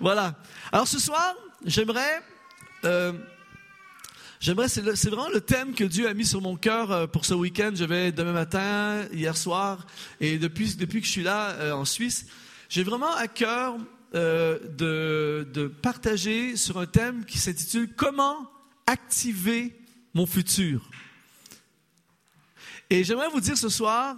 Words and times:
Voilà. 0.00 0.36
Alors 0.70 0.86
ce 0.86 1.00
soir, 1.00 1.34
j'aimerais, 1.64 2.22
euh, 2.84 3.12
j'aimerais, 4.38 4.68
c'est, 4.68 4.82
vraiment 4.82 5.28
le 5.28 5.40
thème 5.40 5.74
que 5.74 5.82
Dieu 5.82 6.08
a 6.08 6.14
mis 6.14 6.24
sur 6.24 6.40
mon 6.40 6.56
cœur 6.56 6.92
euh, 6.92 7.06
pour 7.08 7.24
ce 7.24 7.34
week-end. 7.34 7.72
Je 7.74 7.84
vais 7.84 8.12
demain 8.12 8.32
matin, 8.32 9.06
hier 9.12 9.36
soir, 9.36 9.86
et 10.20 10.38
depuis 10.38 11.00
que 11.00 11.06
je 11.06 11.10
suis 11.10 11.24
là 11.24 11.50
euh, 11.50 11.72
en 11.72 11.84
Suisse, 11.84 12.26
j'ai 12.68 12.84
vraiment 12.84 13.12
à 13.14 13.26
cœur 13.26 13.76
de 14.14 15.72
partager 15.82 16.56
sur 16.56 16.78
un 16.78 16.86
thème 16.86 17.24
qui 17.26 17.38
s'intitule 17.38 17.92
Comment 17.94 18.50
activer 18.86 19.78
mon 20.14 20.24
futur. 20.26 20.88
Et 22.88 23.04
j'aimerais 23.04 23.28
vous 23.28 23.40
dire 23.40 23.58
ce 23.58 23.68
soir 23.68 24.16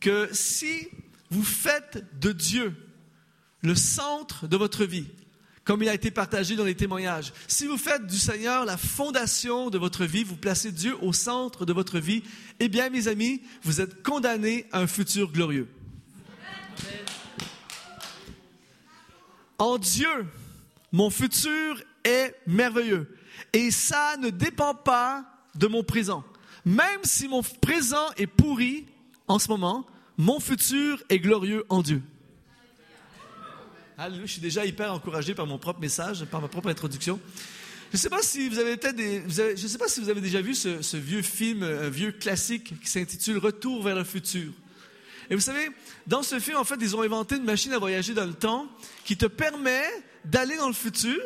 que 0.00 0.28
si 0.32 0.88
vous 1.30 1.44
faites 1.44 2.04
de 2.18 2.32
Dieu 2.32 2.74
le 3.62 3.74
centre 3.74 4.46
de 4.46 4.56
votre 4.56 4.84
vie, 4.84 5.06
comme 5.64 5.82
il 5.82 5.88
a 5.88 5.94
été 5.94 6.10
partagé 6.10 6.56
dans 6.56 6.64
les 6.64 6.74
témoignages. 6.74 7.32
Si 7.46 7.66
vous 7.66 7.76
faites 7.76 8.06
du 8.06 8.16
Seigneur 8.16 8.64
la 8.64 8.76
fondation 8.76 9.70
de 9.70 9.78
votre 9.78 10.04
vie, 10.04 10.24
vous 10.24 10.36
placez 10.36 10.72
Dieu 10.72 10.96
au 11.02 11.12
centre 11.12 11.66
de 11.66 11.72
votre 11.72 11.98
vie, 11.98 12.22
eh 12.58 12.68
bien, 12.68 12.90
mes 12.90 13.08
amis, 13.08 13.42
vous 13.62 13.80
êtes 13.80 14.02
condamnés 14.02 14.66
à 14.72 14.80
un 14.80 14.86
futur 14.86 15.30
glorieux. 15.30 15.68
En 19.58 19.76
Dieu, 19.76 20.26
mon 20.90 21.10
futur 21.10 21.82
est 22.04 22.34
merveilleux. 22.46 23.14
Et 23.52 23.70
ça 23.70 24.16
ne 24.18 24.30
dépend 24.30 24.74
pas 24.74 25.24
de 25.54 25.66
mon 25.66 25.82
présent. 25.82 26.24
Même 26.64 27.00
si 27.04 27.28
mon 27.28 27.42
présent 27.42 28.10
est 28.16 28.26
pourri 28.26 28.86
en 29.28 29.38
ce 29.38 29.48
moment, 29.48 29.86
mon 30.16 30.40
futur 30.40 31.02
est 31.08 31.18
glorieux 31.18 31.64
en 31.68 31.82
Dieu. 31.82 32.02
Je 34.08 34.26
suis 34.26 34.40
déjà 34.40 34.64
hyper 34.64 34.94
encouragé 34.94 35.34
par 35.34 35.46
mon 35.46 35.58
propre 35.58 35.80
message, 35.80 36.24
par 36.24 36.40
ma 36.40 36.48
propre 36.48 36.70
introduction. 36.70 37.20
Je 37.90 37.96
ne 37.96 38.00
sais 38.00 38.08
pas 38.08 38.22
si 38.22 38.48
vous 38.48 38.58
avez 38.58 38.76
des, 38.76 39.22
je 39.28 39.66
sais 39.66 39.76
pas 39.76 39.88
si 39.88 40.00
vous 40.00 40.08
avez 40.08 40.22
déjà 40.22 40.40
vu 40.40 40.54
ce, 40.54 40.96
vieux 40.96 41.20
film, 41.20 41.62
un 41.62 41.90
vieux 41.90 42.10
classique 42.10 42.80
qui 42.80 42.88
s'intitule 42.88 43.36
Retour 43.36 43.82
vers 43.82 43.96
le 43.96 44.04
futur. 44.04 44.52
Et 45.28 45.34
vous 45.34 45.42
savez, 45.42 45.68
dans 46.06 46.22
ce 46.22 46.38
film, 46.40 46.56
en 46.56 46.64
fait, 46.64 46.76
ils 46.80 46.96
ont 46.96 47.02
inventé 47.02 47.36
une 47.36 47.44
machine 47.44 47.74
à 47.74 47.78
voyager 47.78 48.14
dans 48.14 48.24
le 48.24 48.32
temps 48.32 48.66
qui 49.04 49.18
te 49.18 49.26
permet 49.26 49.84
d'aller 50.24 50.56
dans 50.56 50.68
le 50.68 50.74
futur. 50.74 51.20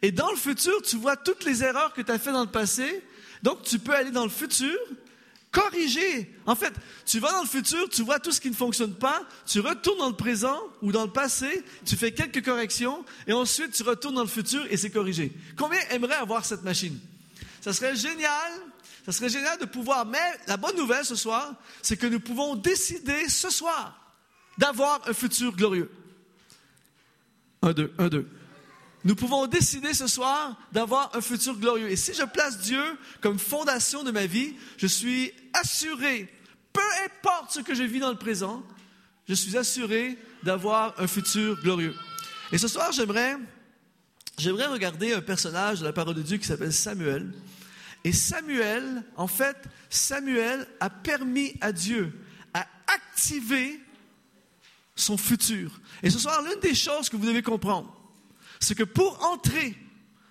Et 0.00 0.10
dans 0.10 0.30
le 0.30 0.36
futur, 0.36 0.80
tu 0.80 0.96
vois 0.96 1.16
toutes 1.16 1.44
les 1.44 1.62
erreurs 1.62 1.92
que 1.92 2.00
tu 2.00 2.10
as 2.10 2.18
faites 2.18 2.32
dans 2.32 2.44
le 2.44 2.50
passé. 2.50 3.02
Donc, 3.42 3.64
tu 3.64 3.78
peux 3.78 3.94
aller 3.94 4.12
dans 4.12 4.24
le 4.24 4.30
futur 4.30 4.74
corriger. 5.50 6.34
En 6.46 6.54
fait, 6.54 6.72
tu 7.06 7.20
vas 7.20 7.32
dans 7.32 7.42
le 7.42 7.48
futur, 7.48 7.88
tu 7.88 8.02
vois 8.02 8.18
tout 8.18 8.32
ce 8.32 8.40
qui 8.40 8.50
ne 8.50 8.54
fonctionne 8.54 8.94
pas, 8.94 9.22
tu 9.46 9.60
retournes 9.60 9.98
dans 9.98 10.08
le 10.08 10.16
présent 10.16 10.60
ou 10.82 10.92
dans 10.92 11.04
le 11.04 11.10
passé, 11.10 11.64
tu 11.84 11.96
fais 11.96 12.12
quelques 12.12 12.44
corrections 12.44 13.04
et 13.26 13.32
ensuite 13.32 13.72
tu 13.72 13.82
retournes 13.82 14.16
dans 14.16 14.22
le 14.22 14.28
futur 14.28 14.66
et 14.70 14.76
c'est 14.76 14.90
corrigé. 14.90 15.32
Combien 15.56 15.80
aimerait 15.90 16.16
avoir 16.16 16.44
cette 16.44 16.62
machine? 16.62 16.98
Ça 17.60 17.72
serait 17.72 17.96
génial. 17.96 18.52
Ça 19.04 19.12
serait 19.12 19.30
génial 19.30 19.58
de 19.58 19.64
pouvoir. 19.64 20.04
Mais 20.04 20.18
la 20.46 20.58
bonne 20.58 20.76
nouvelle 20.76 21.04
ce 21.04 21.16
soir, 21.16 21.54
c'est 21.80 21.96
que 21.96 22.06
nous 22.06 22.20
pouvons 22.20 22.56
décider 22.56 23.28
ce 23.28 23.48
soir 23.48 23.98
d'avoir 24.58 25.00
un 25.08 25.14
futur 25.14 25.56
glorieux. 25.56 25.90
Un, 27.62 27.72
deux, 27.72 27.92
un, 27.98 28.08
deux 28.08 28.28
nous 29.04 29.14
pouvons 29.14 29.46
décider 29.46 29.94
ce 29.94 30.06
soir 30.06 30.56
d'avoir 30.72 31.14
un 31.14 31.20
futur 31.20 31.56
glorieux. 31.56 31.90
Et 31.90 31.96
si 31.96 32.14
je 32.14 32.24
place 32.24 32.58
Dieu 32.58 32.82
comme 33.20 33.38
fondation 33.38 34.02
de 34.02 34.10
ma 34.10 34.26
vie, 34.26 34.54
je 34.76 34.86
suis 34.86 35.32
assuré, 35.52 36.28
peu 36.72 36.80
importe 37.04 37.52
ce 37.52 37.60
que 37.60 37.74
je 37.74 37.84
vis 37.84 38.00
dans 38.00 38.10
le 38.10 38.18
présent, 38.18 38.62
je 39.28 39.34
suis 39.34 39.56
assuré 39.56 40.18
d'avoir 40.42 40.94
un 40.98 41.06
futur 41.06 41.60
glorieux. 41.62 41.94
Et 42.50 42.58
ce 42.58 42.66
soir, 42.66 42.92
j'aimerais, 42.92 43.36
j'aimerais 44.38 44.66
regarder 44.66 45.12
un 45.12 45.20
personnage 45.20 45.80
de 45.80 45.84
la 45.84 45.92
parole 45.92 46.14
de 46.14 46.22
Dieu 46.22 46.38
qui 46.38 46.46
s'appelle 46.46 46.72
Samuel. 46.72 47.32
Et 48.04 48.12
Samuel, 48.12 49.04
en 49.16 49.26
fait, 49.26 49.56
Samuel 49.90 50.66
a 50.80 50.90
permis 50.90 51.54
à 51.60 51.72
Dieu 51.72 52.12
à 52.54 52.66
activer 52.86 53.80
son 54.96 55.16
futur. 55.16 55.80
Et 56.02 56.10
ce 56.10 56.18
soir, 56.18 56.42
l'une 56.42 56.60
des 56.60 56.74
choses 56.74 57.08
que 57.08 57.16
vous 57.16 57.26
devez 57.26 57.42
comprendre, 57.42 57.97
c'est 58.60 58.74
que 58.74 58.84
pour 58.84 59.24
entrer 59.26 59.76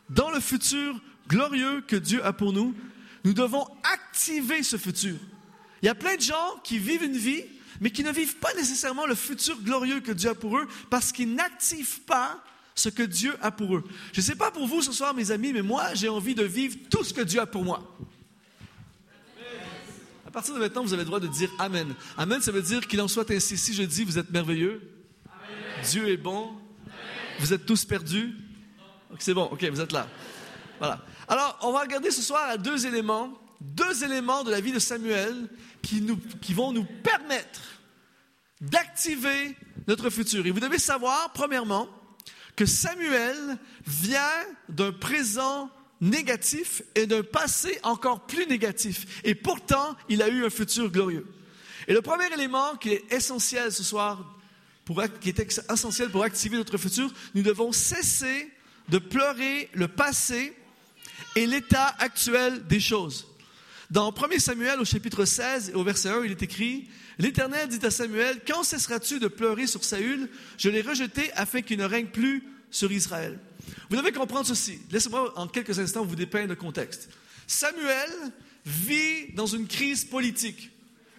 dans 0.10 0.32
le 0.32 0.40
futur 0.40 1.00
glorieux 1.28 1.82
que 1.82 1.96
Dieu 1.96 2.24
a 2.26 2.34
pour 2.34 2.54
nous, 2.54 2.74
nous 3.24 3.34
devons 3.34 3.68
activer 3.94 4.64
ce 4.64 4.78
futur. 4.78 5.16
Il 5.82 5.86
y 5.86 5.90
a 5.90 5.96
plein 5.96 6.16
de 6.16 6.22
gens 6.22 6.60
qui 6.64 6.80
vivent 6.80 7.04
une 7.04 7.18
vie, 7.18 7.44
mais 7.82 7.92
qui 7.92 8.04
ne 8.04 8.12
vivent 8.12 8.38
pas 8.38 8.54
nécessairement 8.56 9.06
le 9.06 9.16
futur 9.16 9.62
glorieux 9.62 10.00
que 10.00 10.12
Dieu 10.12 10.30
a 10.30 10.36
pour 10.36 10.58
eux 10.58 10.68
parce 10.90 11.12
qu'ils 11.12 11.34
n'activent 11.34 12.02
pas 12.02 12.44
ce 12.74 12.90
que 12.90 13.04
Dieu 13.04 13.36
a 13.42 13.52
pour 13.52 13.76
eux. 13.76 13.84
Je 14.14 14.22
ne 14.22 14.26
sais 14.26 14.36
pas 14.36 14.52
pour 14.52 14.68
vous 14.68 14.82
ce 14.82 14.92
soir, 14.92 15.14
mes 15.14 15.32
amis, 15.32 15.54
mais 15.54 15.62
moi, 15.62 15.94
j'ai 15.94 16.10
envie 16.10 16.36
de 16.36 16.44
vivre 16.44 16.78
tout 16.90 17.04
ce 17.04 17.14
que 17.14 17.22
Dieu 17.22 17.40
a 17.40 17.46
pour 17.46 17.64
moi. 17.64 17.98
À 20.26 20.32
partir 20.32 20.54
de 20.54 20.60
maintenant, 20.60 20.84
vous 20.84 20.94
avez 20.94 21.04
le 21.04 21.08
droit 21.08 21.20
de 21.20 21.28
dire 21.28 21.50
Amen. 21.58 21.96
Amen, 22.18 22.42
ça 22.42 22.52
veut 22.52 22.62
dire 22.62 22.88
qu'il 22.88 23.02
en 23.02 23.08
soit 23.08 23.30
ainsi. 23.32 23.58
Si 23.58 23.74
je 23.74 23.84
dis, 23.84 24.04
vous 24.04 24.20
êtes 24.20 24.30
merveilleux, 24.30 24.82
Dieu 25.84 26.08
est 26.10 26.18
bon, 26.18 26.52
vous 27.40 27.54
êtes 27.54 27.66
tous 27.66 27.86
perdus? 27.86 28.36
C'est 29.20 29.34
bon, 29.34 29.46
ok, 29.46 29.64
vous 29.66 29.82
êtes 29.82 29.92
là. 29.92 30.08
Voilà. 30.80 31.04
Alors, 31.28 31.58
on 31.64 31.72
va 31.72 31.82
regarder 31.82 32.12
ce 32.12 32.22
soir 32.22 32.50
à 32.50 32.58
deux 32.58 32.86
éléments, 32.86 33.34
deux 33.62 34.04
éléments 34.04 34.44
de 34.44 34.52
la 34.52 34.62
vie 34.62 34.72
de 34.72 34.80
Samuel 34.80 35.50
qui, 35.82 36.06
qui 36.42 36.54
vont 36.54 36.72
nous 36.72 36.86
permettre 37.04 37.62
d'activer 38.62 39.56
notre 39.88 40.10
futur. 40.10 40.46
Et 40.46 40.52
vous 40.52 40.60
devez 40.60 40.80
savoir, 40.80 41.32
premièrement, 41.34 41.88
que 42.56 42.66
Samuel 42.66 43.58
vient 43.86 44.22
d'un 44.70 44.92
présent 44.92 45.70
négatif 46.02 46.84
et 46.96 47.08
d'un 47.08 47.24
passé 47.24 47.80
encore 47.84 48.26
plus 48.26 48.48
négatif. 48.48 49.22
Et 49.24 49.36
pourtant, 49.36 49.96
il 50.10 50.22
a 50.22 50.30
eu 50.30 50.46
un 50.46 50.50
futur 50.50 50.92
glorieux. 50.92 51.26
Et 51.88 51.94
le 51.94 52.02
premier 52.02 52.32
élément 52.34 52.76
qui 52.76 52.90
est 52.90 53.12
essentiel 53.12 53.72
ce 53.72 53.84
soir 53.84 54.37
qui 55.20 55.30
est 55.30 55.62
essentiel 55.72 56.10
pour 56.10 56.24
activer 56.24 56.58
notre 56.58 56.78
futur, 56.78 57.12
nous 57.36 57.44
devons 57.44 57.72
cesser 57.72 58.52
de 58.90 58.98
pleurer 58.98 59.70
le 59.74 59.88
passé 59.88 60.54
et 61.36 61.46
l'état 61.46 61.96
actuel 62.00 62.66
des 62.68 62.80
choses. 62.80 63.28
Dans 63.90 64.14
1 64.14 64.40
Samuel 64.40 64.80
au 64.80 64.86
chapitre 64.86 65.26
16 65.26 65.70
et 65.70 65.74
au 65.74 65.84
verset 65.84 66.10
1, 66.10 66.26
il 66.26 66.32
est 66.32 66.44
écrit, 66.44 66.90
L'Éternel 67.20 67.68
dit 67.68 67.86
à 67.86 67.92
Samuel, 67.92 68.42
Quand 68.46 68.64
cesseras-tu 68.64 69.20
de 69.20 69.28
pleurer 69.28 69.66
sur 69.66 69.84
Saül? 69.84 70.30
Je 70.58 70.70
l'ai 70.70 70.82
rejeté 70.82 71.32
afin 71.34 71.62
qu'il 71.62 71.80
ne 71.80 71.86
règne 71.86 72.08
plus 72.08 72.44
sur 72.70 72.92
Israël. 72.92 73.40
Vous 73.90 73.96
devez 73.96 74.12
comprendre 74.12 74.46
ceci. 74.46 74.80
Laissez-moi 74.92 75.34
en 75.38 75.48
quelques 75.48 75.80
instants 75.80 76.06
vous 76.06 76.16
dépeindre 76.16 76.50
le 76.50 76.56
contexte. 76.56 77.10
Samuel 77.48 78.10
vit 78.66 79.34
dans 79.34 79.46
une 79.46 79.68
crise 79.68 80.06
politique. 80.06 80.72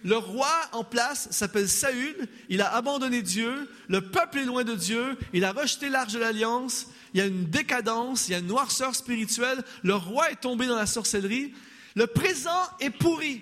Le 0.03 0.17
roi 0.17 0.51
en 0.71 0.83
place 0.83 1.27
s'appelle 1.31 1.67
Saül, 1.67 2.15
il 2.47 2.61
a 2.61 2.73
abandonné 2.73 3.21
Dieu, 3.21 3.69
le 3.87 4.01
peuple 4.01 4.39
est 4.39 4.45
loin 4.45 4.63
de 4.63 4.75
Dieu, 4.75 5.17
il 5.33 5.43
a 5.43 5.51
rejeté 5.51 5.89
l'arche 5.89 6.13
de 6.13 6.19
l'alliance, 6.19 6.87
il 7.13 7.19
y 7.19 7.21
a 7.21 7.25
une 7.25 7.45
décadence, 7.45 8.27
il 8.27 8.31
y 8.31 8.35
a 8.35 8.39
une 8.39 8.47
noirceur 8.47 8.95
spirituelle, 8.95 9.63
le 9.83 9.95
roi 9.95 10.31
est 10.31 10.41
tombé 10.41 10.67
dans 10.67 10.75
la 10.75 10.85
sorcellerie, 10.85 11.53
le 11.95 12.07
présent 12.07 12.61
est 12.79 12.91
pourri. 12.91 13.41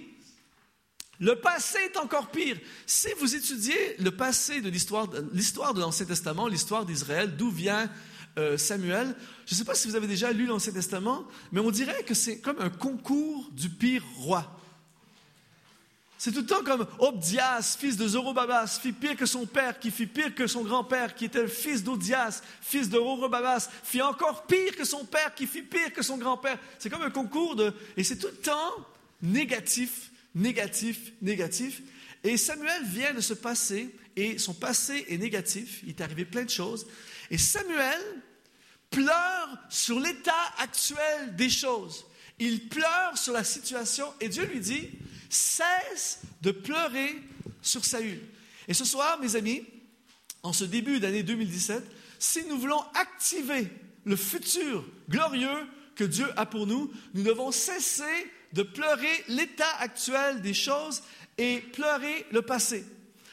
Le 1.19 1.35
passé 1.35 1.79
est 1.79 1.97
encore 1.97 2.29
pire. 2.29 2.57
Si 2.85 3.07
vous 3.19 3.35
étudiez 3.35 3.95
le 3.99 4.11
passé 4.11 4.61
de 4.61 4.69
l'histoire, 4.69 5.07
de 5.07 5.79
l'Ancien 5.79 6.05
Testament, 6.05 6.47
l'histoire 6.47 6.85
d'Israël, 6.85 7.35
d'où 7.35 7.49
vient 7.49 7.89
euh, 8.37 8.55
Samuel, 8.57 9.15
je 9.47 9.53
ne 9.53 9.57
sais 9.57 9.65
pas 9.65 9.73
si 9.73 9.87
vous 9.87 9.95
avez 9.95 10.05
déjà 10.05 10.31
lu 10.31 10.45
l'Ancien 10.45 10.73
Testament, 10.73 11.27
mais 11.51 11.59
on 11.59 11.71
dirait 11.71 12.03
que 12.03 12.13
c'est 12.13 12.39
comme 12.39 12.59
un 12.59 12.69
concours 12.69 13.49
du 13.51 13.69
pire 13.69 14.03
roi. 14.17 14.56
C'est 16.17 16.31
tout 16.31 16.39
le 16.39 16.45
temps 16.45 16.63
comme 16.63 16.87
Obdias, 16.97 17.77
fils 17.79 17.95
de 17.95 18.07
Zorobabas, 18.07 18.79
fit 18.81 18.91
pire 18.91 19.15
que 19.15 19.27
son 19.27 19.45
père, 19.45 19.79
qui 19.79 19.91
fit 19.91 20.07
pire 20.07 20.33
que 20.33 20.47
son 20.47 20.63
grand-père, 20.63 21.13
qui 21.13 21.25
était 21.25 21.41
le 21.41 21.47
fils 21.47 21.83
d'Odias, 21.83 22.41
fils 22.61 22.89
de 22.89 22.97
Zorobabas, 22.97 23.69
fit 23.83 24.01
encore 24.01 24.47
pire 24.47 24.75
que 24.75 24.83
son 24.83 25.05
père, 25.05 25.35
qui 25.35 25.45
fit 25.45 25.61
pire 25.61 25.93
que 25.93 26.01
son 26.01 26.17
grand-père. 26.17 26.57
C'est 26.79 26.89
comme 26.89 27.03
un 27.03 27.11
concours 27.11 27.55
de... 27.55 27.71
Et 27.95 28.03
c'est 28.03 28.17
tout 28.17 28.27
le 28.27 28.33
temps 28.33 28.73
négatif, 29.21 30.11
négatif, 30.33 31.11
négatif. 31.21 31.81
Et 32.23 32.35
Samuel 32.37 32.83
vient 32.85 33.13
de 33.13 33.21
se 33.21 33.33
passer, 33.33 33.95
et 34.15 34.39
son 34.39 34.55
passé 34.55 35.05
est 35.09 35.17
négatif, 35.17 35.81
il 35.83 35.89
est 35.89 36.01
arrivé 36.01 36.25
plein 36.25 36.43
de 36.43 36.49
choses. 36.49 36.87
Et 37.29 37.37
Samuel 37.37 38.01
pleure 38.89 39.49
sur 39.69 39.99
l'état 39.99 40.33
actuel 40.57 41.35
des 41.35 41.49
choses. 41.49 42.05
Il 42.39 42.69
pleure 42.69 43.15
sur 43.15 43.33
la 43.33 43.43
situation, 43.43 44.11
et 44.19 44.29
Dieu 44.29 44.45
lui 44.45 44.59
dit, 44.59 44.89
cesse 45.29 46.21
de 46.41 46.51
pleurer 46.51 47.15
sur 47.61 47.85
Saül. 47.85 48.21
Et 48.67 48.73
ce 48.73 48.85
soir, 48.85 49.19
mes 49.19 49.35
amis, 49.35 49.63
en 50.43 50.53
ce 50.53 50.63
début 50.63 50.99
d'année 50.99 51.23
2017, 51.23 51.83
si 52.19 52.45
nous 52.45 52.59
voulons 52.59 52.83
activer 52.93 53.67
le 54.05 54.15
futur 54.15 54.85
glorieux 55.09 55.67
que 55.95 56.03
Dieu 56.03 56.27
a 56.37 56.45
pour 56.45 56.67
nous, 56.67 56.91
nous 57.13 57.23
devons 57.23 57.51
cesser 57.51 58.31
de 58.53 58.63
pleurer 58.63 59.23
l'état 59.27 59.75
actuel 59.79 60.41
des 60.41 60.53
choses 60.53 61.03
et 61.37 61.59
pleurer 61.59 62.25
le 62.31 62.41
passé. 62.41 62.85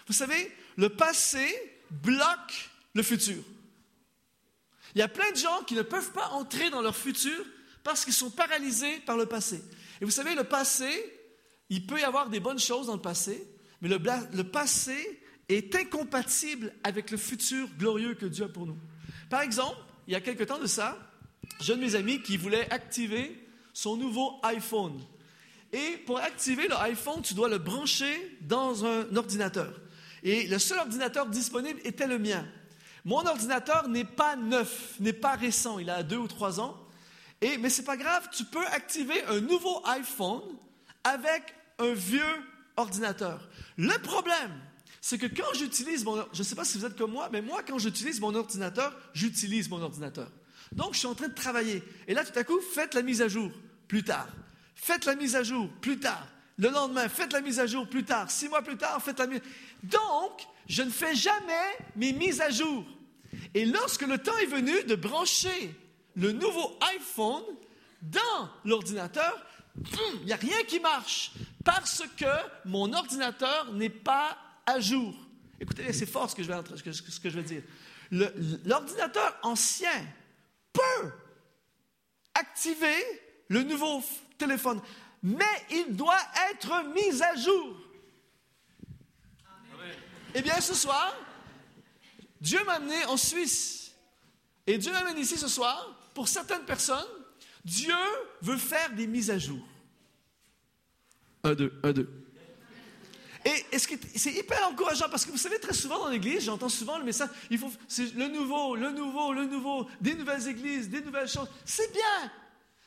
Vous 0.06 0.12
savez, 0.12 0.52
le 0.76 0.88
passé 0.88 1.46
bloque 1.90 2.70
le 2.94 3.02
futur. 3.02 3.42
Il 4.94 4.98
y 4.98 5.02
a 5.02 5.08
plein 5.08 5.30
de 5.32 5.36
gens 5.36 5.62
qui 5.66 5.74
ne 5.74 5.82
peuvent 5.82 6.12
pas 6.12 6.28
entrer 6.28 6.70
dans 6.70 6.82
leur 6.82 6.96
futur 6.96 7.44
parce 7.82 8.04
qu'ils 8.04 8.14
sont 8.14 8.30
paralysés 8.30 9.00
par 9.00 9.16
le 9.16 9.26
passé. 9.26 9.62
Et 10.00 10.04
vous 10.04 10.10
savez, 10.10 10.34
le 10.34 10.44
passé, 10.44 11.13
il 11.70 11.86
peut 11.86 12.00
y 12.00 12.04
avoir 12.04 12.28
des 12.28 12.40
bonnes 12.40 12.58
choses 12.58 12.86
dans 12.86 12.94
le 12.94 13.00
passé, 13.00 13.46
mais 13.80 13.88
le, 13.88 14.42
passé 14.42 15.22
est 15.48 15.74
incompatible 15.74 16.72
avec 16.82 17.10
le 17.10 17.16
futur 17.16 17.68
glorieux 17.78 18.14
que 18.14 18.26
Dieu 18.26 18.44
a 18.44 18.48
pour 18.48 18.66
nous. 18.66 18.78
Par 19.28 19.42
exemple, 19.42 19.76
il 20.06 20.12
y 20.12 20.16
a 20.16 20.20
quelque 20.20 20.44
temps 20.44 20.58
de 20.58 20.66
ça, 20.66 20.98
j'ai 21.60 21.74
de 21.74 21.80
mes 21.80 21.94
amis 21.94 22.22
qui 22.22 22.36
voulait 22.36 22.70
activer 22.72 23.46
son 23.72 23.96
nouveau 23.96 24.38
iPhone. 24.42 25.00
Et 25.72 25.98
pour 26.06 26.18
activer 26.18 26.68
le 26.68 26.76
iPhone, 26.76 27.20
tu 27.22 27.34
dois 27.34 27.48
le 27.48 27.58
brancher 27.58 28.38
dans 28.42 28.84
un 28.84 29.14
ordinateur. 29.16 29.80
Et 30.22 30.46
le 30.46 30.58
seul 30.58 30.78
ordinateur 30.78 31.26
disponible 31.26 31.80
était 31.84 32.06
le 32.06 32.18
mien. 32.18 32.46
Mon 33.04 33.26
ordinateur 33.26 33.88
n'est 33.88 34.04
pas 34.04 34.36
neuf, 34.36 34.94
n'est 35.00 35.12
pas 35.12 35.34
récent, 35.34 35.78
il 35.78 35.90
a 35.90 36.02
deux 36.02 36.16
ou 36.16 36.28
trois 36.28 36.60
ans. 36.60 36.80
Et, 37.42 37.58
mais 37.58 37.68
ce 37.68 37.80
n'est 37.80 37.86
pas 37.86 37.98
grave, 37.98 38.28
tu 38.32 38.44
peux 38.44 38.64
activer 38.68 39.22
un 39.24 39.40
nouveau 39.40 39.82
iPhone 39.84 40.42
avec 41.04 41.54
un 41.78 41.92
vieux 41.92 42.22
ordinateur. 42.76 43.48
Le 43.76 43.96
problème, 44.02 44.50
c'est 45.00 45.18
que 45.18 45.26
quand 45.26 45.52
j'utilise 45.54 46.04
mon... 46.04 46.24
Je 46.32 46.38
ne 46.38 46.44
sais 46.44 46.54
pas 46.54 46.64
si 46.64 46.78
vous 46.78 46.86
êtes 46.86 46.96
comme 46.96 47.12
moi, 47.12 47.28
mais 47.30 47.42
moi, 47.42 47.62
quand 47.62 47.78
j'utilise 47.78 48.20
mon 48.20 48.34
ordinateur, 48.34 48.96
j'utilise 49.12 49.68
mon 49.68 49.82
ordinateur. 49.82 50.30
Donc, 50.72 50.94
je 50.94 51.00
suis 51.00 51.06
en 51.06 51.14
train 51.14 51.28
de 51.28 51.34
travailler. 51.34 51.82
Et 52.08 52.14
là, 52.14 52.24
tout 52.24 52.38
à 52.38 52.42
coup, 52.42 52.58
faites 52.60 52.94
la 52.94 53.02
mise 53.02 53.20
à 53.22 53.28
jour 53.28 53.50
plus 53.86 54.02
tard. 54.02 54.28
Faites 54.74 55.04
la 55.04 55.14
mise 55.14 55.36
à 55.36 55.42
jour 55.42 55.68
plus 55.80 56.00
tard. 56.00 56.26
Le 56.56 56.68
lendemain, 56.70 57.08
faites 57.08 57.32
la 57.32 57.40
mise 57.40 57.60
à 57.60 57.66
jour 57.66 57.88
plus 57.88 58.04
tard. 58.04 58.30
Six 58.30 58.48
mois 58.48 58.62
plus 58.62 58.76
tard, 58.76 59.02
faites 59.02 59.18
la 59.18 59.26
mise. 59.26 59.40
Donc, 59.82 60.46
je 60.68 60.82
ne 60.82 60.90
fais 60.90 61.14
jamais 61.14 61.76
mes 61.96 62.12
mises 62.12 62.40
à 62.40 62.50
jour. 62.50 62.84
Et 63.54 63.64
lorsque 63.66 64.06
le 64.06 64.18
temps 64.18 64.36
est 64.38 64.46
venu 64.46 64.84
de 64.84 64.94
brancher 64.94 65.74
le 66.16 66.32
nouveau 66.32 66.78
iPhone 66.94 67.44
dans 68.02 68.48
l'ordinateur, 68.64 69.44
il 70.20 70.26
n'y 70.26 70.32
a 70.32 70.36
rien 70.36 70.62
qui 70.64 70.80
marche 70.80 71.32
parce 71.64 72.02
que 72.16 72.24
mon 72.64 72.92
ordinateur 72.92 73.72
n'est 73.72 73.90
pas 73.90 74.36
à 74.66 74.80
jour. 74.80 75.14
Écoutez, 75.60 75.92
c'est 75.92 76.06
fort 76.06 76.30
ce 76.30 76.34
que 76.34 76.42
je 76.42 77.36
vais, 77.36 77.42
dire. 77.42 77.62
L'ordinateur 78.10 79.36
ancien 79.42 80.06
peut 80.72 81.10
activer 82.34 83.02
le 83.48 83.62
nouveau 83.62 84.02
téléphone, 84.38 84.80
mais 85.22 85.44
il 85.70 85.96
doit 85.96 86.20
être 86.50 86.84
mis 86.92 87.22
à 87.22 87.34
jour. 87.36 87.76
Eh 90.34 90.42
bien, 90.42 90.60
ce 90.60 90.74
soir, 90.74 91.14
Dieu 92.40 92.62
m'a 92.64 92.74
amené 92.74 93.04
en 93.06 93.16
Suisse. 93.16 93.92
Et 94.66 94.78
Dieu 94.78 94.92
m'amène 94.92 95.18
ici 95.18 95.36
ce 95.36 95.48
soir. 95.48 95.96
Pour 96.14 96.28
certaines 96.28 96.64
personnes, 96.64 97.06
Dieu 97.64 97.94
veut 98.42 98.56
faire 98.56 98.90
des 98.92 99.06
mises 99.06 99.30
à 99.30 99.38
jour. 99.38 99.60
Un, 101.42 101.54
deux, 101.54 101.72
un, 101.82 101.92
deux. 101.92 102.08
Et 103.44 103.78
c'est 103.78 104.32
hyper 104.32 104.66
encourageant 104.68 105.08
parce 105.10 105.26
que 105.26 105.30
vous 105.30 105.36
savez, 105.36 105.58
très 105.58 105.74
souvent 105.74 105.98
dans 105.98 106.08
l'Église, 106.08 106.44
j'entends 106.44 106.70
souvent 106.70 106.96
le 106.96 107.04
message 107.04 107.28
il 107.50 107.58
faut, 107.58 107.70
c'est 107.88 108.14
le 108.14 108.28
nouveau, 108.28 108.74
le 108.74 108.90
nouveau, 108.90 109.34
le 109.34 109.44
nouveau, 109.44 109.86
des 110.00 110.14
nouvelles 110.14 110.48
églises, 110.48 110.88
des 110.88 111.02
nouvelles 111.02 111.28
choses. 111.28 111.48
C'est 111.64 111.92
bien. 111.92 112.32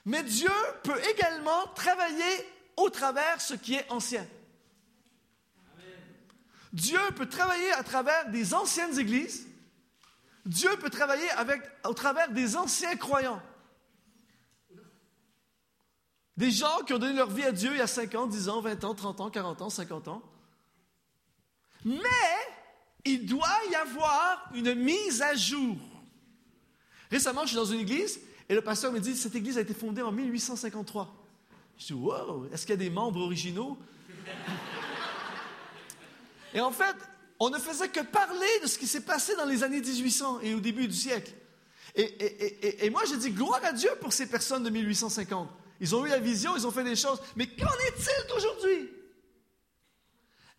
Mais 0.06 0.24
Dieu 0.24 0.50
peut 0.84 1.00
également 1.12 1.68
travailler 1.76 2.48
au 2.76 2.90
travers 2.90 3.40
ce 3.40 3.54
qui 3.54 3.76
est 3.76 3.86
ancien. 3.92 4.26
Dieu 6.74 7.00
peut 7.16 7.28
travailler 7.28 7.72
à 7.74 7.84
travers 7.84 8.30
des 8.30 8.54
anciennes 8.54 8.98
églises. 8.98 9.48
Dieu 10.46 10.70
peut 10.78 10.90
travailler 10.90 11.30
avec, 11.32 11.62
au 11.86 11.94
travers 11.94 12.32
des 12.32 12.56
anciens 12.56 12.96
croyants. 12.96 13.42
Des 16.38 16.52
gens 16.52 16.84
qui 16.86 16.94
ont 16.94 17.00
donné 17.00 17.16
leur 17.16 17.32
vie 17.32 17.44
à 17.44 17.52
Dieu 17.52 17.72
il 17.72 17.78
y 17.78 17.82
a 17.82 17.88
5 17.88 18.14
ans, 18.14 18.28
10 18.28 18.50
ans, 18.50 18.62
20 18.62 18.84
ans, 18.84 18.94
30 18.94 19.22
ans, 19.22 19.30
40 19.32 19.62
ans, 19.64 19.70
50 19.72 20.08
ans. 20.08 20.22
Mais 21.84 21.98
il 23.06 23.26
doit 23.26 23.48
y 23.72 23.76
avoir 23.76 24.48
une 24.54 24.76
mise 24.76 25.24
à 25.24 25.34
jour. 25.34 25.78
Récemment, 27.10 27.42
je 27.42 27.48
suis 27.48 27.56
dans 27.56 27.66
une 27.66 27.80
église 27.80 28.20
et 28.50 28.54
le 28.54 28.62
pasteur 28.62 28.92
me 28.92 29.00
dit 29.00 29.16
Cette 29.16 29.36
église 29.36 29.58
a 29.58 29.62
été 29.62 29.74
fondée 29.74 30.04
en 30.04 30.12
1853. 30.12 31.12
Je 31.80 31.88
dis 31.88 31.94
Wow, 31.94 32.48
est-ce 32.54 32.68
qu'il 32.68 32.72
y 32.72 32.74
a 32.74 32.78
des 32.78 32.92
membres 32.92 33.22
originaux? 33.22 33.78
Et 36.54 36.62
en 36.62 36.72
fait, 36.72 36.96
on 37.40 37.50
ne 37.50 37.58
faisait 37.58 37.90
que 37.90 38.02
parler 38.02 38.60
de 38.62 38.68
ce 38.68 38.78
qui 38.78 38.88
s'est 38.88 39.02
passé 39.02 39.36
dans 39.36 39.46
les 39.46 39.64
années 39.64 39.82
1800 39.82 40.42
et 40.42 40.54
au 40.54 40.60
début 40.60 40.88
du 40.88 40.94
siècle. 40.94 41.34
Et, 41.94 42.86
et 42.86 42.90
moi, 42.90 43.02
je 43.10 43.16
dis 43.16 43.32
gloire 43.32 43.60
à 43.64 43.74
Dieu 43.74 43.90
pour 44.00 44.14
ces 44.14 44.28
personnes 44.28 44.64
de 44.64 44.70
1850. 44.70 45.50
Ils 45.80 45.96
ont 45.96 46.06
eu 46.06 46.10
la 46.10 46.20
vision, 46.20 46.56
ils 46.56 46.66
ont 46.66 46.72
fait 46.72 46.84
des 46.84 46.96
choses. 46.96 47.22
Mais 47.36 47.48
qu'en 47.48 47.66
est-il 47.66 48.28
d'aujourd'hui? 48.30 48.90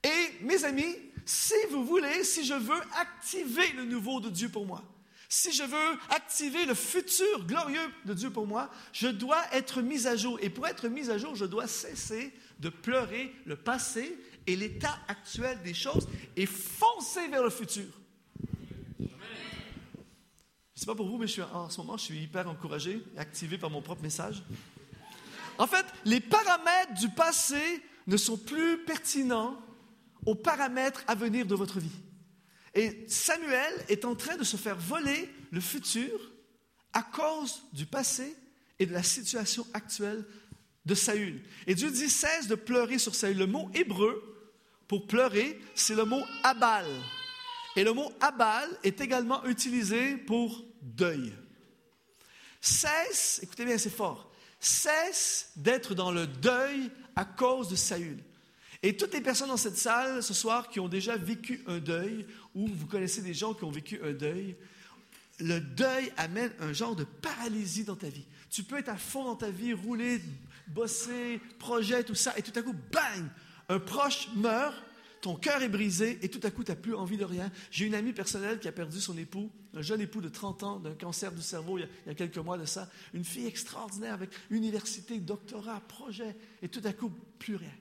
Et 0.05 0.45
mes 0.45 0.65
amis, 0.65 0.95
si 1.25 1.55
vous 1.71 1.85
voulez, 1.85 2.25
si 2.25 2.45
je 2.45 2.55
veux 2.55 2.81
activer 2.99 3.73
le 3.73 3.85
nouveau 3.85 4.21
de 4.21 4.31
Dieu 4.31 4.49
pour 4.49 4.65
moi, 4.65 4.83
si 5.29 5.53
je 5.53 5.63
veux 5.63 5.99
activer 6.09 6.65
le 6.65 6.75
futur 6.75 7.45
glorieux 7.45 7.93
de 8.07 8.15
Dieu 8.15 8.31
pour 8.31 8.47
moi, 8.47 8.71
je 8.93 9.09
dois 9.09 9.43
être 9.53 9.83
mis 9.83 10.07
à 10.07 10.17
jour. 10.17 10.39
Et 10.41 10.49
pour 10.49 10.67
être 10.67 10.89
mis 10.89 11.11
à 11.11 11.19
jour, 11.19 11.35
je 11.35 11.45
dois 11.45 11.67
cesser 11.67 12.33
de 12.61 12.71
pleurer 12.71 13.35
le 13.45 13.57
passé 13.57 14.19
et 14.47 14.57
l'état 14.57 14.99
actuel 15.07 15.61
des 15.63 15.75
choses 15.75 16.09
et 16.35 16.47
foncer 16.47 17.29
vers 17.29 17.43
le 17.43 17.51
futur. 17.51 17.85
Je 18.99 19.05
ne 19.05 19.09
sais 20.75 20.87
pas 20.87 20.95
pour 20.95 21.09
vous, 21.09 21.19
mais 21.19 21.27
en 21.53 21.69
ce 21.69 21.79
moment, 21.79 21.99
je 21.99 22.05
suis 22.05 22.23
hyper 22.23 22.49
encouragé 22.49 23.03
et 23.15 23.19
activé 23.19 23.59
par 23.59 23.69
mon 23.69 23.83
propre 23.83 24.03
message. 24.03 24.43
En 25.59 25.67
fait, 25.67 25.87
les 26.05 26.21
paramètres 26.21 26.95
du 26.95 27.09
passé 27.09 27.83
ne 28.07 28.17
sont 28.17 28.39
plus 28.39 28.85
pertinents 28.85 29.61
aux 30.25 30.35
paramètres 30.35 31.05
à 31.07 31.15
venir 31.15 31.47
de 31.47 31.55
votre 31.55 31.81
vie. 31.81 32.01
Et 32.75 33.05
Samuel 33.09 33.73
est 33.89 34.05
en 34.05 34.15
train 34.15 34.37
de 34.37 34.45
se 34.45 34.57
faire 34.57 34.79
voler 34.79 35.29
le 35.51 35.61
futur 35.61 36.33
à 36.93 37.03
cause 37.03 37.63
du 37.73 37.87
passé 37.87 38.37
et 38.79 38.87
de 38.87 38.93
la 38.93 39.03
situation 39.03 39.67
actuelle 39.75 40.25
de 40.85 40.95
Saül. 40.95 41.43
Et 41.67 41.75
Dieu 41.75 41.91
dit 41.91 42.09
cesse 42.09 42.47
de 42.47 42.55
pleurer 42.55 42.99
sur 42.99 43.15
Saül. 43.15 43.37
Le 43.37 43.47
mot 43.47 43.71
hébreu 43.75 44.23
pour 44.87 45.07
pleurer, 45.07 45.61
c'est 45.75 45.95
le 45.95 46.05
mot 46.05 46.23
abal. 46.45 46.87
Et 47.77 47.85
le 47.85 47.93
mot 47.93 48.13
abal 48.21 48.69
est 48.83 49.01
également 49.01 49.45
utilisé 49.45 50.17
pour 50.17 50.65
deuil. 50.81 51.35
Cesse, 52.61 53.41
écoutez 53.43 53.65
bien, 53.65 53.79
c'est 53.79 53.91
fort, 53.91 54.28
cesse 54.61 55.53
d'être 55.57 55.95
dans 55.95 56.11
le 56.11 56.27
deuil 56.27 56.91
à 57.17 57.25
cause 57.25 57.69
de 57.69 57.77
Saül. 57.77 58.19
Et 58.83 58.97
toutes 58.97 59.13
les 59.13 59.21
personnes 59.21 59.49
dans 59.49 59.57
cette 59.57 59.77
salle 59.77 60.23
ce 60.23 60.35
soir 60.35 60.69
qui 60.69 60.79
ont 60.79 60.89
déjà 60.89 61.17
vécu 61.17 61.63
un 61.67 61.79
deuil, 61.79 62.27
ou 62.55 62.69
vous 62.69 62.87
connaissez 62.87 63.23
des 63.23 63.35
gens 63.35 63.55
qui 63.55 63.65
ont 63.65 63.71
vécu 63.71 64.01
un 64.05 64.13
deuil, 64.13 64.57
le 65.41 65.61
deuil 65.61 66.13
amène 66.17 66.53
un 66.61 66.73
genre 66.73 66.97
de 66.97 67.05
paralysie 67.05 67.85
dans 67.85 67.97
ta 67.97 68.09
vie. 68.09 68.25
Tu 68.51 68.63
peux 68.63 68.79
être 68.79 68.89
à 68.89 68.97
fond 68.97 69.25
dans 69.25 69.37
ta 69.37 69.51
vie, 69.51 69.73
rouler, 69.73 70.21
bosser, 70.69 71.41
projet, 71.59 72.05
tout 72.05 72.15
ça, 72.15 72.35
et 72.37 72.43
tout 72.43 72.57
à 72.57 72.63
coup, 72.63 72.75
bang, 72.93 73.29
un 73.69 73.79
proche 73.79 74.29
meurt, 74.37 74.75
ton 75.21 75.35
cœur 75.35 75.63
est 75.63 75.69
brisé, 75.69 76.19
et 76.23 76.29
tout 76.29 76.41
à 76.45 76.51
coup, 76.51 76.63
tu 76.63 76.71
n'as 76.71 76.77
plus 76.77 76.95
envie 76.95 77.17
de 77.17 77.25
rien. 77.25 77.51
J'ai 77.71 77.87
une 77.87 77.95
amie 77.95 78.13
personnelle 78.13 78.61
qui 78.61 78.69
a 78.69 78.73
perdu 78.73 79.01
son 79.01 79.17
époux, 79.19 79.51
un 79.79 79.83
jeune 79.83 80.01
époux 80.01 80.21
de 80.21 80.29
30 80.29 80.63
ans 80.65 80.79
d'un 80.81 80.95
cancer 80.95 81.33
du 81.33 81.41
cerveau 81.41 81.79
il 81.79 81.89
y, 82.07 82.11
a, 82.11 82.15
quelques 82.15 82.39
mois 82.39 82.59
de 82.59 82.65
ça, 82.65 82.89
une 83.15 83.25
fille 83.25 83.47
extraordinaire 83.47 84.15
avec 84.15 84.31
université, 84.51 85.19
doctorat, 85.21 85.81
projet, 85.81 86.37
et 86.63 86.69
tout 86.69 86.83
à 86.85 86.93
coup, 86.93 87.11
plus 87.39 87.57
rien 87.57 87.73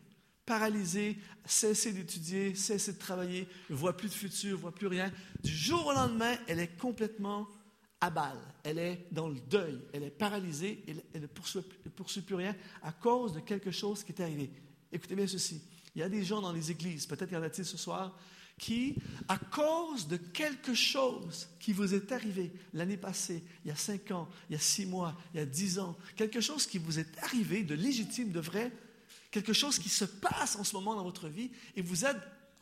paralysée, 0.46 1.18
cessé 1.46 1.92
d'étudier, 1.92 2.56
cessé 2.56 2.94
de 2.94 2.98
travailler, 2.98 3.50
ne 3.70 3.76
voit 3.76 3.98
plus 3.98 4.08
de 4.08 4.14
futur, 4.14 4.52
ne 4.52 4.62
voit 4.62 4.74
plus 4.74 4.88
rien. 4.88 5.12
Du 5.44 5.52
jour 5.52 5.86
au 5.86 5.92
lendemain, 5.92 6.38
elle 6.48 6.62
est 6.62 6.80
complètement 6.80 7.50
à 8.00 8.10
balle. 8.10 8.40
Elle 8.64 8.80
est 8.80 9.08
dans 9.12 9.28
le 9.28 9.42
deuil. 9.42 9.78
Elle 9.92 10.04
est 10.04 10.10
paralysée. 10.10 10.86
Elle, 10.88 11.04
elle 11.14 11.24
ne 11.24 11.28
poursuit, 11.28 11.60
poursuit, 11.98 12.22
plus 12.22 12.36
rien 12.36 12.56
à 12.82 12.94
cause 12.94 13.34
de 13.34 13.42
quelque 13.42 13.72
chose 13.72 14.06
qui 14.06 14.14
est 14.14 14.22
arrivé. 14.22 14.50
Écoutez 14.90 15.16
bien 15.16 15.28
ceci. 15.28 15.62
Il 15.96 16.00
y 16.00 16.04
a 16.04 16.10
des 16.10 16.24
gens 16.24 16.42
dans 16.42 16.54
les 16.54 16.72
églises, 16.72 17.06
peut-être 17.08 17.32
y 17.32 17.36
en 17.36 17.44
a-t-il 17.44 17.66
ce 17.66 17.76
soir, 17.76 18.18
qui, 18.60 18.96
à 19.28 19.38
cause 19.38 20.08
de 20.08 20.18
quelque 20.18 20.74
chose 20.74 21.48
qui 21.60 21.74
vous 21.74 21.94
est 21.94 22.12
arrivé 22.12 22.52
l'année 22.74 22.98
passée, 22.98 23.44
il 23.64 23.70
y 23.70 23.72
a 23.72 23.76
cinq 23.76 24.12
ans, 24.12 24.28
il 24.50 24.54
y 24.54 24.56
a 24.56 24.60
six 24.60 24.86
mois, 24.86 25.16
il 25.34 25.38
y 25.38 25.44
a 25.44 25.46
dix 25.46 25.80
ans, 25.80 25.96
quelque 26.16 26.42
chose 26.42 26.66
qui 26.66 26.80
vous 26.80 27.00
est 27.00 27.18
arrivé 27.22 27.64
de 27.64 27.76
légitime, 27.76 28.32
de 28.32 28.40
vrai, 28.40 28.72
quelque 29.30 29.54
chose 29.54 29.78
qui 29.78 29.90
se 29.90 30.06
passe 30.06 30.56
en 30.56 30.64
ce 30.64 30.76
moment 30.76 30.96
dans 30.96 31.04
votre 31.04 31.28
vie 31.28 31.52
et 31.76 31.82
vous 31.82 32.06
êtes 32.06 32.18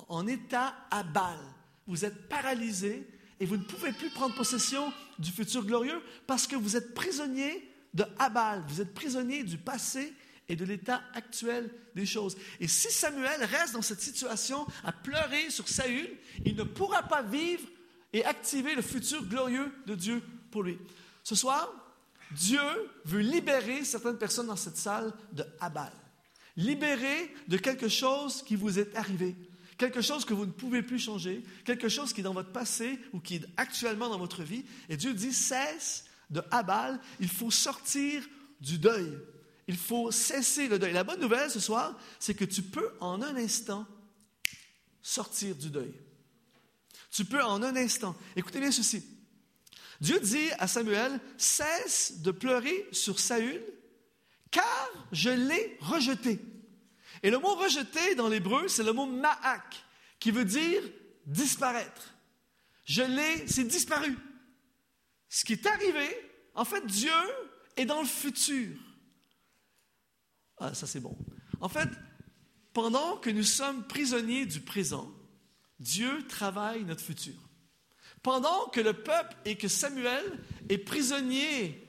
en 0.10 0.28
état 0.28 0.75
à 0.92 1.04
balle. 1.04 1.40
Vous 1.88 2.04
êtes 2.04 2.28
paralysé 2.28 3.08
et 3.40 3.46
vous 3.46 3.58
ne 3.58 3.64
pouvez 3.64 3.92
plus 3.92 4.10
prendre 4.10 4.36
possession 4.36 4.92
du 5.20 5.32
futur 5.32 5.64
glorieux 5.66 6.02
parce 6.28 6.48
que 6.48 6.56
vous 6.56 6.75
êtes 6.75 6.94
prisonnier 6.94 7.70
de 7.94 8.06
Abal, 8.20 8.64
vous 8.68 8.82
êtes 8.82 8.94
prisonnier 8.94 9.44
du 9.44 9.58
passé 9.58 10.14
et 10.48 10.56
de 10.56 10.66
l'état 10.66 11.02
actuel 11.14 11.70
des 11.96 12.06
choses. 12.06 12.38
Et 12.60 12.68
si 12.68 12.92
Samuel 12.92 13.44
reste 13.44 13.74
dans 13.74 13.82
cette 13.82 14.02
situation 14.02 14.66
à 14.84 14.92
pleurer 14.92 15.50
sur 15.50 15.68
Saül, 15.68 16.10
il 16.46 16.56
ne 16.56 16.64
pourra 16.64 17.04
pas 17.04 17.24
vivre 17.24 17.68
et 18.14 18.24
activer 18.24 18.75
le 18.75 18.82
futur 18.82 19.25
glorieux 19.25 19.72
de 19.88 19.96
Dieu 19.96 20.22
pour 20.52 20.64
lui. 20.64 20.78
Ce 21.24 21.36
soir, 21.36 21.74
Dieu 22.32 22.62
veut 23.06 23.22
libérer 23.22 23.84
certaines 23.84 24.18
personnes 24.18 24.48
dans 24.48 24.56
cette 24.56 24.78
salle 24.78 25.14
de 25.34 25.44
Abal. 25.60 25.92
Libérer 26.58 27.34
de 27.48 27.58
quelque 27.58 27.90
chose 27.90 28.42
qui 28.44 28.56
vous 28.56 28.80
est 28.80 28.96
arrivé, 28.96 29.36
quelque 29.78 30.02
chose 30.02 30.24
que 30.24 30.34
vous 30.34 30.46
ne 30.46 30.52
pouvez 30.52 30.82
plus 30.82 31.00
changer, 31.00 31.44
quelque 31.66 31.90
chose 31.90 32.14
qui 32.14 32.22
est 32.22 32.24
dans 32.24 32.34
votre 32.34 32.52
passé 32.52 33.00
ou 33.12 33.20
qui 33.20 33.36
est 33.36 33.46
actuellement 33.58 34.10
dans 34.10 34.20
votre 34.20 34.44
vie. 34.44 34.64
Et 34.88 34.98
Dieu 34.98 35.14
dit, 35.14 35.34
cesse 35.34 36.06
de 36.30 36.42
Abal, 36.52 37.00
il 37.20 37.30
faut 37.30 37.52
sortir 37.52 38.24
du 38.62 38.78
deuil. 38.78 39.12
Il 39.68 39.78
faut 39.78 40.12
cesser 40.12 40.68
le 40.68 40.78
deuil. 40.78 40.94
La 40.94 41.04
bonne 41.04 41.20
nouvelle 41.20 41.50
ce 41.50 41.60
soir, 41.60 41.98
c'est 42.20 42.36
que 42.36 42.46
tu 42.46 42.62
peux 42.62 42.92
en 43.00 43.22
un 43.22 43.36
instant 43.36 43.88
sortir 45.02 45.56
du 45.56 45.70
deuil. 45.70 45.94
Tu 47.12 47.26
peux 47.26 47.44
en 47.44 47.64
un 47.64 47.76
instant. 47.76 48.16
Écoutez 48.36 48.60
bien 48.60 48.72
ceci. 48.72 49.04
Dieu 50.02 50.20
dit 50.20 50.50
à 50.60 50.68
Samuel, 50.68 51.20
cesse 51.38 52.20
de 52.22 52.32
pleurer 52.32 52.88
sur 52.92 53.20
Saül, 53.20 53.64
car 54.52 54.90
je 55.12 55.30
l'ai 55.30 55.78
rejeté. 55.80 56.40
Et 57.24 57.32
le 57.32 57.40
mot 57.40 57.56
rejeté 57.56 58.16
dans 58.16 58.28
l'hébreu, 58.28 58.68
c'est 58.68 58.84
le 58.84 58.94
mot 58.94 59.06
ma'ak, 59.06 59.84
qui 60.20 60.32
veut 60.32 60.46
dire 60.46 60.82
disparaître. 61.26 62.14
Je 62.84 63.02
l'ai, 63.02 63.48
c'est 63.48 63.64
disparu. 63.64 64.16
Ce 65.30 65.44
qui 65.44 65.54
est 65.54 65.66
arrivé, 65.66 66.08
en 66.54 66.66
fait, 66.66 66.86
Dieu 66.86 67.12
est 67.76 67.86
dans 67.86 68.02
le 68.02 68.08
futur. 68.08 68.78
Ah, 70.58 70.74
ça 70.74 70.88
c'est 70.88 71.00
bon. 71.00 71.18
En 71.62 71.70
fait, 71.70 71.90
pendant 72.74 73.18
que 73.18 73.30
nous 73.30 73.44
sommes 73.44 73.86
prisonniers 73.88 74.46
du 74.46 74.62
présent, 74.62 75.12
Dieu 75.80 76.26
travaille 76.28 76.84
notre 76.84 77.02
futur. 77.02 77.34
Pendant 78.24 78.68
que 78.70 78.80
le 78.80 78.94
peuple 78.94 79.36
et 79.46 79.56
que 79.58 79.68
Samuel 79.68 80.24
est 80.70 80.78
prisonnier 80.78 81.88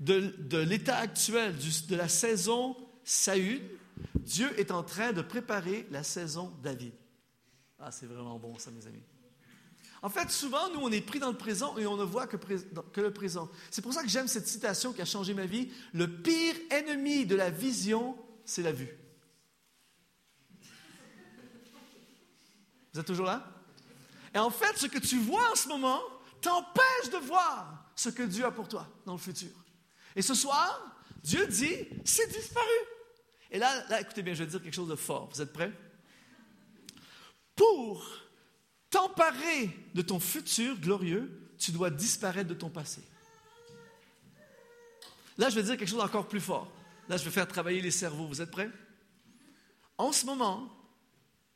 de, 0.00 0.34
de 0.38 0.58
l'état 0.58 0.96
actuel, 0.96 1.56
de 1.56 1.96
la 1.96 2.08
saison 2.08 2.76
Saül, 3.04 3.60
Dieu 4.14 4.58
est 4.58 4.70
en 4.70 4.82
train 4.82 5.12
de 5.12 5.22
préparer 5.22 5.86
la 5.90 6.02
saison 6.02 6.52
David. 6.62 6.92
Ah, 7.78 7.90
c'est 7.90 8.06
vraiment 8.06 8.38
bon 8.38 8.56
ça, 8.58 8.70
mes 8.70 8.86
amis. 8.86 9.02
En 10.04 10.10
fait, 10.10 10.30
souvent, 10.30 10.68
nous, 10.70 10.80
on 10.80 10.90
est 10.90 11.00
pris 11.00 11.20
dans 11.20 11.30
le 11.30 11.38
présent 11.38 11.78
et 11.78 11.86
on 11.86 11.96
ne 11.96 12.02
voit 12.02 12.26
que, 12.26 12.36
le 13.00 13.12
présent. 13.12 13.48
C'est 13.70 13.82
pour 13.82 13.92
ça 13.92 14.02
que 14.02 14.08
j'aime 14.08 14.26
cette 14.26 14.48
citation 14.48 14.92
qui 14.92 15.00
a 15.00 15.04
changé 15.04 15.32
ma 15.32 15.46
vie. 15.46 15.70
Le 15.92 16.08
pire 16.08 16.56
ennemi 16.70 17.24
de 17.24 17.36
la 17.36 17.50
vision, 17.50 18.18
c'est 18.44 18.62
la 18.62 18.72
vue. 18.72 18.98
Vous 22.92 23.00
êtes 23.00 23.06
toujours 23.06 23.26
là? 23.26 23.48
Et 24.34 24.38
en 24.38 24.50
fait, 24.50 24.76
ce 24.76 24.86
que 24.86 24.98
tu 24.98 25.18
vois 25.18 25.52
en 25.52 25.54
ce 25.54 25.68
moment 25.68 26.00
t'empêche 26.40 27.10
de 27.12 27.18
voir 27.18 27.88
ce 27.94 28.08
que 28.08 28.24
Dieu 28.24 28.44
a 28.44 28.50
pour 28.50 28.66
toi 28.66 28.88
dans 29.06 29.12
le 29.12 29.18
futur. 29.18 29.50
Et 30.16 30.22
ce 30.22 30.34
soir, 30.34 30.84
Dieu 31.22 31.46
dit, 31.46 31.76
c'est 32.04 32.26
disparu. 32.26 32.66
Et 33.52 33.58
là, 33.58 33.88
là, 33.88 34.00
écoutez 34.00 34.22
bien, 34.22 34.34
je 34.34 34.42
vais 34.42 34.50
dire 34.50 34.60
quelque 34.60 34.74
chose 34.74 34.88
de 34.88 34.96
fort. 34.96 35.30
Vous 35.32 35.40
êtes 35.40 35.52
prêts? 35.52 35.72
Pour 37.54 38.04
t'emparer 38.92 39.70
de 39.94 40.02
ton 40.02 40.20
futur 40.20 40.78
glorieux, 40.78 41.50
tu 41.58 41.72
dois 41.72 41.90
disparaître 41.90 42.48
de 42.48 42.54
ton 42.54 42.68
passé. 42.68 43.02
Là, 45.38 45.48
je 45.48 45.56
vais 45.56 45.62
dire 45.62 45.76
quelque 45.76 45.88
chose 45.88 45.98
d'encore 45.98 46.28
plus 46.28 46.40
fort. 46.40 46.70
Là, 47.08 47.16
je 47.16 47.24
vais 47.24 47.30
faire 47.30 47.48
travailler 47.48 47.80
les 47.80 47.90
cerveaux. 47.90 48.28
Vous 48.28 48.40
êtes 48.40 48.50
prêts? 48.50 48.70
En 49.96 50.12
ce 50.12 50.26
moment, 50.26 50.68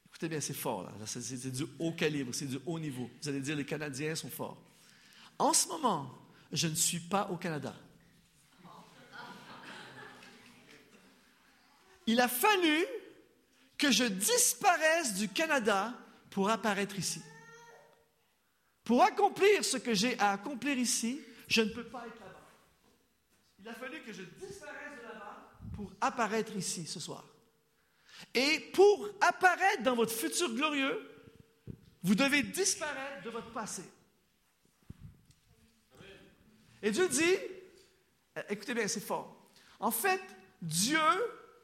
écoutez 0.09 0.28
bien, 0.28 0.40
c'est 0.40 0.55
fort, 0.55 0.90
c'est 1.05 1.52
du 1.52 1.64
haut 1.78 1.93
calibre, 1.93 2.35
c'est 2.35 2.47
du 2.47 2.59
haut 2.64 2.78
niveau. 2.78 3.11
Vous 3.23 3.28
allez 3.28 3.40
dire, 3.40 3.55
les 3.55 3.66
Canadiens 3.66 4.14
sont 4.14 4.31
forts. 4.31 4.61
En 5.38 5.52
ce 5.52 5.69
moment, 5.69 6.11
je 6.52 6.69
ne 6.69 6.75
suis 6.75 7.00
pas 7.00 7.28
au 7.31 7.37
Canada. 7.37 7.75
Il 12.07 12.21
a 12.21 12.28
fallu 12.28 12.87
que 13.76 13.90
je 13.90 14.05
disparaisse 14.05 15.14
du 15.14 15.28
Canada 15.28 15.93
pour 16.37 16.50
apparaître 16.50 16.99
ici. 16.99 17.23
Pour 18.85 19.02
accomplir 19.02 19.64
ce 19.64 19.78
que 19.78 19.95
j'ai 19.95 20.19
à 20.19 20.33
accomplir 20.33 20.76
ici, 20.76 21.19
je 21.49 21.62
ne 21.62 21.71
peux 21.71 21.87
pas 21.87 22.07
être 22.07 22.21
là-bas. 22.21 22.47
Il 23.59 23.66
a 23.66 23.73
fallu 23.73 24.02
que 24.02 24.12
je 24.12 24.23
disparaisse 24.23 24.99
de 24.99 25.02
là-bas 25.05 25.50
pour 25.75 25.90
apparaître 25.99 26.55
ici 26.55 26.85
ce 26.85 27.00
soir. 27.00 27.25
Et 28.35 28.61
pour 28.75 29.09
apparaître 29.23 29.83
dans 29.83 29.95
votre 29.95 30.12
futur 30.12 30.55
glorieux, 30.55 31.11
vous 32.02 32.14
devez 32.14 32.43
disparaître 32.43 33.25
de 33.25 33.31
votre 33.31 33.50
passé. 33.52 33.85
Et 36.83 36.90
Dieu 36.90 37.09
dit, 37.09 37.35
écoutez 38.50 38.75
bien, 38.75 38.87
c'est 38.88 39.00
fort. 39.00 39.50
En 39.81 39.90
fait, 39.90 40.21
Dieu 40.61 41.00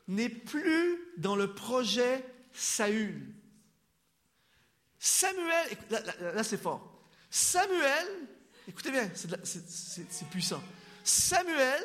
n'est 0.08 0.30
plus 0.30 0.98
dans 1.18 1.36
le 1.36 1.52
projet 1.52 2.24
Saül. 2.54 3.34
Samuel, 5.04 5.66
là, 6.20 6.44
c'est 6.44 6.62
fort. 6.62 7.02
Samuel, 7.28 8.06
écoutez 8.68 8.92
bien, 8.92 9.10
c'est 9.14 10.28
puissant. 10.30 10.62
Samuel 11.02 11.82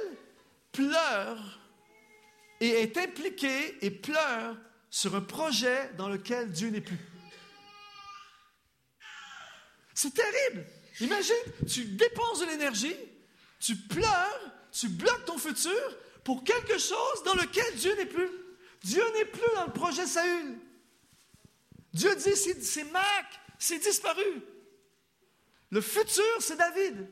pleure 0.72 1.60
et 2.60 2.84
est 2.84 2.96
impliqué 2.96 3.84
et 3.84 3.90
pleure 3.90 4.56
sur 4.92 5.16
un 5.16 5.22
projet 5.22 5.92
dans 5.98 6.10
lequel 6.10 6.52
Dieu 6.52 6.70
n'est 6.70 6.82
plus. 6.82 7.00
C'est 9.96 10.14
terrible. 10.14 10.68
Imagine, 11.02 11.36
tu 11.68 11.86
dépenses 11.86 12.42
de 12.42 12.46
l'énergie, 12.46 12.96
tu 13.60 13.76
pleures, 13.78 14.52
tu 14.72 14.90
bloques 14.90 15.26
ton 15.26 15.40
futur 15.40 15.98
pour 16.24 16.44
quelque 16.44 16.78
chose 16.78 17.24
dans 17.26 17.34
lequel 17.34 17.78
Dieu 17.78 17.96
n'est 17.96 18.06
plus. 18.06 18.30
Dieu 18.84 19.04
n'est 19.16 19.26
plus 19.26 19.56
dans 19.56 19.66
le 19.66 19.74
projet 19.74 20.06
Saül. 20.06 20.60
Dieu 21.98 22.16
dit, 22.16 22.36
c'est 22.62 22.92
Mac, 22.92 23.26
c'est 23.58 23.80
disparu. 23.80 24.44
Le 25.72 25.82
futur, 25.82 26.24
c'est 26.40 26.56
David. 26.56 27.10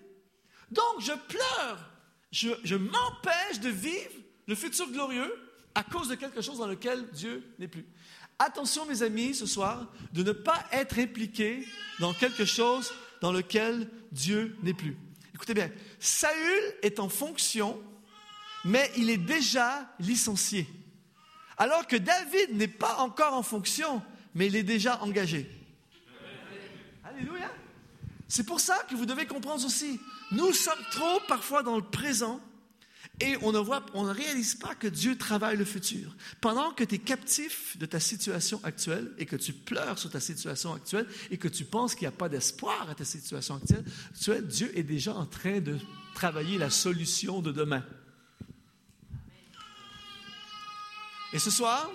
Donc, 0.70 1.02
je 1.02 1.12
pleure. 1.12 1.90
Je, 2.32 2.50
je 2.64 2.76
m'empêche 2.76 3.60
de 3.62 3.70
vivre 3.70 4.12
le 4.46 4.54
futur 4.54 4.88
glorieux 4.92 5.34
à 5.74 5.84
cause 5.84 6.08
de 6.08 6.16
quelque 6.16 6.42
chose 6.42 6.60
dans 6.60 6.68
lequel 6.68 7.10
Dieu 7.10 7.44
n'est 7.58 7.68
plus. 7.68 7.86
Attention, 8.38 8.86
mes 8.86 9.02
amis, 9.02 9.34
ce 9.34 9.48
soir, 9.48 9.92
de 10.14 10.22
ne 10.22 10.34
pas 10.34 10.64
être 10.72 11.00
impliqué 11.00 11.66
dans 12.00 12.14
quelque 12.14 12.46
chose 12.46 12.94
dans 13.22 13.32
lequel 13.32 13.90
Dieu 14.12 14.56
n'est 14.62 14.76
plus. 14.76 14.96
Écoutez 15.34 15.56
bien, 15.56 15.72
Saül 16.00 16.76
est 16.84 17.00
en 17.00 17.10
fonction, 17.10 17.82
mais 18.64 18.92
il 18.98 19.10
est 19.10 19.18
déjà 19.18 19.90
licencié. 20.00 20.68
Alors 21.58 21.88
que 21.88 21.96
David 21.96 22.56
n'est 22.56 22.68
pas 22.68 22.98
encore 22.98 23.34
en 23.34 23.44
fonction, 23.44 24.04
mais 24.36 24.48
il 24.48 24.56
est 24.56 24.64
déjà 24.64 25.02
engagé. 25.02 25.50
Alléluia. 27.04 27.52
C'est 28.28 28.46
pour 28.46 28.60
ça 28.60 28.78
que 28.90 28.96
vous 28.96 29.06
devez 29.06 29.26
comprendre 29.26 29.66
aussi. 29.66 30.00
Nous 30.32 30.54
sommes 30.54 30.84
trop 30.92 31.20
parfois 31.28 31.64
dans 31.64 31.78
le 31.78 31.84
présent 31.84 32.42
et 33.22 33.38
on 33.42 33.54
ne, 33.54 33.60
voit, 33.60 33.86
on 33.94 34.04
ne 34.04 34.12
réalise 34.12 34.56
pas 34.56 34.76
que 34.76 34.88
Dieu 34.88 35.18
travaille 35.18 35.56
le 35.56 35.64
futur. 35.64 36.14
Pendant 36.42 36.72
que 36.72 36.84
tu 36.84 36.96
es 36.96 36.98
captif 36.98 37.78
de 37.78 37.86
ta 37.86 38.02
situation 38.02 38.60
actuelle 38.64 39.14
et 39.18 39.26
que 39.26 39.38
tu 39.38 39.54
pleures 39.54 39.98
sur 39.98 40.10
ta 40.10 40.20
situation 40.20 40.74
actuelle 40.74 41.08
et 41.32 41.38
que 41.38 41.48
tu 41.48 41.64
penses 41.64 41.96
qu'il 41.96 42.04
n'y 42.04 42.14
a 42.14 42.18
pas 42.18 42.28
d'espoir 42.28 42.90
à 42.90 42.96
ta 42.96 43.06
situation 43.06 43.56
actuelle, 43.56 43.86
Dieu 44.48 44.78
est 44.78 44.84
déjà 44.84 45.16
en 45.16 45.26
train 45.26 45.62
de 45.62 45.78
travailler 46.14 46.58
la 46.58 46.70
solution 46.70 47.42
de 47.42 47.54
demain. 47.54 47.86
Et 51.32 51.40
ce 51.40 51.52
soir, 51.52 51.90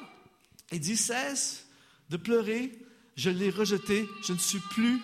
il 0.73 0.81
dit 0.81 0.97
cesse 0.97 1.67
de 2.11 2.17
pleurer, 2.17 2.73
je 3.17 3.31
l'ai 3.31 3.51
rejeté, 3.51 4.09
je 4.23 4.33
ne 4.33 4.39
suis 4.39 4.61
plus 4.71 4.99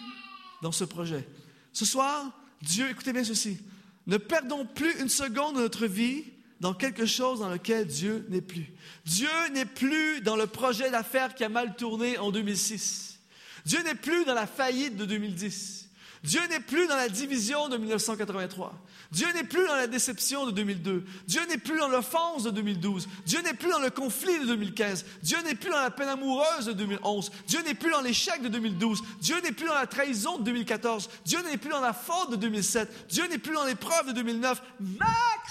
dans 0.62 0.72
ce 0.72 0.84
projet. 0.84 1.26
Ce 1.72 1.84
soir, 1.84 2.30
Dieu, 2.62 2.88
écoutez 2.90 3.12
bien 3.12 3.24
ceci, 3.24 3.58
ne 4.06 4.16
perdons 4.16 4.66
plus 4.66 5.00
une 5.00 5.08
seconde 5.08 5.56
de 5.56 5.60
notre 5.60 5.86
vie 5.86 6.24
dans 6.60 6.74
quelque 6.74 7.06
chose 7.06 7.40
dans 7.40 7.50
lequel 7.50 7.86
Dieu 7.86 8.26
n'est 8.28 8.40
plus. 8.40 8.72
Dieu 9.04 9.28
n'est 9.52 9.66
plus 9.66 10.20
dans 10.22 10.36
le 10.36 10.46
projet 10.46 10.90
d'affaires 10.90 11.34
qui 11.34 11.44
a 11.44 11.48
mal 11.48 11.76
tourné 11.76 12.18
en 12.18 12.30
2006. 12.30 13.18
Dieu 13.64 13.82
n'est 13.82 13.94
plus 13.94 14.24
dans 14.24 14.34
la 14.34 14.46
faillite 14.46 14.96
de 14.96 15.04
2010. 15.04 15.85
Dieu 16.26 16.40
n'est 16.48 16.60
plus 16.60 16.88
dans 16.88 16.96
la 16.96 17.08
division 17.08 17.68
de 17.68 17.76
1983. 17.76 18.74
Dieu 19.12 19.32
n'est 19.32 19.44
plus 19.44 19.64
dans 19.64 19.76
la 19.76 19.86
déception 19.86 20.44
de 20.44 20.50
2002. 20.50 21.04
Dieu 21.28 21.40
n'est 21.48 21.56
plus 21.56 21.78
dans 21.78 21.86
l'offense 21.86 22.42
de 22.42 22.50
2012. 22.50 23.08
Dieu 23.24 23.40
n'est 23.42 23.54
plus 23.54 23.70
dans 23.70 23.78
le 23.78 23.90
conflit 23.90 24.36
de 24.40 24.46
2015. 24.46 25.04
Dieu 25.22 25.38
n'est 25.42 25.54
plus 25.54 25.70
dans 25.70 25.80
la 25.80 25.92
peine 25.92 26.08
amoureuse 26.08 26.66
de 26.66 26.72
2011. 26.72 27.30
Dieu 27.46 27.62
n'est 27.62 27.74
plus 27.74 27.92
dans 27.92 28.00
l'échec 28.00 28.42
de 28.42 28.48
2012. 28.48 29.04
Dieu 29.20 29.40
n'est 29.40 29.52
plus 29.52 29.66
dans 29.66 29.74
la 29.74 29.86
trahison 29.86 30.38
de 30.38 30.42
2014. 30.42 31.08
Dieu 31.24 31.40
n'est 31.42 31.58
plus 31.58 31.70
dans 31.70 31.80
la 31.80 31.92
faute 31.92 32.32
de 32.32 32.36
2007. 32.36 33.06
Dieu 33.08 33.28
n'est 33.28 33.38
plus 33.38 33.54
dans 33.54 33.64
l'épreuve 33.64 34.08
de 34.08 34.12
2009. 34.12 34.60
Max, 34.80 35.08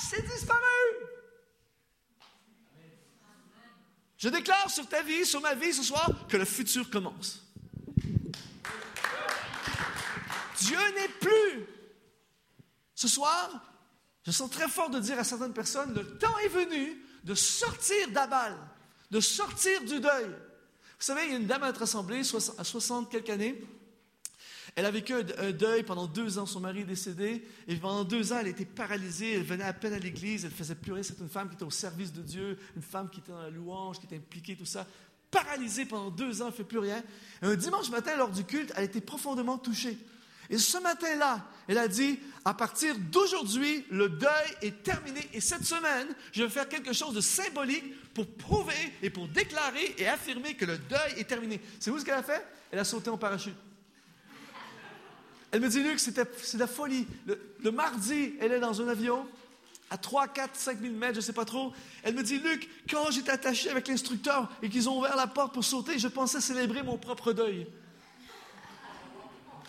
c'est 0.10 0.27
disparu. 0.27 0.60
Je 4.17 4.27
déclare 4.27 4.70
sur 4.70 4.86
ta 4.89 5.01
vie, 5.03 5.25
sur 5.25 5.39
ma 5.39 5.53
vie 5.53 5.72
ce 5.72 5.84
soir, 5.84 6.10
que 6.27 6.36
le 6.36 6.46
futur 6.46 6.89
commence. 6.89 7.45
Dieu 10.65 10.77
n'est 10.95 11.13
plus 11.19 11.67
Ce 12.95 13.07
soir, 13.07 13.50
je 14.25 14.31
sens 14.31 14.50
très 14.50 14.67
fort 14.67 14.89
de 14.89 15.00
dire 15.00 15.19
à 15.19 15.24
certaines 15.24 15.53
personnes, 15.53 15.93
le 15.93 16.17
temps 16.17 16.38
est 16.39 16.50
venu 16.50 17.01
de 17.24 17.36
sortir 17.36 18.10
d'Abal, 18.10 18.55
de 19.12 19.19
sortir 19.19 19.81
du 19.81 20.00
deuil. 20.00 20.27
Vous 20.27 21.05
savez, 21.05 21.25
il 21.25 21.31
y 21.31 21.34
a 21.34 21.38
une 21.38 21.48
dame 21.48 21.63
à 21.63 21.67
notre 21.67 21.84
assemblée, 21.84 22.22
à 22.57 22.63
60 22.63 23.12
quelques 23.12 23.29
années. 23.29 23.62
Elle 24.75 24.86
a 24.86 24.91
vécu 24.91 25.13
un 25.13 25.51
deuil 25.51 25.84
pendant 25.84 26.07
deux 26.07 26.38
ans. 26.38 26.45
Son 26.45 26.60
mari 26.60 26.81
est 26.81 26.86
décédé. 26.86 27.48
Et 27.67 27.75
pendant 27.77 28.03
deux 28.03 28.34
ans, 28.34 28.39
elle 28.41 28.48
était 28.48 28.65
paralysée. 28.65 29.34
Elle 29.34 29.43
venait 29.43 29.63
à 29.63 29.74
peine 29.74 29.93
à 29.93 30.00
l'église. 30.00 30.43
Elle 30.43 30.51
faisait 30.51 30.75
pleurer. 30.75 31.03
C'est 31.03 31.19
une 31.19 31.29
femme 31.29 31.48
qui 31.48 31.55
était 31.55 31.63
au 31.63 31.69
service 31.69 32.12
de 32.12 32.22
Dieu, 32.22 32.57
une 32.75 32.81
femme 32.81 33.10
qui 33.10 33.19
était 33.19 33.31
dans 33.31 33.41
la 33.41 33.50
louange, 33.50 34.00
qui 34.00 34.05
était 34.05 34.17
impliquée, 34.17 34.55
tout 34.55 34.65
ça. 34.65 34.86
Paralysée 35.31 35.86
pendant 35.86 36.12
deux 36.12 36.41
ans, 36.41 36.48
elle 36.48 36.51
ne 36.51 36.57
fait 36.57 36.63
plus 36.63 36.79
rien. 36.79 37.03
Et 37.41 37.45
un 37.45 37.55
dimanche 37.55 37.89
matin, 37.89 38.17
lors 38.17 38.29
du 38.29 38.43
culte, 38.43 38.74
elle 38.75 38.86
était 38.86 39.01
profondément 39.01 39.57
touchée. 39.57 39.98
Et 40.50 40.58
ce 40.58 40.78
matin-là, 40.78 41.46
elle 41.68 41.78
a 41.78 41.88
dit, 41.88 42.20
à 42.44 42.54
partir 42.54 42.96
d'aujourd'hui, 42.98 43.86
le 43.90 44.10
deuil 44.10 44.56
est 44.62 44.84
terminé. 44.84 45.22
Et 45.34 45.42
cette 45.42 45.66
semaine, 45.66 46.08
je 46.32 46.44
vais 46.44 46.50
faire 46.50 46.70
quelque 46.70 46.94
chose 46.94 47.14
de 47.16 47.22
symbolique 47.22 48.14
pour 48.14 48.28
prouver 48.28 48.94
et 49.02 49.10
pour 49.10 49.28
déclarer 49.28 49.96
et 49.98 50.08
affirmer 50.08 50.54
que 50.54 50.66
le 50.66 50.78
deuil 50.78 51.14
est 51.18 51.28
terminé. 51.28 51.60
C'est 51.80 51.90
vous 51.90 52.00
ce 52.00 52.06
qu'elle 52.06 52.16
a 52.16 52.24
fait? 52.24 52.46
Elle 52.72 52.80
a 52.80 52.84
sauté 52.84 53.10
en 53.10 53.18
parachute. 53.18 53.56
Elle 55.52 55.62
me 55.62 55.70
dit, 55.70 55.82
Luc, 55.82 56.00
c'est 56.00 56.16
de 56.16 56.60
la 56.60 56.68
folie. 56.68 57.08
Le, 57.25 57.72
mardi, 57.72 58.34
elle 58.40 58.52
est 58.52 58.60
dans 58.60 58.82
un 58.82 58.88
avion 58.90 59.25
à 59.90 59.98
3, 59.98 60.28
4, 60.28 60.56
5 60.56 60.82
000 60.82 60.94
mètres, 60.96 61.14
je 61.14 61.20
ne 61.20 61.24
sais 61.24 61.34
pas 61.34 61.46
trop. 61.46 61.72
Elle 62.04 62.16
me 62.16 62.24
dit, 62.24 62.40
Luc, 62.40 62.70
quand 62.90 63.10
j'étais 63.12 63.32
attaché 63.32 63.70
avec 63.70 63.88
l'instructeur 63.88 64.50
et 64.62 64.70
qu'ils 64.70 64.90
ont 64.90 65.00
ouvert 65.00 65.16
la 65.16 65.28
porte 65.28 65.54
pour 65.54 65.64
sauter, 65.64 65.98
je 65.98 66.08
pensais 66.08 66.42
célébrer 66.42 66.84
mon 66.84 66.98
propre 66.98 67.34
deuil. 67.34 67.68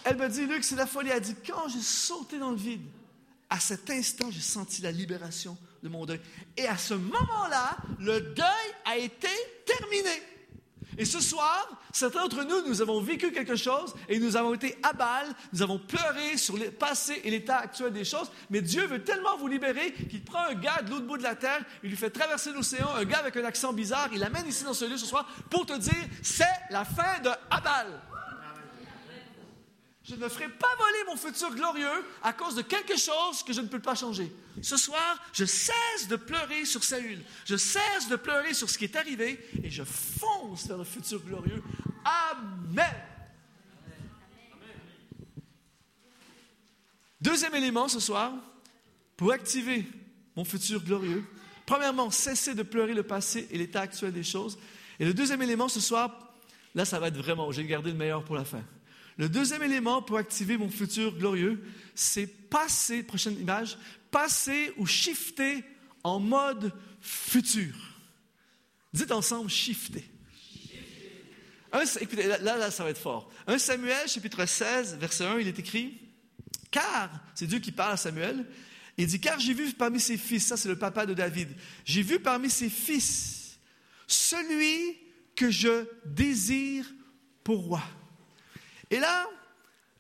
Elle 0.09 0.19
me 0.19 0.29
dit, 0.29 0.47
Luc, 0.47 0.63
c'est 0.63 0.77
la 0.77 0.87
folie. 0.87 1.11
Elle 1.13 1.21
dit, 1.21 1.35
quand 1.45 1.69
j'ai 1.69 1.81
sauté 1.81 2.39
dans 2.39 2.51
le 2.51 2.57
vide, 2.57 2.87
à 3.51 3.59
cet 3.59 3.91
instant, 3.91 4.31
j'ai 4.31 4.41
senti 4.41 4.81
la 4.81 4.93
libération 4.93 5.59
de 5.83 5.89
mon 5.89 6.07
deuil. 6.07 6.21
Et 6.57 6.69
à 6.69 6.77
ce 6.77 6.95
moment-là, 6.95 7.77
le 7.99 8.21
deuil 8.21 8.47
a 8.85 8.97
été 8.97 9.29
terminé. 9.67 10.23
Et 10.97 11.05
ce 11.05 11.21
soir, 11.21 11.69
certains 11.93 12.23
d'entre 12.23 12.45
nous, 12.45 12.69
nous 12.69 12.81
avons 12.81 13.01
vécu 13.01 13.33
quelque 13.33 13.57
chose 13.57 13.95
et 14.09 14.21
nous 14.21 14.37
avons 14.37 14.55
été 14.55 14.79
à 14.85 14.93
balle, 14.93 15.27
nous 15.53 15.61
avons 15.61 15.81
pleuré 15.81 16.37
sur 16.37 16.57
le 16.57 16.71
passé 16.71 17.21
et 17.25 17.31
l'état 17.31 17.59
actuel 17.59 17.93
des 17.93 18.05
choses, 18.05 18.31
mais 18.49 18.63
Dieu 18.63 18.87
veut 18.87 19.03
tellement 19.03 19.37
vous 19.37 19.49
libérer 19.49 19.93
qu'il 19.93 20.25
prend 20.25 20.47
un 20.47 20.55
gars 20.55 20.83
de 20.83 20.91
l'autre 20.91 21.07
bout 21.07 21.19
de 21.19 21.25
la 21.25 21.35
terre, 21.35 21.63
il 21.83 21.91
lui 21.91 21.97
fait 21.97 22.11
traverser 22.11 22.53
l'océan, 22.53 22.89
un 22.95 23.05
gars 23.05 23.19
avec 23.19 23.37
un 23.37 23.45
accent 23.45 23.73
bizarre, 23.73 24.09
il 24.13 24.21
l'amène 24.21 24.47
ici 24.47 24.65
dans 24.65 24.73
ce 24.73 24.87
lieu 24.87 24.97
ce 24.97 25.07
soir 25.07 25.29
pour 25.51 25.67
te 25.67 25.77
dire, 25.77 26.07
c'est 26.23 26.45
la 26.71 26.85
fin 26.85 27.21
de 27.23 27.31
Abal. 27.51 28.01
Je 30.09 30.15
ne 30.15 30.29
ferai 30.29 30.49
pas 30.49 30.69
voler 30.79 31.05
mon 31.09 31.17
futur 31.17 31.53
glorieux 31.53 32.05
à 32.23 32.33
cause 32.33 32.55
de 32.55 32.63
quelque 32.63 32.97
chose 32.97 33.43
que 33.43 33.53
je 33.53 33.61
ne 33.61 33.67
peux 33.67 33.81
pas 33.81 33.97
changer. 33.97 34.33
Ce 34.63 34.77
soir, 34.77 35.21
je 35.33 35.45
cesse 35.45 36.07
de 36.09 36.15
pleurer 36.15 36.65
sur 36.65 36.85
Saül. 36.85 37.21
Je 37.45 37.57
cesse 37.57 38.09
de 38.09 38.15
pleurer 38.15 38.55
sur 38.55 38.71
ce 38.71 38.79
qui 38.79 38.85
est 38.85 38.95
arrivé 38.95 39.45
et 39.65 39.69
je 39.69 39.83
fonce 39.83 40.69
vers 40.69 40.79
le 40.79 40.85
futur 40.85 41.21
glorieux. 41.25 41.61
Amen. 42.05 42.95
Deuxième 47.21 47.57
élément 47.57 47.89
ce 47.89 47.99
soir, 47.99 48.33
pour 49.17 49.33
activer 49.33 49.85
mon 50.37 50.45
futur 50.45 50.85
glorieux. 50.85 51.25
Premièrement, 51.65 52.13
cesser 52.13 52.55
de 52.55 52.63
pleurer 52.63 52.95
le 52.95 53.03
passé 53.03 53.49
et 53.51 53.59
l'état 53.59 53.81
actuel 53.81 54.13
des 54.13 54.23
choses. 54.23 54.57
Et 55.01 55.05
le 55.05 55.15
deuxième 55.15 55.43
élément 55.43 55.69
ce 55.69 55.81
soir, 55.81 56.33
là, 56.77 56.85
ça 56.85 57.01
va 57.01 57.09
être 57.09 57.17
vraiment, 57.17 57.51
j'ai 57.51 57.65
gardé 57.65 57.91
le 57.91 57.97
meilleur 57.97 58.25
pour 58.25 58.37
la 58.37 58.45
fin. 58.45 58.63
Le 59.19 59.29
deuxième 59.29 59.63
élément 59.63 60.03
pour 60.03 60.19
activer 60.19 60.59
mon 60.59 60.69
futur 60.69 61.17
glorieux, 61.17 61.63
c'est 61.95 62.27
passer, 62.27 63.03
prochaine 63.03 63.39
image, 63.41 63.79
passer 64.11 64.73
ou 64.77 64.87
shifter 64.87 65.65
en 66.05 66.21
mode 66.21 66.73
futur. 67.01 67.75
Dites 68.93 69.13
ensemble 69.13 69.51
shifter. 69.51 70.05
écoutez, 72.01 72.27
là, 72.27 72.39
là, 72.39 72.71
ça 72.71 72.85
va 72.85 72.91
être 72.91 73.01
fort. 73.01 73.31
1 73.47 73.59
Samuel, 73.59 74.09
chapitre 74.09 74.45
16, 74.45 74.97
verset 74.99 75.25
1, 75.25 75.41
il 75.41 75.49
est 75.49 75.59
écrit 75.59 75.99
Car, 76.71 77.11
c'est 77.35 77.47
Dieu 77.47 77.59
qui 77.59 77.73
parle 77.73 77.93
à 77.93 77.97
Samuel, 77.97 78.47
il 78.99 79.07
dit 79.07 79.21
Car 79.21 79.41
j'ai 79.41 79.55
vu 79.55 79.73
parmi 79.73 79.99
ses 79.99 80.19
fils, 80.19 80.47
ça 80.47 80.57
c'est 80.57 80.69
le 80.69 80.79
papa 80.79 81.07
de 81.07 81.15
David, 81.15 81.49
j'ai 81.85 82.03
vu 82.03 82.21
parmi 82.21 82.51
ses 82.51 82.69
fils 82.69 83.59
celui 84.07 84.99
que 85.35 85.51
je 85.51 85.87
désire 86.05 86.87
pour 87.43 87.65
roi. 87.65 87.83
Et 88.91 89.01
là, 89.01 89.29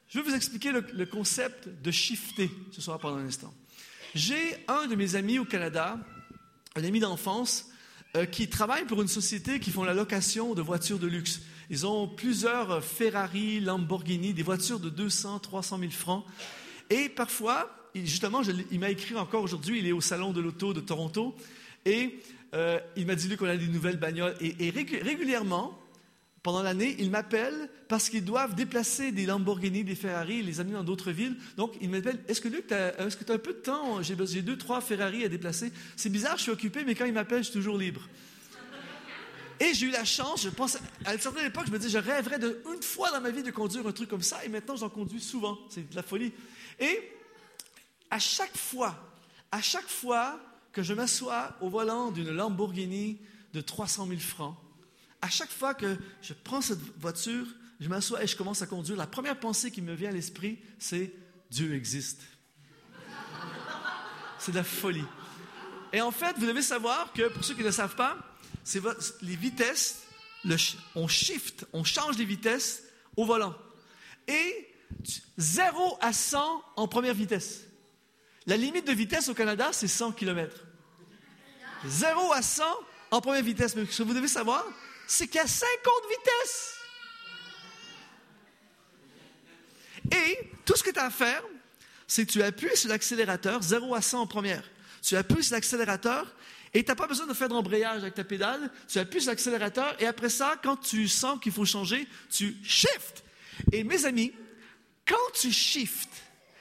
je 0.09 0.20
vais 0.20 0.31
vous 0.31 0.35
expliquer 0.35 0.70
le, 0.70 1.07
concept 1.07 1.68
de 1.68 1.90
shifter 1.90 2.51
ce 2.70 2.81
soir 2.81 2.99
pendant 2.99 3.16
un 3.16 3.27
instant. 3.27 3.53
J'ai 4.14 4.57
un 4.68 4.87
de 4.87 4.94
mes 4.94 5.16
amis 5.16 5.38
au 5.38 5.44
Canada, 5.44 5.99
un 6.77 6.85
ami 6.85 7.01
d'enfance, 7.01 7.70
euh, 8.16 8.25
qui 8.25 8.49
travaille 8.49 8.85
pour 8.85 9.03
une 9.03 9.09
société 9.09 9.59
qui 9.59 9.72
font 9.72 9.83
la 9.83 9.94
location 9.94 10.55
de 10.55 10.62
voitures 10.62 11.01
de 11.01 11.09
luxe. 11.09 11.40
Ils 11.68 11.85
ont 11.87 12.07
plusieurs 12.07 12.83
Ferrari, 12.85 13.59
Lamborghini, 13.59 14.33
des 14.33 14.44
voitures 14.44 14.79
de 14.79 14.88
200, 14.88 15.40
300 15.40 15.79
000 15.81 15.90
francs. 15.90 16.25
Et 16.88 17.09
parfois, 17.09 17.68
justement, 17.94 18.42
il 18.70 18.79
m'a 18.79 18.90
écrit 18.90 19.16
encore 19.16 19.42
aujourd'hui, 19.42 19.81
il 19.81 19.87
est 19.87 19.92
au 19.92 20.01
salon 20.01 20.33
de 20.33 20.40
l'auto 20.40 20.72
de 20.72 20.81
Toronto, 20.81 21.35
et 21.85 22.20
euh, 22.55 22.79
il 22.96 23.07
m'a 23.07 23.16
dit 23.16 23.37
qu'on 23.37 23.46
a 23.46 23.57
des 23.57 23.66
nouvelles 23.66 23.99
bagnoles. 23.99 24.37
et 24.40 24.70
régulièrement, 24.70 25.77
pendant 26.46 26.62
l'année, 26.62 26.94
ils 27.00 27.11
m'appellent 27.11 27.68
parce 27.88 28.09
qu'ils 28.09 28.24
doivent 28.24 28.54
déplacer 28.54 29.11
des 29.11 29.26
Lamborghini, 29.26 29.82
des 29.82 29.96
Ferrari, 29.96 30.44
les 30.44 30.61
amener 30.61 30.74
dans 30.74 30.85
d'autres 30.85 31.11
villes. 31.11 31.35
Donc, 31.56 31.74
ils 31.80 31.90
m'appellent 31.90 32.20
Est-ce 32.28 32.40
que 32.40 32.46
tu 32.46 32.72
as 32.72 33.32
un 33.35 33.38
peu 33.38 33.52
de 33.52 33.59
temps? 33.59 34.00
J'ai 34.00 34.42
deux, 34.42 34.56
trois 34.56 34.80
Ferrari 34.80 35.24
à 35.24 35.28
déplacer. 35.28 35.72
C'est 35.96 36.09
bizarre, 36.09 36.37
je 36.37 36.42
suis 36.42 36.52
occupé, 36.52 36.85
mais 36.85 36.94
quand 36.94 37.04
ils 37.04 37.12
m'appellent, 37.12 37.42
je 37.42 37.50
suis 37.50 37.52
toujours 37.54 37.76
libre. 37.76 38.09
Et 39.59 39.74
j'ai 39.74 39.87
eu 39.87 39.90
la 39.90 40.04
chance, 40.04 40.44
je 40.44 40.50
pense, 40.50 40.78
à 41.04 41.14
une 41.14 41.20
certaine 41.20 41.46
époque, 41.46 41.64
je 41.66 41.72
me 41.72 41.80
disais, 41.80 41.90
je 41.90 41.98
rêverais 41.98 42.38
de, 42.38 42.62
une 42.72 42.82
fois 42.82 43.11
dans 43.11 43.20
ma 43.20 43.30
vie 43.30 43.42
de 43.42 43.50
conduire 43.50 43.85
un 43.85 43.90
truc 43.90 44.09
comme 44.09 44.22
ça, 44.22 44.44
et 44.44 44.48
maintenant 44.48 44.76
j'en 44.76 44.88
conduis 44.88 45.20
souvent. 45.20 45.59
C'est 45.68 45.90
de 45.90 45.96
la 45.96 46.04
folie. 46.04 46.32
Et 46.78 47.11
à 48.09 48.20
chaque 48.20 48.56
fois, 48.56 48.94
à 49.50 49.61
chaque 49.61 49.88
fois 49.88 50.38
que 50.72 50.85
je 50.85 50.94
m'assois 50.94 51.56
au 51.61 51.70
volant 51.70 52.12
d'une 52.12 52.30
Lamborghini 52.30 53.18
de 53.52 53.61
300 53.61 54.06
000 54.06 54.20
francs, 54.20 54.56
à 55.22 55.29
chaque 55.29 55.50
fois 55.50 55.74
que 55.74 55.96
je 56.22 56.33
prends 56.33 56.61
cette 56.61 56.81
voiture, 56.98 57.46
je 57.81 57.88
m'assois 57.88 58.22
et 58.22 58.26
je 58.26 58.37
commence 58.37 58.62
à 58.62 58.66
conduire, 58.66 58.96
la 58.96 59.07
première 59.07 59.38
pensée 59.38 59.70
qui 59.70 59.83
me 59.83 59.94
vient 59.94 60.11
à 60.11 60.12
l'esprit, 60.12 60.59
c'est 60.79 61.12
Dieu 61.50 61.74
existe. 61.74 62.22
C'est 64.38 64.52
de 64.52 64.57
la 64.57 64.64
folie. 64.64 65.05
Et 65.92 66.00
en 66.00 66.11
fait, 66.11 66.37
vous 66.38 66.46
devez 66.46 66.62
savoir 66.62 67.12
que, 67.12 67.29
pour 67.29 67.44
ceux 67.44 67.55
qui 67.55 67.61
ne 67.61 67.66
le 67.66 67.72
savent 67.72 67.94
pas, 67.94 68.16
les 69.22 69.37
vitesses, 69.37 70.02
on 70.94 71.09
shift, 71.09 71.66
on 71.72 71.85
change 71.85 72.18
les 72.18 72.24
vitesses 72.24 72.83
au 73.16 73.24
volant. 73.24 73.55
Et 74.29 74.68
0 75.38 75.98
à 76.00 76.12
100 76.12 76.62
en 76.76 76.88
première 76.88 77.14
vitesse. 77.14 77.62
La 78.46 78.57
limite 78.57 78.87
de 78.87 78.92
vitesse 78.92 79.29
au 79.29 79.35
Canada, 79.35 79.70
c'est 79.72 79.88
100 79.88 80.12
km. 80.12 80.55
0 81.85 82.33
à 82.33 82.42
100 82.42 82.64
en 83.11 83.20
première 83.20 83.42
vitesse. 83.42 83.74
Mais 83.74 83.85
ce 83.87 83.98
que 83.98 84.02
vous 84.02 84.14
devez 84.14 84.29
savoir, 84.29 84.64
c'est 85.07 85.27
qu'il 85.27 85.37
y 85.37 85.45
a 85.45 85.47
50 85.47 85.95
vitesses. 86.11 86.75
Et 90.12 90.51
tout 90.64 90.77
ce 90.77 90.83
que 90.83 90.90
tu 90.90 90.99
as 90.99 91.07
à 91.07 91.11
faire, 91.11 91.42
c'est 92.07 92.27
que 92.27 92.33
tu 92.33 92.42
appuies 92.42 92.77
sur 92.77 92.88
l'accélérateur, 92.88 93.62
0 93.62 93.95
à 93.95 94.01
100 94.01 94.21
en 94.21 94.27
première. 94.27 94.62
Tu 95.03 95.16
appuies 95.16 95.42
sur 95.42 95.55
l'accélérateur 95.55 96.35
et 96.75 96.85
tu 96.85 96.90
n'as 96.90 96.95
pas 96.95 97.07
besoin 97.07 97.27
de 97.27 97.35
faire 97.35 97.49
d'embrayage 97.49 98.03
avec 98.03 98.14
ta 98.14 98.25
pédale. 98.25 98.71
Tu 98.88 98.99
appuies 98.99 99.21
sur 99.21 99.31
l'accélérateur 99.31 99.97
et 100.01 100.07
après 100.07 100.29
ça, 100.29 100.57
quand 100.62 100.77
tu 100.77 101.09
sens 101.09 101.40
qu'il 101.40 101.53
faut 101.53 101.64
changer, 101.64 102.07
tu 102.31 102.57
shifts. 102.62 103.25
Et 103.73 103.85
mes 103.85 104.05
amis, 104.05 104.33
quand 105.07 105.33
tu 105.35 105.53
shifts, 105.53 106.09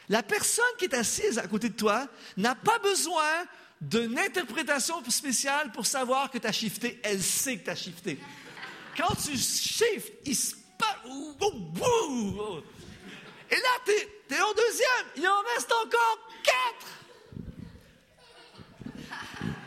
la 0.10 0.24
personne 0.24 0.66
qui 0.78 0.86
est 0.86 0.94
assise 0.94 1.40
à 1.40 1.48
côté 1.48 1.70
de 1.70 1.76
toi 1.76 2.08
n'a 2.38 2.56
pas 2.56 2.80
besoin 2.80 3.46
d'une 3.82 4.18
interprétation 4.18 5.04
spéciale 5.10 5.72
pour 5.72 5.86
savoir 5.86 6.32
que 6.32 6.38
tu 6.38 6.48
as 6.48 6.52
shifté. 6.52 7.00
Elle 7.04 7.22
sait 7.22 7.58
que 7.58 7.66
tu 7.66 7.70
as 7.70 7.76
shifté. 7.76 8.20
Quand 8.98 9.14
tu 9.16 9.38
shifts, 9.38 10.14
il 10.26 10.36
se 10.36 10.56
passe. 10.78 10.98
Et 13.52 13.56
là, 13.56 13.70
tu 13.86 13.92
es, 13.92 14.42
en 14.42 14.54
deuxième. 14.54 15.06
Il 15.18 15.28
en 15.28 15.42
reste 15.54 15.72
encore 15.72 16.20
quatre. 16.44 16.88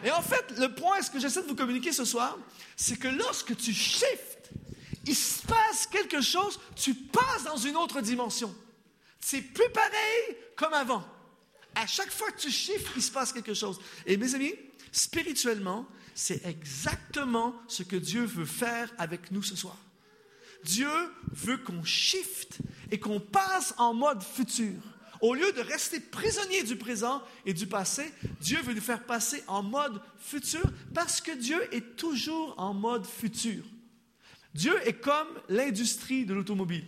Et 0.05 0.11
en 0.11 0.23
fait, 0.23 0.59
le 0.59 0.75
point, 0.75 1.03
ce 1.03 1.11
que 1.11 1.19
j'essaie 1.19 1.43
de 1.43 1.49
vous 1.49 1.57
communiquer 1.57 1.93
ce 1.93 2.05
soir, 2.05 2.39
c'est 2.77 2.99
que 2.99 3.09
lorsque 3.09 3.57
tu 3.57 3.73
shifts, 3.73 4.51
il 5.07 5.17
se 5.17 5.43
passe 5.47 5.87
quelque 5.87 6.21
chose, 6.21 6.61
tu 6.77 6.95
passes 6.95 7.45
dans 7.45 7.57
une 7.57 7.77
autre 7.77 8.01
dimension. 8.01 8.55
C'est 9.21 9.43
plus 9.43 9.71
pareil 9.71 10.37
comme 10.57 10.75
avant. 10.75 11.05
À 11.79 11.87
chaque 11.87 12.11
fois 12.11 12.33
que 12.33 12.41
tu 12.41 12.51
chiffres, 12.51 12.93
il 12.97 13.03
se 13.03 13.13
passe 13.13 13.33
quelque 13.33 13.55
chose. 13.55 13.79
Et 14.05 14.17
mes 14.17 14.35
amis, 14.35 14.53
spirituellement, 14.91 15.87
c'est 16.13 16.45
exactement 16.45 17.55
ce 17.69 17.85
que 17.85 17.95
Dieu 17.95 18.25
veut 18.25 18.45
faire 18.45 18.93
avec 18.99 19.31
nous 19.31 19.45
ce 19.45 19.55
soir. 19.55 19.77
Dieu 20.65 20.91
veut 21.31 21.59
qu'on 21.59 21.85
shift 21.85 22.59
et 22.91 22.99
qu'on 22.99 23.21
passe 23.21 23.75
en 23.79 23.95
mode 23.95 24.25
futur. 24.25 24.75
Au 25.21 25.35
lieu 25.35 25.53
de 25.53 25.61
rester 25.61 26.01
prisonnier 26.01 26.65
du 26.65 26.75
présent 26.75 27.23
et 27.47 27.55
du 27.55 27.69
passé, 27.69 28.13
Dieu 28.41 28.61
veut 28.63 28.75
nous 28.75 28.81
faire 28.81 29.07
passer 29.07 29.45
en 29.47 29.63
mode 29.63 30.03
futur 30.19 30.65
parce 30.95 31.21
que 31.21 31.31
Dieu 31.31 31.73
est 31.73 31.95
toujours 31.95 32.55
en 32.59 32.75
mode 32.75 33.07
futur. 33.07 33.63
Dieu 34.53 34.75
est 34.85 35.01
comme 35.01 35.29
l'industrie 35.49 36.27
de 36.27 36.35
l'automobile. 36.35 36.85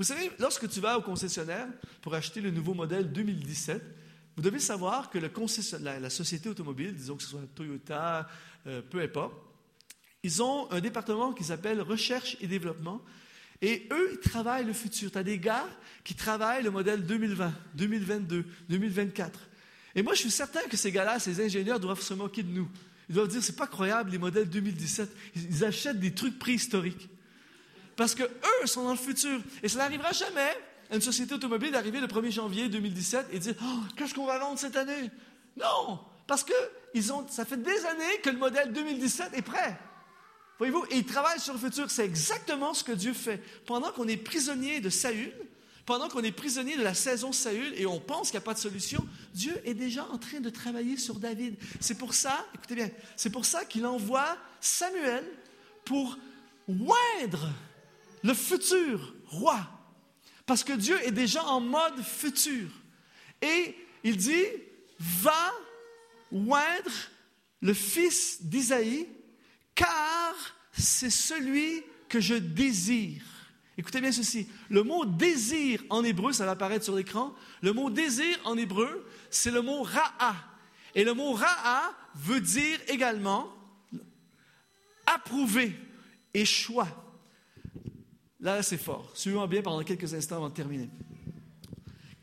Vous 0.00 0.06
savez, 0.06 0.30
lorsque 0.38 0.66
tu 0.66 0.80
vas 0.80 0.96
au 0.96 1.02
concessionnaire 1.02 1.68
pour 2.00 2.14
acheter 2.14 2.40
le 2.40 2.50
nouveau 2.50 2.72
modèle 2.72 3.12
2017, 3.12 3.82
vous 4.34 4.42
devez 4.42 4.58
savoir 4.58 5.10
que 5.10 5.18
la, 5.18 6.08
société 6.08 6.48
automobile, 6.48 6.94
disons 6.94 7.16
que 7.16 7.22
ce 7.22 7.28
soit 7.28 7.42
Toyota, 7.54 8.26
euh, 8.66 8.80
peu 8.80 9.02
importe, 9.02 9.34
ils 10.22 10.42
ont 10.42 10.72
un 10.72 10.80
département 10.80 11.34
qui 11.34 11.44
s'appelle 11.44 11.82
recherche 11.82 12.38
et 12.40 12.46
développement. 12.46 13.02
Et 13.60 13.88
eux, 13.92 14.12
ils 14.14 14.20
travaillent 14.20 14.64
le 14.64 14.72
futur. 14.72 15.10
Tu 15.10 15.18
as 15.18 15.22
des 15.22 15.38
gars 15.38 15.68
qui 16.02 16.14
travaillent 16.14 16.62
le 16.62 16.70
modèle 16.70 17.04
2020, 17.04 17.52
2022, 17.74 18.46
2024. 18.70 19.38
Et 19.96 20.02
moi, 20.02 20.14
je 20.14 20.20
suis 20.20 20.30
certain 20.30 20.62
que 20.62 20.78
ces 20.78 20.92
gars-là, 20.92 21.18
ces 21.18 21.44
ingénieurs, 21.44 21.78
doivent 21.78 22.00
se 22.00 22.14
moquer 22.14 22.42
de 22.42 22.50
nous. 22.50 22.70
Ils 23.10 23.16
doivent 23.16 23.28
dire, 23.28 23.42
c'est 23.42 23.54
pas 23.54 23.66
croyable, 23.66 24.12
les 24.12 24.18
modèles 24.18 24.48
2017. 24.48 25.14
Ils 25.36 25.62
achètent 25.62 26.00
des 26.00 26.14
trucs 26.14 26.38
préhistoriques. 26.38 27.10
Parce 28.00 28.14
que 28.14 28.22
eux 28.22 28.66
sont 28.66 28.84
dans 28.84 28.92
le 28.92 28.96
futur. 28.96 29.42
Et 29.62 29.68
ça 29.68 29.76
n'arrivera 29.80 30.10
jamais 30.12 30.56
à 30.90 30.94
une 30.94 31.02
société 31.02 31.34
automobile 31.34 31.70
d'arriver 31.70 32.00
le 32.00 32.06
1er 32.06 32.30
janvier 32.30 32.70
2017 32.70 33.26
et 33.30 33.38
dire, 33.38 33.54
oh, 33.62 33.80
qu'est-ce 33.94 34.14
qu'on 34.14 34.24
va 34.24 34.38
vendre 34.38 34.58
cette 34.58 34.74
année? 34.74 35.10
Non! 35.58 36.00
Parce 36.26 36.42
que 36.42 36.54
ils 36.94 37.12
ont, 37.12 37.26
ça 37.28 37.44
fait 37.44 37.58
des 37.58 37.84
années 37.84 38.20
que 38.22 38.30
le 38.30 38.38
modèle 38.38 38.72
2017 38.72 39.32
est 39.34 39.42
prêt. 39.42 39.78
Voyez-vous, 40.56 40.86
ils 40.90 41.04
travaillent 41.04 41.40
sur 41.40 41.52
le 41.52 41.58
futur. 41.58 41.90
C'est 41.90 42.06
exactement 42.06 42.72
ce 42.72 42.84
que 42.84 42.92
Dieu 42.92 43.12
fait. 43.12 43.36
Pendant 43.66 43.92
qu'on 43.92 44.08
est 44.08 44.16
prisonnier 44.16 44.80
de 44.80 44.88
Saül, 44.88 45.34
pendant 45.84 46.08
qu'on 46.08 46.22
est 46.22 46.32
prisonnier 46.32 46.78
de 46.78 46.82
la 46.82 46.94
saison 46.94 47.32
Saül 47.32 47.74
et 47.76 47.84
on 47.84 48.00
pense 48.00 48.30
qu'il 48.30 48.38
n'y 48.38 48.44
a 48.44 48.46
pas 48.46 48.54
de 48.54 48.60
solution, 48.60 49.06
Dieu 49.34 49.60
est 49.66 49.74
déjà 49.74 50.06
en 50.06 50.16
train 50.16 50.40
de 50.40 50.48
travailler 50.48 50.96
sur 50.96 51.16
David. 51.16 51.54
C'est 51.80 51.98
pour 51.98 52.14
ça, 52.14 52.46
écoutez 52.54 52.76
bien, 52.76 52.88
c'est 53.14 53.28
pour 53.28 53.44
ça 53.44 53.66
qu'il 53.66 53.84
envoie 53.84 54.38
Samuel 54.58 55.26
pour 55.84 56.16
oindre 56.66 57.50
le 58.22 58.34
futur 58.34 59.14
roi. 59.26 59.58
Parce 60.46 60.64
que 60.64 60.72
Dieu 60.72 60.98
est 61.06 61.12
déjà 61.12 61.44
en 61.44 61.60
mode 61.60 62.02
futur. 62.02 62.68
Et 63.40 63.76
il 64.02 64.16
dit, 64.16 64.46
va 64.98 65.52
oindre 66.32 66.90
le 67.60 67.74
fils 67.74 68.42
d'Isaïe 68.42 69.08
car 69.74 70.34
c'est 70.72 71.10
celui 71.10 71.82
que 72.08 72.20
je 72.20 72.34
désire. 72.34 73.22
Écoutez 73.78 74.00
bien 74.00 74.12
ceci. 74.12 74.46
Le 74.68 74.82
mot 74.82 75.06
désir 75.06 75.82
en 75.88 76.04
hébreu, 76.04 76.32
ça 76.32 76.44
va 76.44 76.52
apparaître 76.52 76.84
sur 76.84 76.96
l'écran. 76.96 77.34
Le 77.62 77.72
mot 77.72 77.88
désir 77.88 78.38
en 78.44 78.58
hébreu, 78.58 79.06
c'est 79.30 79.50
le 79.50 79.62
mot 79.62 79.82
ra'a. 79.82 80.34
Et 80.94 81.04
le 81.04 81.14
mot 81.14 81.32
ra'a 81.32 81.94
veut 82.14 82.40
dire 82.40 82.78
également 82.88 83.50
approuver 85.06 85.74
et 86.34 86.44
choix. 86.44 86.88
Là, 88.40 88.62
c'est 88.62 88.78
fort. 88.78 89.10
Suivez-moi 89.14 89.46
bien 89.46 89.62
pendant 89.62 89.82
quelques 89.82 90.14
instants 90.14 90.36
avant 90.36 90.48
de 90.48 90.54
terminer. 90.54 90.90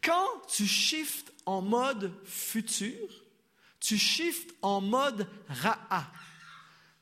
Quand 0.01 0.27
tu 0.49 0.65
shifts 0.65 1.31
en 1.45 1.61
mode 1.61 2.11
futur, 2.25 2.97
tu 3.79 3.97
shifts 3.97 4.53
en 4.61 4.81
mode 4.81 5.27
ra'a 5.47 6.11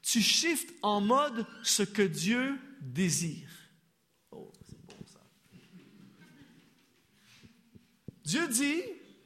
tu 0.06 0.22
shifts 0.22 0.72
en 0.84 1.02
mode 1.02 1.48
ce 1.64 1.82
que 1.82 2.04
Dieu 2.04 2.60
désire. 2.80 3.50
Oh, 4.30 4.54
c'est 4.68 4.86
bon 4.86 5.04
ça. 5.12 5.20
Dieu 8.24 8.48
dit, 8.48 8.84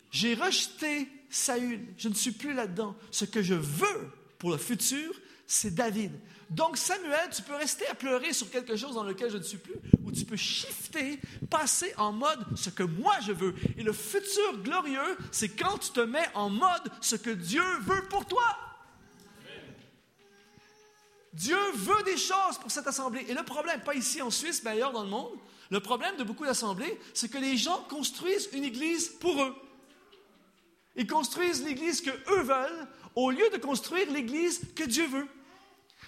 j'ai 0.09 0.35
rejeté 0.35 1.09
Saül, 1.29 1.85
je 1.97 2.07
ne 2.07 2.13
suis 2.13 2.31
plus 2.31 2.53
là-dedans. 2.53 2.95
Ce 3.11 3.25
que 3.25 3.43
je 3.43 3.55
veux 3.55 4.09
pour 4.37 4.51
le 4.51 4.57
futur, 4.57 5.13
c'est 5.51 5.73
David. 5.73 6.11
Donc 6.51 6.77
Samuel, 6.77 7.27
tu 7.35 7.41
peux 7.41 7.55
rester 7.55 7.87
à 7.87 7.95
pleurer 7.95 8.33
sur 8.33 8.51
quelque 8.51 8.75
chose 8.75 8.93
dans 8.93 9.03
lequel 9.03 9.31
je 9.31 9.37
ne 9.37 9.43
suis 9.43 9.57
plus, 9.57 9.73
ou 10.05 10.11
tu 10.11 10.23
peux 10.23 10.35
shifter, 10.35 11.19
passer 11.49 11.91
en 11.97 12.11
mode 12.11 12.45
ce 12.55 12.69
que 12.69 12.83
moi 12.83 13.15
je 13.25 13.31
veux. 13.31 13.55
Et 13.75 13.81
le 13.81 13.91
futur 13.91 14.59
glorieux, 14.63 15.17
c'est 15.31 15.49
quand 15.49 15.79
tu 15.79 15.89
te 15.89 16.01
mets 16.01 16.27
en 16.35 16.51
mode 16.51 16.91
ce 17.01 17.15
que 17.15 17.31
Dieu 17.31 17.63
veut 17.81 18.07
pour 18.09 18.27
toi. 18.27 18.45
Dieu 21.33 21.57
veut 21.73 22.03
des 22.03 22.17
choses 22.17 22.59
pour 22.61 22.69
cette 22.69 22.85
assemblée. 22.85 23.25
Et 23.27 23.33
le 23.33 23.43
problème, 23.43 23.81
pas 23.81 23.95
ici 23.95 24.21
en 24.21 24.29
Suisse, 24.29 24.61
mais 24.63 24.71
ailleurs 24.71 24.91
dans 24.91 25.03
le 25.03 25.09
monde, 25.09 25.35
le 25.71 25.79
problème 25.79 26.15
de 26.17 26.23
beaucoup 26.23 26.45
d'assemblées, 26.45 26.99
c'est 27.15 27.29
que 27.29 27.39
les 27.39 27.57
gens 27.57 27.87
construisent 27.89 28.49
une 28.53 28.65
église 28.65 29.09
pour 29.09 29.41
eux. 29.41 29.55
Ils 30.95 31.07
construisent 31.07 31.63
l'église 31.63 32.01
que 32.01 32.11
eux 32.11 32.43
veulent 32.43 32.87
au 33.15 33.31
lieu 33.31 33.49
de 33.51 33.57
construire 33.57 34.11
l'église 34.11 34.61
que 34.75 34.83
Dieu 34.83 35.07
veut. 35.07 35.27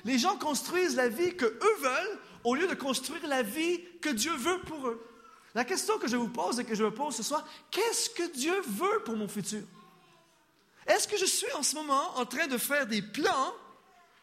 Les 0.06 0.18
gens 0.18 0.38
construisent 0.38 0.96
la 0.96 1.10
vie 1.10 1.36
que 1.36 1.46
eux 1.46 1.78
veulent 1.82 2.20
au 2.44 2.56
lieu 2.56 2.68
de 2.68 2.76
construire 2.76 3.26
la 3.28 3.44
vie 3.44 3.82
que 4.02 4.10
Dieu 4.10 4.34
veut 4.36 4.60
pour 4.62 4.88
eux. 4.88 5.06
La 5.54 5.66
question 5.66 5.98
que 6.00 6.08
je 6.08 6.16
vous 6.16 6.30
pose 6.30 6.60
et 6.60 6.66
que 6.66 6.76
je 6.76 6.84
me 6.84 6.92
pose 6.92 7.16
ce 7.16 7.24
soir, 7.24 7.46
qu'est-ce 7.70 8.10
que 8.10 8.32
Dieu 8.32 8.54
veut 8.62 9.04
pour 9.04 9.16
mon 9.16 9.28
futur? 9.28 9.64
Est-ce 10.88 11.08
que 11.08 11.18
je 11.18 11.26
suis 11.26 11.52
en 11.54 11.64
ce 11.64 11.76
moment 11.76 12.18
en 12.18 12.26
train 12.26 12.48
de 12.48 12.58
faire 12.58 12.88
des 12.88 13.02
plans 13.02 13.54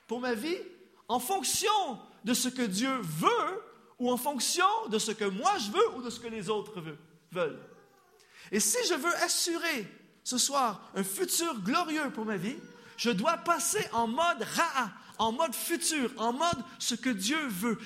pour 0.06 0.20
ma 0.20 0.34
vie 0.34 0.58
en 1.06 1.20
fonction 1.20 1.98
de 2.24 2.34
ce 2.34 2.48
que 2.48 2.62
Dieu 2.62 2.90
veut 3.00 3.62
ou 3.98 4.10
en 4.10 4.16
fonction 4.16 4.66
de 4.88 4.98
ce 4.98 5.12
que 5.12 5.24
moi 5.24 5.52
je 5.58 5.70
veux 5.70 5.96
ou 5.96 6.02
de 6.02 6.10
ce 6.10 6.18
que 6.18 6.28
les 6.28 6.48
autres 6.48 6.82
veulent? 7.30 7.60
Et 8.50 8.60
si 8.60 8.78
je 8.88 8.94
veux 8.94 9.14
assurer 9.16 9.86
ce 10.24 10.38
soir 10.38 10.90
un 10.94 11.04
futur 11.04 11.60
glorieux 11.60 12.10
pour 12.10 12.24
ma 12.24 12.36
vie, 12.36 12.56
je 12.96 13.10
dois 13.10 13.36
passer 13.36 13.86
en 13.92 14.08
mode 14.08 14.42
ra'a, 14.42 14.90
en 15.18 15.32
mode 15.32 15.54
futur, 15.54 16.12
en 16.16 16.32
mode 16.32 16.64
ce 16.78 16.94
que 16.94 17.10
Dieu 17.10 17.38
veut. 17.48 17.78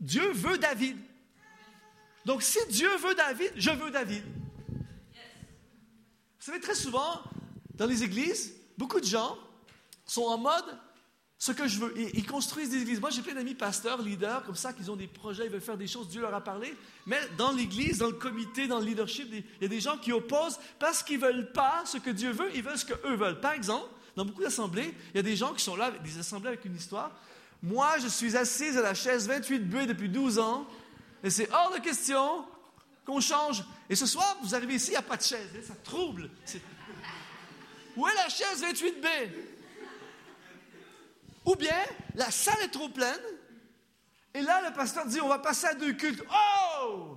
Dieu 0.00 0.32
veut 0.32 0.58
David. 0.58 0.96
Donc 2.24 2.42
si 2.42 2.58
Dieu 2.68 2.94
veut 2.98 3.14
David, 3.14 3.52
je 3.56 3.70
veux 3.70 3.90
David. 3.90 4.24
Vous 6.42 6.46
savez, 6.46 6.60
très 6.60 6.74
souvent, 6.74 7.22
dans 7.74 7.86
les 7.86 8.02
églises, 8.02 8.54
beaucoup 8.76 9.00
de 9.00 9.06
gens 9.06 9.38
sont 10.04 10.24
en 10.24 10.38
mode 10.38 10.78
ce 11.38 11.50
que 11.50 11.66
je 11.66 11.80
veux. 11.80 11.94
Ils 12.14 12.26
construisent 12.26 12.70
des 12.70 12.82
églises. 12.82 13.00
Moi, 13.00 13.10
j'ai 13.10 13.22
plein 13.22 13.34
d'amis 13.34 13.54
pasteurs, 13.54 14.00
leaders, 14.00 14.44
comme 14.44 14.54
ça, 14.54 14.72
qui 14.72 14.88
ont 14.88 14.94
des 14.94 15.08
projets, 15.08 15.46
ils 15.46 15.50
veulent 15.50 15.60
faire 15.60 15.76
des 15.76 15.88
choses, 15.88 16.08
Dieu 16.08 16.20
leur 16.20 16.32
a 16.34 16.40
parlé. 16.40 16.76
Mais 17.06 17.18
dans 17.36 17.50
l'église, 17.50 17.98
dans 17.98 18.06
le 18.06 18.12
comité, 18.12 18.68
dans 18.68 18.78
le 18.78 18.86
leadership, 18.86 19.28
il 19.32 19.44
y 19.60 19.64
a 19.64 19.68
des 19.68 19.80
gens 19.80 19.98
qui 19.98 20.12
opposent 20.12 20.60
parce 20.78 21.02
qu'ils 21.02 21.18
ne 21.18 21.26
veulent 21.26 21.52
pas 21.52 21.82
ce 21.84 21.98
que 21.98 22.10
Dieu 22.10 22.30
veut, 22.30 22.48
ils 22.54 22.62
veulent 22.62 22.78
ce 22.78 22.86
qu'eux 22.86 23.16
veulent. 23.16 23.40
Par 23.40 23.52
exemple, 23.52 23.88
dans 24.16 24.24
beaucoup 24.24 24.42
d'assemblées, 24.42 24.94
il 25.12 25.16
y 25.16 25.20
a 25.20 25.22
des 25.22 25.36
gens 25.36 25.54
qui 25.54 25.62
sont 25.62 25.76
là, 25.76 25.90
des 25.90 26.18
assemblées 26.18 26.48
avec 26.48 26.64
une 26.64 26.76
histoire. 26.76 27.10
Moi, 27.62 27.98
je 28.00 28.08
suis 28.08 28.36
assise 28.36 28.76
à 28.76 28.82
la 28.82 28.94
chaise 28.94 29.28
28B 29.28 29.86
depuis 29.86 30.08
12 30.08 30.38
ans, 30.38 30.66
et 31.22 31.30
c'est 31.30 31.50
hors 31.52 31.72
de 31.72 31.78
question 31.78 32.44
qu'on 33.04 33.20
change. 33.20 33.64
Et 33.88 33.94
ce 33.94 34.06
soir, 34.06 34.36
vous 34.42 34.54
arrivez 34.54 34.74
ici, 34.74 34.88
il 34.88 34.92
n'y 34.92 34.96
a 34.96 35.02
pas 35.02 35.16
de 35.16 35.22
chaise. 35.22 35.48
Ça 35.66 35.74
trouble. 35.84 36.30
Où 37.96 38.08
est 38.08 38.14
la 38.14 38.28
chaise 38.28 38.62
28B? 38.62 39.06
Ou 41.44 41.56
bien, 41.56 41.76
la 42.14 42.30
salle 42.30 42.62
est 42.62 42.68
trop 42.68 42.88
pleine, 42.88 43.20
et 44.34 44.40
là, 44.40 44.68
le 44.68 44.74
pasteur 44.74 45.06
dit, 45.06 45.20
on 45.20 45.28
va 45.28 45.38
passer 45.38 45.66
à 45.66 45.74
deux 45.74 45.92
cultes. 45.92 46.22
Oh! 46.30 47.11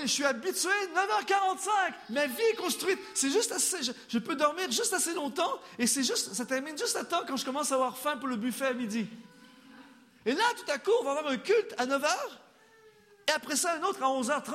Je 0.00 0.06
suis 0.06 0.24
habitué, 0.24 0.70
9h45, 0.94 1.68
ma 2.10 2.26
vie 2.26 2.42
est 2.52 2.56
construite. 2.56 2.98
C'est 3.14 3.30
juste 3.30 3.52
assez, 3.52 3.78
je, 4.08 4.18
peux 4.18 4.34
dormir 4.34 4.70
juste 4.70 4.92
assez 4.92 5.14
longtemps, 5.14 5.60
et 5.78 5.86
c'est 5.86 6.02
juste, 6.02 6.34
ça 6.34 6.46
termine 6.46 6.78
juste 6.78 6.96
à 6.96 7.04
temps 7.04 7.22
quand 7.26 7.36
je 7.36 7.44
commence 7.44 7.72
à 7.72 7.74
avoir 7.74 7.98
faim 7.98 8.16
pour 8.16 8.28
le 8.28 8.36
buffet 8.36 8.66
à 8.66 8.72
midi. 8.72 9.06
Et 10.24 10.32
là, 10.32 10.44
tout 10.56 10.70
à 10.70 10.78
coup, 10.78 10.92
on 11.00 11.04
va 11.04 11.12
avoir 11.12 11.32
un 11.32 11.36
culte 11.36 11.74
à 11.78 11.86
9h, 11.86 12.08
et 13.28 13.32
après 13.32 13.56
ça, 13.56 13.74
un 13.74 13.82
autre 13.82 14.02
à 14.02 14.06
11h30. 14.06 14.54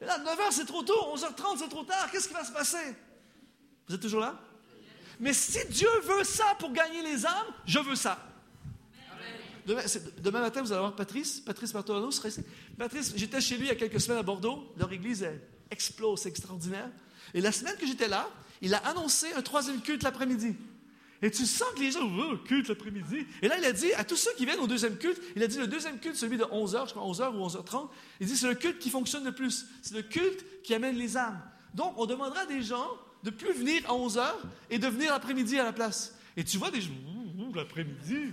Et 0.00 0.04
là, 0.04 0.18
9h, 0.18 0.50
c'est 0.50 0.66
trop 0.66 0.82
tôt, 0.82 1.14
11h30, 1.14 1.58
c'est 1.58 1.68
trop 1.68 1.84
tard. 1.84 2.10
Qu'est-ce 2.10 2.28
qui 2.28 2.34
va 2.34 2.44
se 2.44 2.52
passer? 2.52 2.94
Vous 3.88 3.94
êtes 3.94 4.02
toujours 4.02 4.20
là? 4.20 4.38
Mais 5.18 5.32
si 5.32 5.64
Dieu 5.68 5.88
veut 6.02 6.24
ça 6.24 6.54
pour 6.58 6.72
gagner 6.72 7.02
les 7.02 7.24
âmes, 7.24 7.54
je 7.64 7.78
veux 7.78 7.94
ça. 7.94 8.18
Demain, 9.66 10.40
matin, 10.40 10.62
vous 10.62 10.70
allez 10.70 10.80
voir 10.80 10.94
Patrice, 10.94 11.40
Patrice 11.40 11.74
Martorano. 11.74 12.10
Patrice, 12.78 13.12
j'étais 13.16 13.40
chez 13.40 13.56
lui 13.56 13.66
il 13.66 13.68
y 13.68 13.72
a 13.72 13.74
quelques 13.74 14.00
semaines 14.00 14.20
à 14.20 14.22
Bordeaux. 14.22 14.72
Leur 14.78 14.92
église 14.92 15.26
explose, 15.70 16.20
c'est 16.20 16.28
extraordinaire. 16.28 16.88
Et 17.34 17.40
la 17.40 17.50
semaine 17.50 17.76
que 17.76 17.86
j'étais 17.86 18.06
là, 18.06 18.30
il 18.62 18.74
a 18.74 18.78
annoncé 18.78 19.32
un 19.32 19.42
troisième 19.42 19.80
culte 19.80 20.04
l'après-midi. 20.04 20.54
Et 21.20 21.30
tu 21.30 21.46
sens 21.46 21.66
que 21.74 21.80
les 21.80 21.90
gens, 21.90 22.00
oh, 22.02 22.36
culte 22.44 22.68
l'après-midi. 22.68 23.26
Et 23.42 23.48
là, 23.48 23.58
il 23.58 23.64
a 23.64 23.72
dit 23.72 23.92
à 23.94 24.04
tous 24.04 24.16
ceux 24.16 24.32
qui 24.36 24.44
viennent 24.44 24.60
au 24.60 24.66
deuxième 24.68 24.96
culte, 24.98 25.20
il 25.34 25.42
a 25.42 25.48
dit 25.48 25.58
le 25.58 25.66
deuxième 25.66 25.98
culte, 25.98 26.14
celui 26.14 26.36
de 26.36 26.44
11h, 26.44 26.88
je 26.88 26.94
crois 26.94 27.02
11h 27.02 27.34
ou 27.34 27.46
11h30, 27.46 27.88
il 28.20 28.26
dit 28.26 28.36
c'est 28.36 28.48
le 28.48 28.54
culte 28.54 28.78
qui 28.78 28.90
fonctionne 28.90 29.24
le 29.24 29.32
plus. 29.32 29.66
C'est 29.82 29.94
le 29.94 30.02
culte 30.02 30.44
qui 30.62 30.74
amène 30.74 30.96
les 30.96 31.16
âmes. 31.16 31.40
Donc, 31.74 31.94
on 31.96 32.06
demandera 32.06 32.40
à 32.40 32.46
des 32.46 32.62
gens 32.62 32.88
de 33.24 33.30
plus 33.30 33.52
venir 33.52 33.82
à 33.88 33.94
11 33.94 34.18
h 34.18 34.32
et 34.70 34.78
de 34.78 34.86
venir 34.86 35.10
l'après-midi 35.10 35.58
à 35.58 35.64
la 35.64 35.72
place. 35.72 36.14
Et 36.36 36.44
tu 36.44 36.58
vois 36.58 36.70
des 36.70 36.82
gens, 36.82 36.92
l'après-midi. 37.54 38.32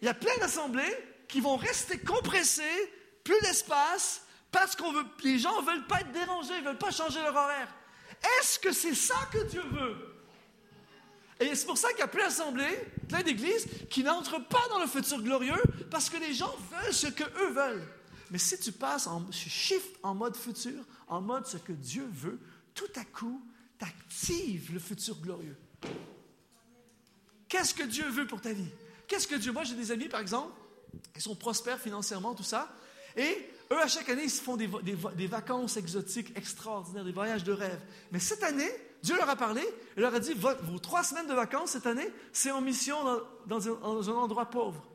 Il 0.00 0.06
y 0.06 0.08
a 0.08 0.14
plein 0.14 0.36
d'assemblées 0.38 0.94
qui 1.28 1.40
vont 1.40 1.56
rester 1.56 1.98
compressées, 1.98 2.92
plus 3.24 3.40
d'espace, 3.40 4.22
Parce 4.52 4.74
que 4.74 4.84
les 5.22 5.38
gens 5.38 5.60
ne 5.60 5.66
veulent 5.66 5.86
pas 5.86 6.00
être 6.00 6.12
dérangés, 6.12 6.54
ils 6.56 6.62
ne 6.62 6.68
veulent 6.68 6.78
pas 6.78 6.90
changer 6.90 7.20
leur 7.20 7.34
horaire. 7.34 7.68
Est-ce 8.40 8.58
que 8.58 8.72
c'est 8.72 8.94
ça 8.94 9.16
que 9.30 9.44
Dieu 9.44 9.62
veut? 9.70 9.96
Et 11.40 11.54
c'est 11.54 11.66
pour 11.66 11.76
ça 11.76 11.90
qu'il 11.90 11.98
y 11.98 12.02
a 12.02 12.08
plein 12.08 12.24
d'assemblées, 12.24 12.78
plein 13.08 13.22
d'églises 13.22 13.66
qui 13.90 14.02
n'entrent 14.02 14.42
pas 14.48 14.66
dans 14.70 14.78
le 14.78 14.86
futur 14.86 15.20
glorieux 15.20 15.62
parce 15.90 16.08
que 16.08 16.16
les 16.16 16.32
gens 16.32 16.54
veulent 16.70 16.94
ce 16.94 17.08
qu'eux 17.08 17.50
veulent. 17.50 17.86
Mais 18.30 18.38
si 18.38 18.58
tu 18.58 18.72
passes 18.72 19.06
en 19.06 19.30
shift 19.30 19.94
en 20.02 20.14
mode 20.14 20.36
futur, 20.36 20.82
en 21.08 21.20
mode 21.20 21.46
ce 21.46 21.58
que 21.58 21.72
Dieu 21.72 22.08
veut, 22.10 22.40
tout 22.74 22.88
à 22.94 23.04
coup, 23.04 23.46
tu 23.78 23.84
actives 23.84 24.72
le 24.72 24.80
futur 24.80 25.16
glorieux. 25.16 25.58
Qu'est-ce 27.48 27.74
que 27.74 27.84
Dieu 27.84 28.08
veut 28.08 28.26
pour 28.26 28.40
ta 28.40 28.54
vie? 28.54 28.70
Qu'est-ce 29.08 29.26
que 29.26 29.36
Dieu... 29.36 29.52
Moi, 29.52 29.64
j'ai 29.64 29.74
des 29.74 29.92
amis, 29.92 30.08
par 30.08 30.20
exemple, 30.20 30.52
ils 31.14 31.22
sont 31.22 31.34
prospères 31.34 31.80
financièrement, 31.80 32.34
tout 32.34 32.42
ça, 32.42 32.68
et 33.16 33.50
eux, 33.72 33.82
à 33.82 33.88
chaque 33.88 34.08
année, 34.08 34.24
ils 34.24 34.30
se 34.30 34.42
font 34.42 34.56
des, 34.56 35.26
vacances 35.26 35.76
exotiques 35.76 36.36
extraordinaires, 36.36 37.04
des 37.04 37.12
voyages 37.12 37.44
de 37.44 37.52
rêve. 37.52 37.80
Mais 38.12 38.20
cette 38.20 38.42
année, 38.42 38.70
Dieu 39.02 39.16
leur 39.16 39.28
a 39.28 39.36
parlé 39.36 39.62
et 39.96 40.00
leur 40.00 40.14
a 40.14 40.20
dit, 40.20 40.34
vos 40.34 40.78
trois 40.78 41.02
semaines 41.02 41.26
de 41.26 41.34
vacances 41.34 41.70
cette 41.70 41.86
année, 41.86 42.08
c'est 42.32 42.50
en 42.50 42.60
mission 42.60 42.96
dans, 43.46 43.68
un, 43.68 44.14
endroit 44.14 44.46
pauvre. 44.46 44.86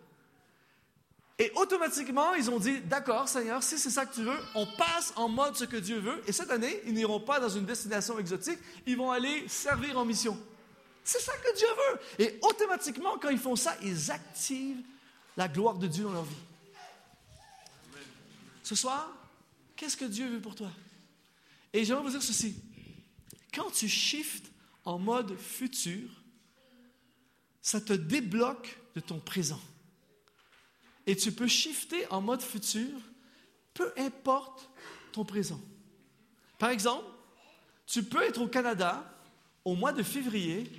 Et 1.39 1.51
automatiquement, 1.55 2.35
ils 2.35 2.51
ont 2.51 2.59
dit, 2.59 2.79
d'accord 2.81 3.27
Seigneur, 3.27 3.63
si 3.63 3.79
c'est 3.79 3.89
ça 3.89 4.05
que 4.05 4.13
tu 4.13 4.21
veux, 4.21 4.37
on 4.53 4.67
passe 4.77 5.11
en 5.15 5.27
mode 5.27 5.55
ce 5.55 5.65
que 5.65 5.77
Dieu 5.77 5.99
veut. 5.99 6.21
Et 6.27 6.31
cette 6.31 6.51
année, 6.51 6.81
ils 6.85 6.93
n'iront 6.93 7.19
pas 7.19 7.39
dans 7.39 7.49
une 7.49 7.65
destination 7.65 8.19
exotique, 8.19 8.59
ils 8.85 8.95
vont 8.95 9.11
aller 9.11 9.47
servir 9.47 9.97
en 9.97 10.05
mission. 10.05 10.37
C'est 11.03 11.19
ça 11.19 11.33
que 11.37 11.57
Dieu 11.57 11.67
veut. 11.67 12.25
Et 12.25 12.39
automatiquement, 12.41 13.17
quand 13.17 13.29
ils 13.29 13.39
font 13.39 13.55
ça, 13.55 13.75
ils 13.81 14.11
activent 14.11 14.83
la 15.37 15.47
gloire 15.47 15.77
de 15.77 15.87
Dieu 15.87 16.03
dans 16.03 16.13
leur 16.13 16.23
vie. 16.23 16.35
Ce 18.63 18.75
soir, 18.75 19.11
qu'est-ce 19.75 19.97
que 19.97 20.05
Dieu 20.05 20.29
veut 20.29 20.41
pour 20.41 20.55
toi? 20.55 20.71
Et 21.73 21.83
j'aimerais 21.83 22.03
vous 22.03 22.11
dire 22.11 22.21
ceci. 22.23 22.55
Quand 23.53 23.71
tu 23.71 23.87
shifts 23.87 24.51
en 24.85 24.99
mode 24.99 25.37
futur, 25.37 26.09
ça 27.61 27.81
te 27.81 27.93
débloque 27.93 28.77
de 28.95 29.01
ton 29.01 29.19
présent. 29.19 29.61
Et 31.05 31.15
tu 31.15 31.31
peux 31.31 31.47
shifter 31.47 32.07
en 32.11 32.21
mode 32.21 32.41
futur, 32.41 32.91
peu 33.73 33.91
importe 33.97 34.69
ton 35.11 35.25
présent. 35.25 35.59
Par 36.59 36.69
exemple, 36.69 37.05
tu 37.85 38.03
peux 38.03 38.21
être 38.23 38.41
au 38.41 38.47
Canada 38.47 39.03
au 39.65 39.75
mois 39.75 39.93
de 39.93 40.03
février, 40.03 40.71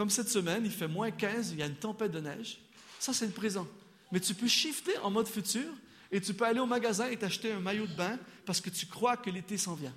comme 0.00 0.08
cette 0.08 0.30
semaine, 0.30 0.64
il 0.64 0.70
fait 0.70 0.88
moins 0.88 1.10
15, 1.10 1.50
il 1.50 1.58
y 1.58 1.62
a 1.62 1.66
une 1.66 1.74
tempête 1.74 2.10
de 2.10 2.20
neige. 2.20 2.58
Ça, 2.98 3.12
c'est 3.12 3.26
le 3.26 3.32
présent. 3.32 3.68
Mais 4.10 4.18
tu 4.18 4.32
peux 4.32 4.48
shifter 4.48 4.96
en 5.02 5.10
mode 5.10 5.28
futur 5.28 5.70
et 6.10 6.22
tu 6.22 6.32
peux 6.32 6.46
aller 6.46 6.58
au 6.58 6.64
magasin 6.64 7.08
et 7.08 7.18
t'acheter 7.18 7.52
un 7.52 7.60
maillot 7.60 7.86
de 7.86 7.92
bain 7.92 8.18
parce 8.46 8.62
que 8.62 8.70
tu 8.70 8.86
crois 8.86 9.18
que 9.18 9.28
l'été 9.28 9.58
s'en 9.58 9.74
vient. 9.74 9.92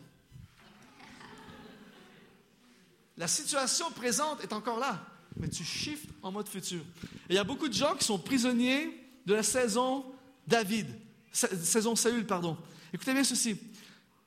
La 3.16 3.30
situation 3.30 3.90
présente 3.92 4.44
est 4.44 4.52
encore 4.52 4.78
là, 4.78 5.08
mais 5.38 5.48
tu 5.48 5.64
shifts 5.64 6.10
en 6.22 6.34
mode 6.34 6.50
futur. 6.50 6.82
Et 7.30 7.36
il 7.36 7.36
y 7.36 7.40
a 7.40 7.46
beaucoup 7.46 7.70
de 7.70 7.74
gens 7.74 7.96
qui 7.96 8.04
sont 8.04 8.20
prisonniers 8.20 9.08
de 9.26 9.34
la 9.34 9.44
saison 9.44 10.04
David, 10.46 10.88
saison 11.32 11.96
Saül, 11.96 12.28
pardon. 12.28 12.58
Écoutez 12.94 13.14
bien 13.14 13.24
ceci, 13.24 13.56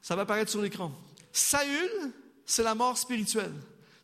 ça 0.00 0.16
va 0.16 0.22
apparaître 0.22 0.50
sur 0.50 0.62
l'écran. 0.62 0.90
Saül, 1.32 2.14
c'est 2.46 2.62
la 2.62 2.74
mort 2.74 2.96
spirituelle. 2.96 3.52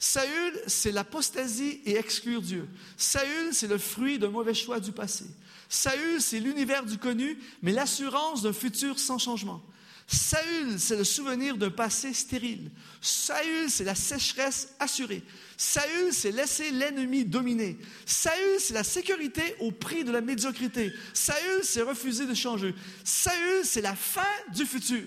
Saül, 0.04 0.60
c'est 0.66 0.90
l'apostasie 0.90 1.80
et 1.86 1.94
exclure 1.94 2.42
Dieu. 2.42 2.68
Saül, 2.96 3.54
c'est 3.54 3.68
le 3.68 3.78
fruit 3.78 4.18
d'un 4.18 4.30
mauvais 4.30 4.52
choix 4.52 4.80
du 4.80 4.90
passé. 4.90 5.24
Saül, 5.68 6.20
c'est 6.20 6.40
l'univers 6.40 6.84
du 6.84 6.98
connu, 6.98 7.38
mais 7.62 7.70
l'assurance 7.70 8.42
d'un 8.42 8.52
futur 8.52 8.98
sans 8.98 9.18
changement. 9.18 9.62
Saül, 10.08 10.80
c'est 10.80 10.96
le 10.96 11.04
souvenir 11.04 11.56
d'un 11.56 11.70
passé 11.70 12.12
stérile. 12.14 12.72
Saül, 13.00 13.70
c'est 13.70 13.84
la 13.84 13.94
sécheresse 13.94 14.74
assurée. 14.80 15.22
Saül, 15.56 16.12
c'est 16.12 16.32
laisser 16.32 16.72
l'ennemi 16.72 17.24
dominer. 17.24 17.78
Saül, 18.04 18.58
c'est 18.58 18.74
la 18.74 18.82
sécurité 18.82 19.54
au 19.60 19.70
prix 19.70 20.02
de 20.02 20.10
la 20.10 20.20
médiocrité. 20.20 20.92
Saül, 21.14 21.62
c'est 21.62 21.82
refuser 21.82 22.26
de 22.26 22.34
changer. 22.34 22.74
Saül, 23.04 23.60
c'est 23.62 23.82
la 23.82 23.94
fin 23.94 24.22
du 24.52 24.66
futur. 24.66 25.04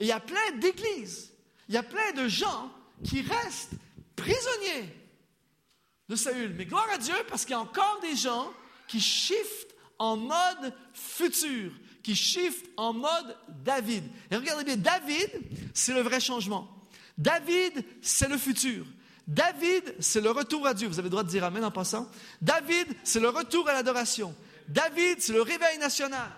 Et 0.00 0.04
il 0.04 0.06
y 0.06 0.12
a 0.12 0.20
plein 0.20 0.56
d'églises, 0.62 1.30
il 1.68 1.74
y 1.74 1.78
a 1.78 1.82
plein 1.82 2.12
de 2.16 2.26
gens 2.26 2.72
qui 3.04 3.20
restent 3.20 3.74
prisonniers 4.16 4.94
de 6.08 6.16
Saül. 6.16 6.54
Mais 6.56 6.66
gloire 6.66 6.88
à 6.92 6.98
Dieu 6.98 7.14
parce 7.28 7.44
qu'il 7.44 7.52
y 7.52 7.54
a 7.54 7.60
encore 7.60 8.00
des 8.02 8.16
gens 8.16 8.52
qui 8.88 9.00
shiftent 9.00 9.74
en 9.98 10.16
mode 10.16 10.74
futur 10.92 11.72
qui 12.04 12.14
shift 12.14 12.66
en 12.76 12.92
mode 12.92 13.36
David. 13.64 14.04
Et 14.30 14.36
regardez 14.36 14.62
bien, 14.62 14.76
David, 14.76 15.30
c'est 15.72 15.94
le 15.94 16.02
vrai 16.02 16.20
changement. 16.20 16.68
David, 17.18 17.84
c'est 18.02 18.28
le 18.28 18.36
futur. 18.36 18.84
David, 19.26 19.96
c'est 20.00 20.20
le 20.20 20.30
retour 20.30 20.66
à 20.66 20.74
Dieu. 20.74 20.86
Vous 20.86 20.98
avez 20.98 21.06
le 21.06 21.10
droit 21.10 21.24
de 21.24 21.30
dire 21.30 21.44
Amen 21.44 21.64
en 21.64 21.70
passant. 21.70 22.08
David, 22.42 22.86
c'est 23.02 23.20
le 23.20 23.30
retour 23.30 23.68
à 23.68 23.72
l'adoration. 23.72 24.34
David, 24.68 25.22
c'est 25.22 25.32
le 25.32 25.40
réveil 25.40 25.78
national. 25.78 26.30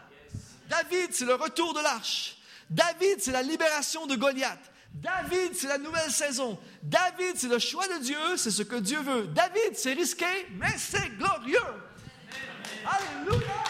David, 0.70 1.08
c'est 1.10 1.24
le 1.24 1.34
retour 1.34 1.74
de 1.74 1.80
l'arche. 1.80 2.38
David, 2.70 3.16
c'est 3.18 3.32
la 3.32 3.42
libération 3.42 4.06
de 4.06 4.14
Goliath. 4.14 4.72
David, 4.96 5.54
c'est 5.54 5.68
la 5.68 5.78
nouvelle 5.78 6.10
saison. 6.10 6.58
David, 6.82 7.36
c'est 7.36 7.48
le 7.48 7.58
choix 7.58 7.86
de 7.86 8.02
Dieu, 8.02 8.36
c'est 8.36 8.50
ce 8.50 8.62
que 8.62 8.76
Dieu 8.76 9.00
veut. 9.00 9.26
David, 9.26 9.74
c'est 9.74 9.92
risqué, 9.92 10.24
mais 10.54 10.76
c'est 10.78 11.10
glorieux. 11.18 11.58
Alléluia. 12.84 13.64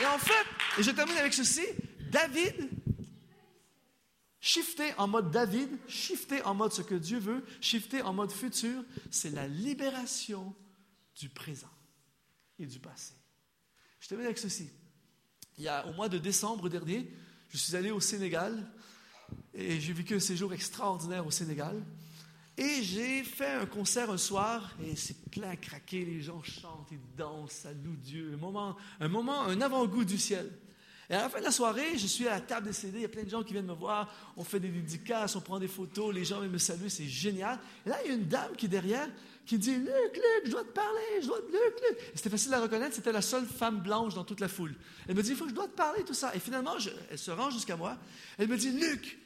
Et 0.00 0.06
en 0.06 0.18
fait, 0.18 0.46
et 0.78 0.82
je 0.82 0.90
termine 0.92 1.16
avec 1.16 1.34
ceci, 1.34 1.66
David, 2.10 2.70
shifter 4.40 4.92
en 4.96 5.08
mode 5.08 5.32
David, 5.32 5.70
shifter 5.88 6.42
en 6.42 6.54
mode 6.54 6.72
ce 6.72 6.82
que 6.82 6.94
Dieu 6.94 7.18
veut, 7.18 7.44
shifter 7.60 8.02
en 8.02 8.12
mode 8.12 8.30
futur, 8.30 8.84
c'est 9.10 9.30
la 9.30 9.48
libération 9.48 10.54
du 11.16 11.28
présent 11.28 11.70
et 12.60 12.66
du 12.66 12.78
passé. 12.78 13.14
Je 13.98 14.08
termine 14.08 14.26
avec 14.26 14.38
ceci. 14.38 14.70
Il 15.58 15.64
y 15.64 15.68
a, 15.68 15.86
au 15.86 15.92
mois 15.94 16.08
de 16.08 16.18
décembre 16.18 16.68
dernier, 16.68 17.10
je 17.54 17.58
suis 17.60 17.76
allé 17.76 17.92
au 17.92 18.00
Sénégal 18.00 18.66
et 19.54 19.78
j'ai 19.78 19.92
vécu 19.92 20.16
un 20.16 20.20
séjour 20.20 20.52
extraordinaire 20.52 21.24
au 21.24 21.30
Sénégal. 21.30 21.80
Et 22.58 22.82
j'ai 22.82 23.22
fait 23.22 23.52
un 23.52 23.66
concert 23.66 24.10
un 24.10 24.18
soir 24.18 24.72
et 24.84 24.96
c'est 24.96 25.30
plein 25.30 25.54
craqué, 25.54 26.04
les 26.04 26.20
gens 26.20 26.42
chantent, 26.42 26.88
ils 26.90 26.98
dansent, 27.16 27.52
ça 27.52 27.72
loue 27.72 27.94
Dieu. 27.94 28.32
Un 28.34 28.38
moment, 28.38 28.76
un 28.98 29.06
moment, 29.06 29.42
un 29.42 29.60
avant-goût 29.60 30.04
du 30.04 30.18
ciel. 30.18 30.50
Et 31.08 31.14
à 31.14 31.22
la 31.22 31.28
fin 31.28 31.38
de 31.38 31.44
la 31.44 31.52
soirée, 31.52 31.96
je 31.96 32.08
suis 32.08 32.26
à 32.26 32.32
la 32.32 32.40
table 32.40 32.66
des 32.66 32.72
CD, 32.72 32.98
il 32.98 33.02
y 33.02 33.04
a 33.04 33.08
plein 33.08 33.22
de 33.22 33.30
gens 33.30 33.44
qui 33.44 33.52
viennent 33.52 33.66
me 33.66 33.72
voir, 33.72 34.12
on 34.36 34.42
fait 34.42 34.58
des 34.58 34.70
dédicaces, 34.70 35.36
on 35.36 35.40
prend 35.40 35.60
des 35.60 35.68
photos, 35.68 36.12
les 36.12 36.24
gens 36.24 36.40
viennent 36.40 36.50
me 36.50 36.58
saluer, 36.58 36.88
c'est 36.88 37.06
génial. 37.06 37.60
Et 37.86 37.88
là, 37.88 37.98
il 38.04 38.08
y 38.08 38.10
a 38.10 38.14
une 38.14 38.26
dame 38.26 38.56
qui 38.56 38.66
est 38.66 38.70
derrière, 38.70 39.08
qui 39.46 39.58
dit 39.58 39.76
Luc, 39.76 40.14
Luc, 40.14 40.46
je 40.46 40.50
dois 40.50 40.64
te 40.64 40.72
parler, 40.72 41.20
je 41.20 41.26
dois 41.26 41.40
te. 41.40 41.52
Luc, 41.52 41.80
Luc. 41.88 41.98
C'était 42.14 42.30
facile 42.30 42.54
à 42.54 42.60
reconnaître, 42.60 42.94
c'était 42.94 43.12
la 43.12 43.22
seule 43.22 43.46
femme 43.46 43.80
blanche 43.80 44.14
dans 44.14 44.24
toute 44.24 44.40
la 44.40 44.48
foule. 44.48 44.74
Elle 45.08 45.16
me 45.16 45.22
dit 45.22 45.30
Il 45.30 45.36
faut 45.36 45.44
que 45.44 45.50
je 45.50 45.54
dois 45.54 45.68
te 45.68 45.76
parler, 45.76 46.02
tout 46.04 46.14
ça. 46.14 46.34
Et 46.34 46.38
finalement, 46.38 46.74
elle 47.10 47.18
se 47.18 47.30
rend 47.30 47.50
jusqu'à 47.50 47.76
moi. 47.76 47.96
Elle 48.38 48.48
me 48.48 48.56
dit 48.56 48.70
Luc, 48.70 49.18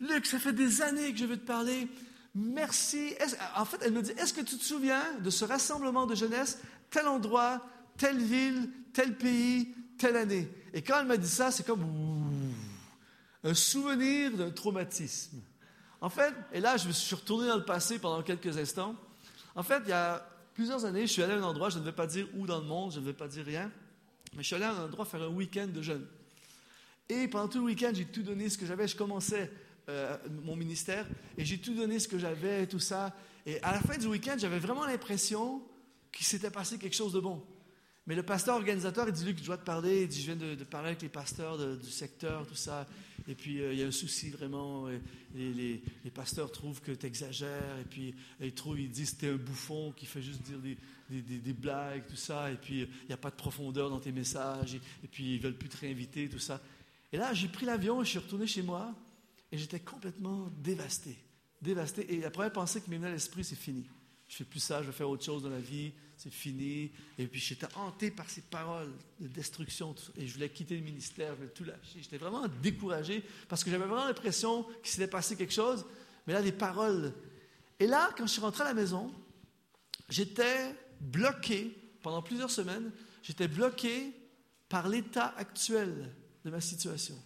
Luc, 0.00 0.26
ça 0.26 0.38
fait 0.38 0.52
des 0.52 0.82
années 0.82 1.12
que 1.12 1.18
je 1.18 1.26
veux 1.26 1.36
te 1.36 1.46
parler. 1.46 1.86
Merci. 2.34 3.14
En 3.56 3.64
fait, 3.64 3.78
elle 3.82 3.92
me 3.92 4.02
dit, 4.02 4.12
est-ce 4.12 4.32
que 4.32 4.40
tu 4.40 4.56
te 4.56 4.64
souviens 4.64 5.02
de 5.20 5.30
ce 5.30 5.44
rassemblement 5.44 6.06
de 6.06 6.14
jeunesse, 6.14 6.58
tel 6.90 7.06
endroit, 7.06 7.64
telle 7.98 8.22
ville, 8.22 8.70
tel 8.92 9.16
pays, 9.16 9.74
telle 9.98 10.16
année? 10.16 10.48
Et 10.72 10.82
quand 10.82 11.00
elle 11.00 11.06
m'a 11.06 11.16
dit 11.16 11.28
ça, 11.28 11.50
c'est 11.50 11.66
comme 11.66 11.84
un 13.44 13.54
souvenir 13.54 14.32
d'un 14.32 14.50
traumatisme. 14.50 15.40
En 16.00 16.08
fait, 16.08 16.32
et 16.52 16.60
là, 16.60 16.76
je 16.76 16.88
me 16.88 16.92
suis 16.92 17.14
retourné 17.14 17.48
dans 17.48 17.56
le 17.56 17.64
passé 17.64 17.98
pendant 17.98 18.22
quelques 18.22 18.56
instants. 18.56 18.94
En 19.60 19.62
fait, 19.62 19.82
il 19.84 19.90
y 19.90 19.92
a 19.92 20.26
plusieurs 20.54 20.86
années, 20.86 21.02
je 21.02 21.12
suis 21.12 21.22
allé 21.22 21.34
à 21.34 21.36
un 21.36 21.42
endroit, 21.42 21.68
je 21.68 21.78
ne 21.78 21.84
vais 21.84 21.92
pas 21.92 22.06
dire 22.06 22.26
où 22.34 22.46
dans 22.46 22.60
le 22.60 22.64
monde, 22.64 22.92
je 22.92 22.98
ne 22.98 23.04
vais 23.04 23.12
pas 23.12 23.28
dire 23.28 23.44
rien, 23.44 23.70
mais 24.34 24.42
je 24.42 24.46
suis 24.46 24.56
allé 24.56 24.64
à 24.64 24.72
un 24.72 24.86
endroit 24.86 25.04
faire 25.04 25.20
un 25.20 25.28
week-end 25.28 25.66
de 25.66 25.82
jeunes. 25.82 26.06
Et 27.10 27.28
pendant 27.28 27.46
tout 27.46 27.58
le 27.58 27.64
week-end, 27.64 27.90
j'ai 27.92 28.06
tout 28.06 28.22
donné 28.22 28.48
ce 28.48 28.56
que 28.56 28.64
j'avais. 28.64 28.88
Je 28.88 28.96
commençais 28.96 29.52
euh, 29.90 30.16
mon 30.44 30.56
ministère 30.56 31.06
et 31.36 31.44
j'ai 31.44 31.58
tout 31.58 31.74
donné 31.74 31.98
ce 31.98 32.08
que 32.08 32.18
j'avais, 32.18 32.66
tout 32.66 32.78
ça. 32.78 33.14
Et 33.44 33.62
à 33.62 33.72
la 33.72 33.80
fin 33.80 33.98
du 33.98 34.06
week-end, 34.06 34.36
j'avais 34.38 34.60
vraiment 34.60 34.86
l'impression 34.86 35.60
qu'il 36.10 36.24
s'était 36.24 36.50
passé 36.50 36.78
quelque 36.78 36.96
chose 36.96 37.12
de 37.12 37.20
bon. 37.20 37.44
Mais 38.10 38.16
le 38.16 38.24
pasteur 38.24 38.56
organisateur, 38.56 39.06
il 39.06 39.12
dit, 39.12 39.24
Luc, 39.24 39.38
je 39.38 39.44
dois 39.44 39.56
te 39.56 39.64
parler. 39.64 40.02
Il 40.02 40.08
dit, 40.08 40.20
je 40.20 40.32
viens 40.32 40.56
de, 40.56 40.64
parler 40.64 40.88
avec 40.88 41.02
les 41.02 41.08
pasteurs 41.08 41.56
du 41.76 41.90
secteur, 41.90 42.44
tout 42.44 42.56
ça. 42.56 42.84
Et 43.28 43.36
puis, 43.36 43.60
euh, 43.60 43.72
il 43.72 43.78
y 43.78 43.84
a 43.84 43.86
un 43.86 43.92
souci 43.92 44.30
vraiment. 44.30 44.88
les, 45.32 45.80
pasteurs 46.12 46.50
trouvent 46.50 46.80
que 46.80 46.90
tu 46.90 47.06
exagères. 47.06 47.78
Et 47.80 47.84
puis, 47.84 48.12
ils, 48.40 48.52
trouvent, 48.52 48.80
ils 48.80 48.90
disent 48.90 49.12
que 49.12 49.20
tu 49.20 49.26
es 49.26 49.30
un 49.30 49.36
bouffon 49.36 49.92
qui 49.92 50.06
fait 50.06 50.22
juste 50.22 50.42
dire 50.42 50.58
des, 51.08 51.52
blagues, 51.52 52.04
tout 52.08 52.16
ça. 52.16 52.50
Et 52.50 52.56
puis, 52.56 52.80
il 52.80 53.06
n'y 53.06 53.14
a 53.14 53.16
pas 53.16 53.30
de 53.30 53.36
profondeur 53.36 53.88
dans 53.90 54.00
tes 54.00 54.10
messages. 54.10 54.74
Et, 54.74 55.06
puis, 55.06 55.36
ils 55.36 55.40
veulent 55.40 55.56
plus 55.56 55.68
te 55.68 55.76
réinviter, 55.76 56.28
tout 56.28 56.40
ça. 56.40 56.60
Et 57.12 57.16
là, 57.16 57.32
j'ai 57.32 57.46
pris 57.46 57.64
l'avion 57.64 58.02
et 58.02 58.04
je 58.04 58.10
suis 58.10 58.18
retourné 58.18 58.48
chez 58.48 58.62
moi. 58.62 58.92
Et 59.52 59.56
j'étais 59.56 59.78
complètement 59.78 60.50
dévasté. 60.58 61.16
Dévasté. 61.62 62.12
Et 62.12 62.22
la 62.22 62.30
première 62.32 62.52
pensée 62.52 62.80
qui 62.80 62.90
m'est 62.90 62.96
venue 62.96 63.06
à 63.06 63.12
l'esprit, 63.12 63.44
c'est 63.44 63.54
fini. 63.54 63.86
Je 64.30 64.36
fais 64.36 64.44
plus 64.44 64.60
ça, 64.60 64.80
je 64.80 64.86
vais 64.86 64.92
faire 64.92 65.10
autre 65.10 65.24
chose 65.24 65.42
dans 65.42 65.50
la 65.50 65.58
vie, 65.58 65.92
c'est 66.16 66.32
fini. 66.32 66.92
Et 67.18 67.26
puis 67.26 67.40
j'étais 67.40 67.66
hanté 67.74 68.12
par 68.12 68.30
ces 68.30 68.42
paroles 68.42 68.92
de 69.18 69.26
destruction 69.26 69.92
et 70.16 70.28
je 70.28 70.34
voulais 70.34 70.48
quitter 70.48 70.76
le 70.76 70.82
ministère, 70.82 71.32
je 71.32 71.38
voulais 71.38 71.48
tout 71.48 71.64
lâcher. 71.64 72.00
J'étais 72.00 72.16
vraiment 72.16 72.46
découragé 72.62 73.24
parce 73.48 73.64
que 73.64 73.72
j'avais 73.72 73.86
vraiment 73.86 74.06
l'impression 74.06 74.62
qu'il 74.82 74.92
s'était 74.92 75.08
passé 75.08 75.34
quelque 75.34 75.52
chose. 75.52 75.84
Mais 76.28 76.32
là, 76.32 76.42
des 76.42 76.52
paroles. 76.52 77.12
Et 77.80 77.88
là, 77.88 78.14
quand 78.16 78.24
je 78.24 78.30
suis 78.30 78.40
rentré 78.40 78.62
à 78.62 78.66
la 78.66 78.74
maison, 78.74 79.12
j'étais 80.08 80.76
bloqué 81.00 81.76
pendant 82.00 82.22
plusieurs 82.22 82.52
semaines. 82.52 82.92
J'étais 83.24 83.48
bloqué 83.48 84.14
par 84.68 84.88
l'état 84.88 85.34
actuel 85.36 86.14
de 86.44 86.50
ma 86.50 86.60
situation. 86.60 87.20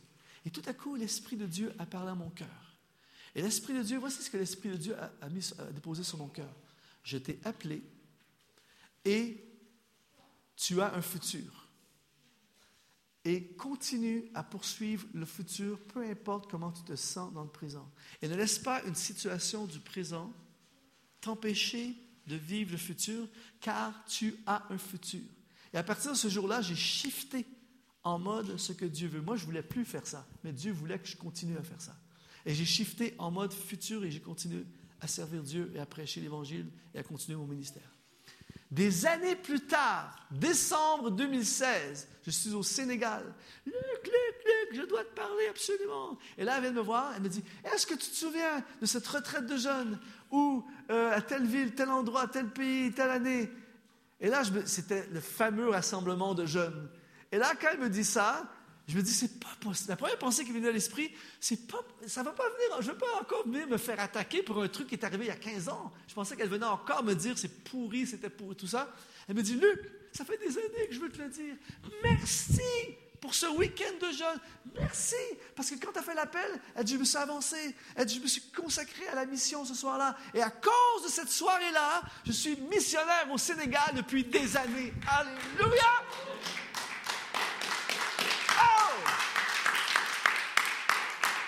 Et 0.46 0.50
tout 0.50 0.62
à 0.64 0.72
coup, 0.72 0.94
l'Esprit 0.96 1.36
de 1.36 1.44
Dieu 1.44 1.74
a 1.78 1.84
parlé 1.84 2.12
à 2.12 2.14
mon 2.14 2.30
cœur. 2.30 2.78
Et 3.34 3.42
l'Esprit 3.42 3.74
de 3.74 3.82
Dieu, 3.82 3.98
voici 3.98 4.22
ce 4.22 4.30
que 4.30 4.38
l'Esprit 4.38 4.70
de 4.70 4.76
Dieu 4.76 4.96
a, 5.20 5.28
mis, 5.28 5.52
a 5.58 5.64
déposé 5.64 6.02
sur 6.02 6.16
mon 6.16 6.28
cœur. 6.28 6.48
Je 7.04 7.18
t'ai 7.18 7.38
appelé 7.44 7.82
et 9.04 9.44
tu 10.56 10.80
as 10.80 10.94
un 10.94 11.02
futur. 11.02 11.68
Et 13.26 13.44
continue 13.54 14.24
à 14.34 14.42
poursuivre 14.42 15.06
le 15.14 15.24
futur, 15.24 15.78
peu 15.78 16.04
importe 16.04 16.50
comment 16.50 16.72
tu 16.72 16.82
te 16.82 16.96
sens 16.96 17.32
dans 17.32 17.44
le 17.44 17.50
présent. 17.50 17.90
Et 18.20 18.28
ne 18.28 18.34
laisse 18.34 18.58
pas 18.58 18.82
une 18.82 18.94
situation 18.94 19.66
du 19.66 19.78
présent 19.78 20.32
t'empêcher 21.20 21.94
de 22.26 22.36
vivre 22.36 22.72
le 22.72 22.76
futur, 22.76 23.26
car 23.60 24.04
tu 24.06 24.36
as 24.46 24.66
un 24.70 24.78
futur. 24.78 25.22
Et 25.72 25.78
à 25.78 25.82
partir 25.82 26.12
de 26.12 26.16
ce 26.16 26.28
jour-là, 26.28 26.60
j'ai 26.60 26.74
shifté 26.74 27.46
en 28.02 28.18
mode 28.18 28.58
ce 28.58 28.72
que 28.72 28.84
Dieu 28.84 29.08
veut. 29.08 29.22
Moi, 29.22 29.36
je 29.36 29.42
ne 29.42 29.46
voulais 29.46 29.62
plus 29.62 29.84
faire 29.84 30.06
ça, 30.06 30.26
mais 30.42 30.52
Dieu 30.52 30.72
voulait 30.72 30.98
que 30.98 31.08
je 31.08 31.16
continue 31.16 31.56
à 31.56 31.62
faire 31.62 31.80
ça. 31.80 31.96
Et 32.44 32.54
j'ai 32.54 32.66
shifté 32.66 33.14
en 33.18 33.30
mode 33.30 33.52
futur 33.52 34.04
et 34.04 34.10
j'ai 34.10 34.20
continué 34.20 34.64
à 35.00 35.08
servir 35.08 35.42
Dieu 35.42 35.72
et 35.74 35.80
à 35.80 35.86
prêcher 35.86 36.20
l'Évangile 36.20 36.70
et 36.94 36.98
à 36.98 37.02
continuer 37.02 37.36
mon 37.36 37.46
ministère. 37.46 37.94
Des 38.70 39.06
années 39.06 39.36
plus 39.36 39.60
tard, 39.60 40.16
décembre 40.32 41.10
2016, 41.10 42.08
je 42.24 42.30
suis 42.30 42.54
au 42.54 42.62
Sénégal. 42.62 43.22
Luc, 43.66 43.74
Luc, 43.76 44.44
Luc, 44.44 44.80
je 44.80 44.82
dois 44.82 45.04
te 45.04 45.14
parler 45.14 45.46
absolument. 45.48 46.18
Et 46.36 46.44
là, 46.44 46.54
elle 46.56 46.62
vient 46.62 46.72
me 46.72 46.80
voir, 46.80 47.12
elle 47.14 47.22
me 47.22 47.28
dit 47.28 47.44
Est-ce 47.72 47.86
que 47.86 47.94
tu 47.94 48.10
te 48.10 48.16
souviens 48.16 48.64
de 48.80 48.86
cette 48.86 49.06
retraite 49.06 49.46
de 49.46 49.56
jeunes 49.56 50.00
où, 50.32 50.66
euh, 50.90 51.12
à 51.12 51.20
telle 51.20 51.46
ville, 51.46 51.74
tel 51.74 51.88
endroit, 51.90 52.26
tel 52.26 52.48
pays, 52.48 52.92
telle 52.92 53.10
année? 53.10 53.48
Et 54.18 54.28
là, 54.28 54.42
c'était 54.64 55.06
le 55.12 55.20
fameux 55.20 55.68
rassemblement 55.68 56.34
de 56.34 56.46
jeunes. 56.46 56.88
Et 57.30 57.38
là, 57.38 57.52
quand 57.60 57.68
elle 57.72 57.80
me 57.80 57.90
dit 57.90 58.04
ça, 58.04 58.50
je 58.86 58.96
me 58.96 59.02
dis, 59.02 59.12
c'est 59.12 59.40
pas 59.40 59.56
possible. 59.60 59.90
La 59.90 59.96
première 59.96 60.18
pensée 60.18 60.44
qui 60.44 60.52
m'est 60.52 60.58
venue 60.58 60.68
à 60.68 60.72
l'esprit, 60.72 61.10
c'est 61.40 61.66
pas, 61.66 61.78
ça 62.06 62.22
va 62.22 62.32
pas 62.32 62.44
venir, 62.44 62.82
je 62.82 62.90
veux 62.90 62.98
pas 62.98 63.18
encore 63.20 63.46
venir 63.46 63.66
me 63.66 63.78
faire 63.78 63.98
attaquer 63.98 64.42
pour 64.42 64.62
un 64.62 64.68
truc 64.68 64.88
qui 64.88 64.94
est 64.94 65.04
arrivé 65.04 65.24
il 65.24 65.28
y 65.28 65.30
a 65.30 65.36
15 65.36 65.68
ans. 65.70 65.92
Je 66.06 66.14
pensais 66.14 66.36
qu'elle 66.36 66.50
venait 66.50 66.66
encore 66.66 67.02
me 67.02 67.14
dire, 67.14 67.38
c'est 67.38 67.64
pourri, 67.64 68.06
c'était 68.06 68.28
pourri, 68.28 68.56
tout 68.56 68.66
ça. 68.66 68.94
Elle 69.26 69.36
me 69.36 69.42
dit, 69.42 69.54
Luc, 69.54 69.80
ça 70.12 70.24
fait 70.24 70.36
des 70.36 70.58
années 70.58 70.88
que 70.88 70.94
je 70.94 71.00
veux 71.00 71.10
te 71.10 71.22
le 71.22 71.28
dire. 71.28 71.54
Merci 72.02 72.60
pour 73.24 73.34
ce 73.34 73.46
week-end 73.46 74.06
de 74.06 74.12
jeûne. 74.12 74.38
Merci. 74.78 75.16
Parce 75.56 75.70
que 75.70 75.76
quand 75.76 75.92
tu 75.92 75.98
as 75.98 76.02
fait 76.02 76.14
l'appel, 76.14 76.60
elle 76.76 76.84
dit, 76.84 76.92
je 76.92 76.98
me 76.98 77.04
suis 77.04 77.16
avancé. 77.16 77.74
Elle 77.96 78.04
dit, 78.04 78.16
je 78.16 78.20
me 78.20 78.26
suis 78.26 78.42
consacré 78.54 79.08
à 79.08 79.14
la 79.14 79.24
mission 79.24 79.64
ce 79.64 79.74
soir-là. 79.74 80.14
Et 80.34 80.42
à 80.42 80.50
cause 80.50 81.04
de 81.04 81.08
cette 81.08 81.30
soirée-là, 81.30 82.02
je 82.26 82.32
suis 82.32 82.56
missionnaire 82.70 83.26
au 83.32 83.38
Sénégal 83.38 83.94
depuis 83.96 84.24
des 84.24 84.58
années. 84.58 84.92
Alléluia. 85.08 86.04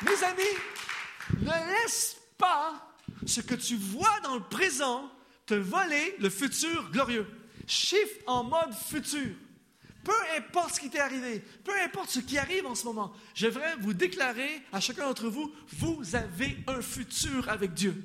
Mes 0.02 0.24
amis, 0.24 0.42
ne 1.40 1.82
laisse 1.82 2.16
pas 2.38 2.94
ce 3.26 3.40
que 3.40 3.54
tu 3.54 3.76
vois 3.76 4.20
dans 4.22 4.36
le 4.36 4.42
présent 4.42 5.10
te 5.46 5.54
voler 5.54 6.16
le 6.18 6.30
futur 6.30 6.90
glorieux. 6.90 7.26
Shift 7.66 8.20
en 8.26 8.44
mode 8.44 8.74
futur. 8.74 9.34
Peu 10.04 10.12
importe 10.36 10.74
ce 10.74 10.80
qui 10.80 10.90
t'est 10.90 11.00
arrivé, 11.00 11.42
peu 11.64 11.72
importe 11.82 12.10
ce 12.10 12.20
qui 12.20 12.38
arrive 12.38 12.64
en 12.66 12.76
ce 12.76 12.84
moment, 12.84 13.12
je 13.34 13.48
voudrais 13.48 13.74
vous 13.80 13.92
déclarer 13.92 14.62
à 14.72 14.78
chacun 14.78 15.04
d'entre 15.04 15.28
vous, 15.28 15.52
vous 15.78 16.14
avez 16.14 16.56
un 16.68 16.80
futur 16.80 17.48
avec 17.48 17.74
Dieu. 17.74 18.04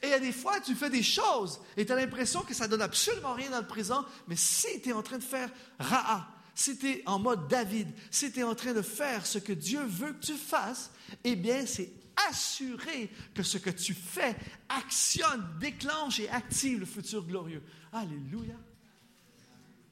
Et 0.00 0.06
il 0.06 0.10
y 0.10 0.14
a 0.14 0.18
des 0.18 0.32
fois, 0.32 0.58
tu 0.60 0.74
fais 0.74 0.88
des 0.88 1.02
choses 1.02 1.60
et 1.76 1.84
tu 1.84 1.92
as 1.92 1.96
l'impression 1.96 2.40
que 2.42 2.54
ça 2.54 2.66
donne 2.66 2.80
absolument 2.80 3.34
rien 3.34 3.50
dans 3.50 3.60
le 3.60 3.66
présent, 3.66 4.06
mais 4.26 4.36
si 4.36 4.80
tu 4.80 4.88
es 4.88 4.92
en 4.94 5.02
train 5.02 5.18
de 5.18 5.22
faire 5.22 5.50
Ra'a, 5.78 6.26
si 6.56 6.78
tu 6.78 6.88
es 6.88 7.02
en 7.06 7.18
mode 7.18 7.48
David, 7.48 7.86
si 8.10 8.32
tu 8.32 8.40
es 8.40 8.42
en 8.42 8.54
train 8.54 8.72
de 8.72 8.80
faire 8.80 9.26
ce 9.26 9.38
que 9.38 9.52
Dieu 9.52 9.84
veut 9.84 10.14
que 10.14 10.24
tu 10.24 10.34
fasses, 10.34 10.90
eh 11.22 11.36
bien, 11.36 11.66
c'est 11.66 11.92
assuré 12.28 13.10
que 13.34 13.42
ce 13.42 13.58
que 13.58 13.68
tu 13.68 13.92
fais 13.92 14.34
actionne, 14.70 15.46
déclenche 15.60 16.18
et 16.18 16.30
active 16.30 16.80
le 16.80 16.86
futur 16.86 17.26
glorieux. 17.26 17.62
Alléluia. 17.92 18.56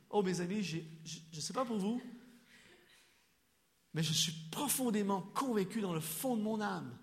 Oh, 0.08 0.22
mes 0.22 0.40
amis, 0.40 0.62
je 0.62 0.78
ne 1.34 1.40
sais 1.40 1.52
pas 1.52 1.66
pour 1.66 1.76
vous, 1.76 2.00
mais 3.92 4.02
je 4.02 4.14
suis 4.14 4.32
profondément 4.50 5.20
convaincu 5.20 5.82
dans 5.82 5.92
le 5.92 6.00
fond 6.00 6.34
de 6.34 6.42
mon 6.42 6.62
âme 6.62 6.96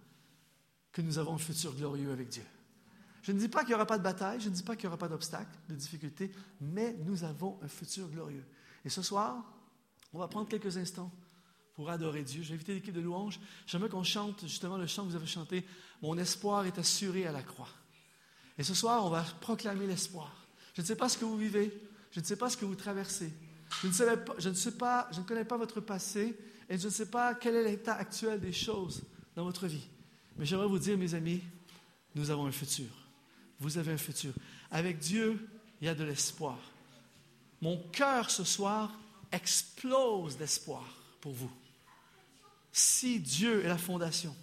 que 0.91 1.03
nous 1.03 1.19
avons 1.19 1.35
un 1.35 1.37
futur 1.37 1.75
glorieux 1.75 2.11
avec 2.11 2.29
Dieu. 2.29 2.45
Je 3.21 3.31
ne 3.31 3.39
dis 3.39 3.47
pas 3.47 3.59
qu'il 3.59 3.69
n'y 3.69 3.75
aura 3.75 3.85
pas 3.85 3.99
de 3.99 4.03
bataille, 4.03 4.41
je 4.41 4.49
ne 4.49 4.55
dis 4.55 4.63
pas 4.63 4.75
qu'il 4.75 4.85
n'y 4.85 4.87
aura 4.87 4.97
pas 4.97 5.07
d'obstacles, 5.07 5.55
de 5.69 5.75
difficultés, 5.75 6.31
mais 6.59 6.95
nous 7.05 7.23
avons 7.23 7.59
un 7.61 7.67
futur 7.67 8.09
glorieux. 8.09 8.43
Et 8.85 8.89
ce 8.89 9.01
soir, 9.01 9.43
on 10.13 10.19
va 10.19 10.27
prendre 10.27 10.47
quelques 10.47 10.77
instants 10.77 11.11
pour 11.75 11.89
adorer 11.89 12.23
Dieu. 12.23 12.43
J'ai 12.43 12.53
invité 12.53 12.73
l'équipe 12.73 12.93
de 12.93 13.01
louanges. 13.01 13.39
J'aimerais 13.65 13.89
qu'on 13.89 14.03
chante 14.03 14.41
justement 14.41 14.77
le 14.77 14.87
chant 14.87 15.03
que 15.03 15.09
vous 15.09 15.15
avez 15.15 15.27
chanté. 15.27 15.65
Mon 16.01 16.17
espoir 16.17 16.65
est 16.65 16.77
assuré 16.77 17.25
à 17.25 17.31
la 17.31 17.43
croix. 17.43 17.69
Et 18.57 18.63
ce 18.63 18.73
soir, 18.73 19.05
on 19.05 19.09
va 19.09 19.23
proclamer 19.39 19.87
l'espoir. 19.87 20.31
Je 20.73 20.81
ne 20.81 20.85
sais 20.85 20.95
pas 20.95 21.09
ce 21.09 21.17
que 21.17 21.25
vous 21.25 21.37
vivez. 21.37 21.71
Je 22.11 22.19
ne 22.19 22.25
sais 22.25 22.35
pas 22.35 22.49
ce 22.49 22.57
que 22.57 22.65
vous 22.65 22.75
traversez. 22.75 23.31
Je 23.81 23.87
ne, 23.87 23.93
je 24.37 24.49
ne, 24.49 24.53
je 24.53 25.19
ne 25.19 25.25
connais 25.25 25.45
pas 25.45 25.57
votre 25.57 25.79
passé 25.79 26.37
et 26.69 26.77
je 26.77 26.85
ne 26.85 26.91
sais 26.91 27.09
pas 27.09 27.35
quel 27.35 27.55
est 27.55 27.63
l'état 27.63 27.95
actuel 27.95 28.39
des 28.39 28.51
choses 28.51 29.01
dans 29.35 29.45
votre 29.45 29.67
vie. 29.67 29.87
Mais 30.37 30.45
j'aimerais 30.45 30.67
vous 30.67 30.79
dire, 30.79 30.97
mes 30.97 31.13
amis, 31.13 31.41
nous 32.15 32.29
avons 32.29 32.45
un 32.45 32.51
futur. 32.51 32.87
Vous 33.59 33.77
avez 33.77 33.93
un 33.93 33.97
futur. 33.97 34.33
Avec 34.69 34.99
Dieu, 34.99 35.47
il 35.79 35.85
y 35.85 35.89
a 35.89 35.95
de 35.95 36.03
l'espoir. 36.03 36.57
Mon 37.61 37.77
cœur 37.91 38.29
ce 38.29 38.43
soir 38.43 38.91
explose 39.31 40.37
d'espoir 40.37 40.83
pour 41.21 41.31
vous. 41.31 41.51
Si 42.73 43.19
Dieu 43.19 43.63
est 43.63 43.67
la 43.67 43.77
fondation, 43.77 44.35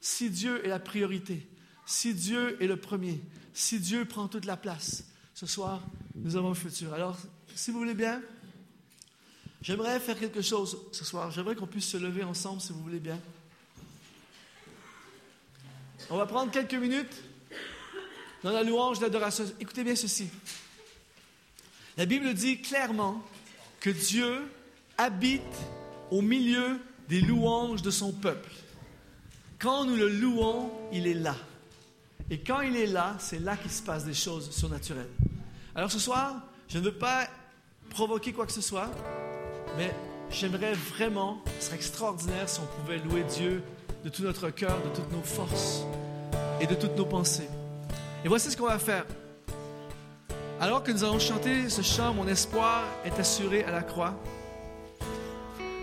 si 0.00 0.30
Dieu 0.30 0.64
est 0.64 0.68
la 0.68 0.78
priorité, 0.78 1.46
si 1.86 2.14
Dieu 2.14 2.62
est 2.62 2.66
le 2.66 2.76
premier, 2.76 3.20
si 3.54 3.80
Dieu 3.80 4.04
prend 4.04 4.28
toute 4.28 4.44
la 4.44 4.56
place, 4.56 5.04
ce 5.34 5.46
soir, 5.46 5.82
nous 6.14 6.36
avons 6.36 6.50
un 6.50 6.54
futur. 6.54 6.92
Alors, 6.92 7.16
si 7.54 7.70
vous 7.70 7.78
voulez 7.78 7.94
bien, 7.94 8.20
j'aimerais 9.62 9.98
faire 10.00 10.18
quelque 10.18 10.42
chose 10.42 10.78
ce 10.92 11.04
soir. 11.04 11.30
J'aimerais 11.30 11.54
qu'on 11.54 11.66
puisse 11.66 11.88
se 11.88 11.96
lever 11.96 12.24
ensemble, 12.24 12.60
si 12.60 12.72
vous 12.72 12.82
voulez 12.82 13.00
bien. 13.00 13.18
On 16.10 16.16
va 16.16 16.26
prendre 16.26 16.50
quelques 16.50 16.74
minutes 16.74 17.22
dans 18.42 18.52
la 18.52 18.62
louange, 18.62 19.00
l'adoration. 19.00 19.44
Écoutez 19.60 19.84
bien 19.84 19.96
ceci. 19.96 20.28
La 21.96 22.06
Bible 22.06 22.32
dit 22.34 22.60
clairement 22.60 23.22
que 23.80 23.90
Dieu 23.90 24.42
habite 24.96 25.42
au 26.10 26.22
milieu 26.22 26.78
des 27.08 27.20
louanges 27.20 27.82
de 27.82 27.90
son 27.90 28.12
peuple. 28.12 28.50
Quand 29.58 29.84
nous 29.84 29.96
le 29.96 30.08
louons, 30.08 30.70
il 30.92 31.06
est 31.06 31.14
là. 31.14 31.36
Et 32.30 32.38
quand 32.38 32.60
il 32.60 32.76
est 32.76 32.86
là, 32.86 33.16
c'est 33.18 33.40
là 33.40 33.56
qu'il 33.56 33.70
se 33.70 33.82
passe 33.82 34.04
des 34.04 34.14
choses 34.14 34.50
surnaturelles. 34.50 35.10
Alors 35.74 35.90
ce 35.90 35.98
soir, 35.98 36.36
je 36.68 36.78
ne 36.78 36.84
veux 36.84 36.94
pas 36.94 37.28
provoquer 37.90 38.32
quoi 38.32 38.46
que 38.46 38.52
ce 38.52 38.60
soit, 38.60 38.90
mais 39.76 39.92
j'aimerais 40.30 40.74
vraiment, 40.74 41.42
ce 41.58 41.66
serait 41.66 41.76
extraordinaire 41.76 42.48
si 42.48 42.60
on 42.60 42.80
pouvait 42.80 42.98
louer 42.98 43.24
Dieu 43.24 43.62
de 44.04 44.08
tout 44.08 44.22
notre 44.22 44.50
cœur, 44.50 44.80
de 44.82 44.94
toutes 44.94 45.12
nos 45.12 45.22
forces 45.22 45.82
et 46.60 46.66
de 46.66 46.74
toutes 46.74 46.96
nos 46.96 47.06
pensées. 47.06 47.48
Et 48.24 48.28
voici 48.28 48.50
ce 48.50 48.56
qu'on 48.56 48.66
va 48.66 48.78
faire. 48.78 49.04
Alors 50.60 50.82
que 50.82 50.92
nous 50.92 51.04
allons 51.04 51.18
chanter 51.18 51.70
ce 51.70 51.80
chant, 51.80 52.12
Mon 52.12 52.28
espoir 52.28 52.84
est 53.06 53.18
assuré 53.18 53.64
à 53.64 53.70
la 53.70 53.80
croix, 53.82 54.14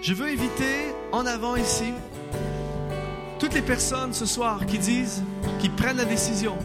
je 0.03 0.13
veux 0.13 0.27
inviter 0.27 0.93
en 1.11 1.25
avant 1.25 1.55
ici 1.55 1.93
toutes 3.39 3.55
les 3.55 3.63
personnes 3.63 4.13
ce 4.13 4.27
soir 4.27 4.67
qui 4.67 4.77
disent, 4.77 5.23
qui 5.59 5.69
prennent 5.69 5.97
la 5.97 6.05
décision, 6.05 6.55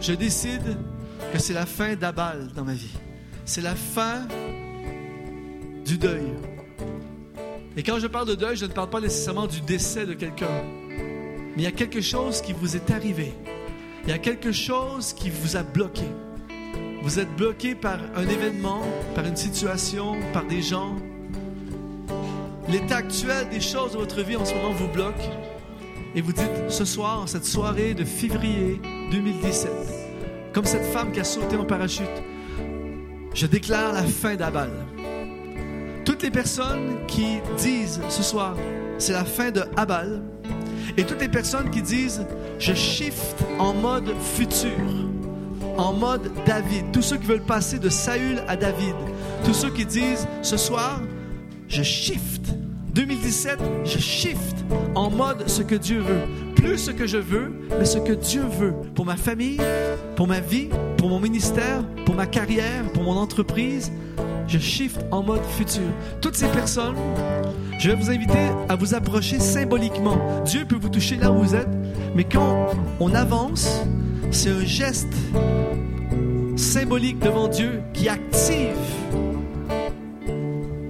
je 0.00 0.14
décide 0.14 0.78
que 1.32 1.38
c'est 1.38 1.52
la 1.52 1.66
fin 1.66 1.96
d'Abal 1.96 2.48
dans 2.54 2.64
ma 2.64 2.72
vie. 2.72 2.96
C'est 3.44 3.60
la 3.60 3.74
fin 3.74 4.26
du 5.84 5.98
deuil. 5.98 6.32
Et 7.76 7.82
quand 7.82 7.98
je 7.98 8.06
parle 8.06 8.28
de 8.28 8.34
deuil, 8.34 8.56
je 8.56 8.64
ne 8.64 8.72
parle 8.72 8.88
pas 8.88 9.00
nécessairement 9.00 9.46
du 9.46 9.60
décès 9.60 10.06
de 10.06 10.14
quelqu'un. 10.14 10.64
Mais 10.88 11.58
il 11.58 11.62
y 11.62 11.66
a 11.66 11.72
quelque 11.72 12.00
chose 12.00 12.40
qui 12.40 12.54
vous 12.54 12.74
est 12.74 12.90
arrivé. 12.90 13.34
Il 14.04 14.10
y 14.10 14.12
a 14.12 14.18
quelque 14.18 14.52
chose 14.52 15.12
qui 15.12 15.28
vous 15.28 15.56
a 15.56 15.62
bloqué. 15.62 16.06
Vous 17.02 17.18
êtes 17.18 17.34
bloqué 17.34 17.74
par 17.74 17.98
un 18.14 18.28
événement, 18.28 18.82
par 19.14 19.24
une 19.24 19.36
situation, 19.36 20.16
par 20.34 20.44
des 20.44 20.60
gens. 20.60 20.96
L'état 22.68 22.98
actuel 22.98 23.48
des 23.50 23.60
choses 23.60 23.92
de 23.92 23.98
votre 23.98 24.20
vie 24.22 24.36
en 24.36 24.44
ce 24.44 24.54
moment 24.54 24.72
vous 24.72 24.88
bloque. 24.88 25.22
et 26.14 26.20
vous 26.20 26.32
dites 26.32 26.68
ce 26.68 26.84
soir, 26.84 27.28
cette 27.28 27.44
soirée 27.44 27.94
de 27.94 28.04
février 28.04 28.80
2017, 29.12 29.70
comme 30.52 30.64
cette 30.64 30.84
femme 30.84 31.12
qui 31.12 31.20
a 31.20 31.24
sauté 31.24 31.56
en 31.56 31.64
parachute, 31.64 32.04
je 33.32 33.46
déclare 33.46 33.92
la 33.92 34.02
fin 34.02 34.34
d'Abal. 34.34 34.70
Toutes 36.04 36.22
les 36.22 36.30
personnes 36.30 37.06
qui 37.06 37.38
disent 37.56 38.00
ce 38.08 38.22
soir, 38.22 38.56
c'est 38.98 39.12
la 39.12 39.24
fin 39.24 39.50
de 39.50 39.62
Abal, 39.76 40.22
et 40.96 41.04
toutes 41.04 41.20
les 41.20 41.28
personnes 41.28 41.70
qui 41.70 41.80
disent, 41.80 42.26
je 42.58 42.74
shift 42.74 43.36
en 43.58 43.72
mode 43.72 44.12
futur, 44.20 44.70
en 45.80 45.94
mode 45.94 46.30
David, 46.46 46.92
tous 46.92 47.00
ceux 47.00 47.16
qui 47.16 47.26
veulent 47.26 47.40
passer 47.40 47.78
de 47.78 47.88
Saül 47.88 48.42
à 48.46 48.56
David, 48.56 48.94
tous 49.44 49.54
ceux 49.54 49.70
qui 49.70 49.86
disent, 49.86 50.28
ce 50.42 50.58
soir, 50.58 51.00
je 51.68 51.82
shift. 51.82 52.54
2017, 52.94 53.58
je 53.84 53.98
shift 53.98 54.56
en 54.94 55.10
mode 55.10 55.48
ce 55.48 55.62
que 55.62 55.74
Dieu 55.74 56.00
veut. 56.00 56.22
Plus 56.54 56.76
ce 56.76 56.90
que 56.90 57.06
je 57.06 57.16
veux, 57.16 57.50
mais 57.78 57.86
ce 57.86 57.98
que 57.98 58.12
Dieu 58.12 58.42
veut 58.42 58.74
pour 58.94 59.06
ma 59.06 59.16
famille, 59.16 59.60
pour 60.16 60.26
ma 60.26 60.40
vie, 60.40 60.68
pour 60.98 61.08
mon 61.08 61.18
ministère, 61.18 61.82
pour 62.04 62.14
ma 62.14 62.26
carrière, 62.26 62.84
pour 62.92 63.02
mon 63.02 63.16
entreprise. 63.16 63.90
Je 64.48 64.58
shift 64.58 65.00
en 65.10 65.22
mode 65.22 65.44
futur. 65.56 65.88
Toutes 66.20 66.34
ces 66.34 66.48
personnes, 66.48 66.96
je 67.78 67.88
vais 67.88 67.96
vous 67.96 68.10
inviter 68.10 68.50
à 68.68 68.76
vous 68.76 68.94
approcher 68.94 69.38
symboliquement. 69.38 70.18
Dieu 70.44 70.66
peut 70.66 70.76
vous 70.78 70.90
toucher 70.90 71.16
là 71.16 71.32
où 71.32 71.42
vous 71.42 71.54
êtes, 71.54 71.70
mais 72.14 72.24
quand 72.24 72.66
on 72.98 73.14
avance, 73.14 73.82
c'est 74.30 74.50
un 74.50 74.64
geste 74.64 75.12
symbolique 76.56 77.18
devant 77.18 77.48
Dieu 77.48 77.82
qui 77.92 78.08
active 78.08 78.76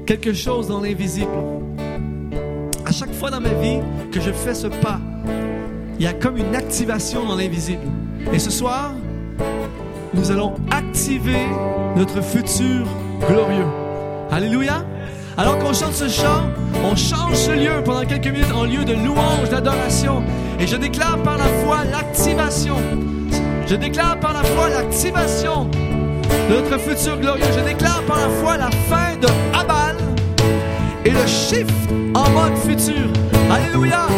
quelque 0.06 0.32
chose 0.32 0.68
dans 0.68 0.80
l'invisible. 0.80 1.30
À 2.84 2.92
chaque 2.92 3.12
fois 3.12 3.30
dans 3.30 3.40
ma 3.40 3.54
vie 3.54 3.78
que 4.10 4.20
je 4.20 4.32
fais 4.32 4.54
ce 4.54 4.66
pas, 4.66 5.00
il 5.98 6.04
y 6.04 6.06
a 6.06 6.12
comme 6.12 6.36
une 6.36 6.54
activation 6.54 7.24
dans 7.26 7.36
l'invisible. 7.36 7.82
Et 8.32 8.38
ce 8.38 8.50
soir, 8.50 8.92
nous 10.14 10.30
allons 10.30 10.54
activer 10.70 11.46
notre 11.96 12.22
futur 12.22 12.86
glorieux. 13.28 13.66
Alléluia. 14.30 14.84
Alors 15.36 15.58
qu'on 15.58 15.72
chante 15.72 15.94
ce 15.94 16.08
chant, 16.08 16.50
on 16.84 16.96
change 16.96 17.34
ce 17.34 17.52
lieu 17.52 17.82
pendant 17.84 18.04
quelques 18.04 18.26
minutes 18.26 18.52
en 18.52 18.64
lieu 18.64 18.84
de 18.84 18.94
louange, 18.94 19.48
d'adoration. 19.50 20.22
Et 20.58 20.66
je 20.66 20.76
déclare 20.76 21.22
par 21.22 21.38
la 21.38 21.46
foi 21.64 21.84
l'activation. 21.84 22.76
Je 23.70 23.76
déclare 23.76 24.18
par 24.18 24.32
la 24.32 24.42
foi 24.42 24.68
l'activation 24.68 25.66
de 25.66 26.54
notre 26.54 26.76
futur 26.76 27.16
glorieux. 27.20 27.44
Je 27.56 27.64
déclare 27.64 28.02
par 28.02 28.18
la 28.18 28.28
foi 28.28 28.56
la 28.56 28.68
fin 28.88 29.16
de 29.16 29.28
Abal 29.56 29.96
et 31.04 31.10
le 31.10 31.24
shift 31.24 31.70
en 32.12 32.28
mode 32.30 32.56
futur. 32.58 33.06
Alléluia. 33.48 34.10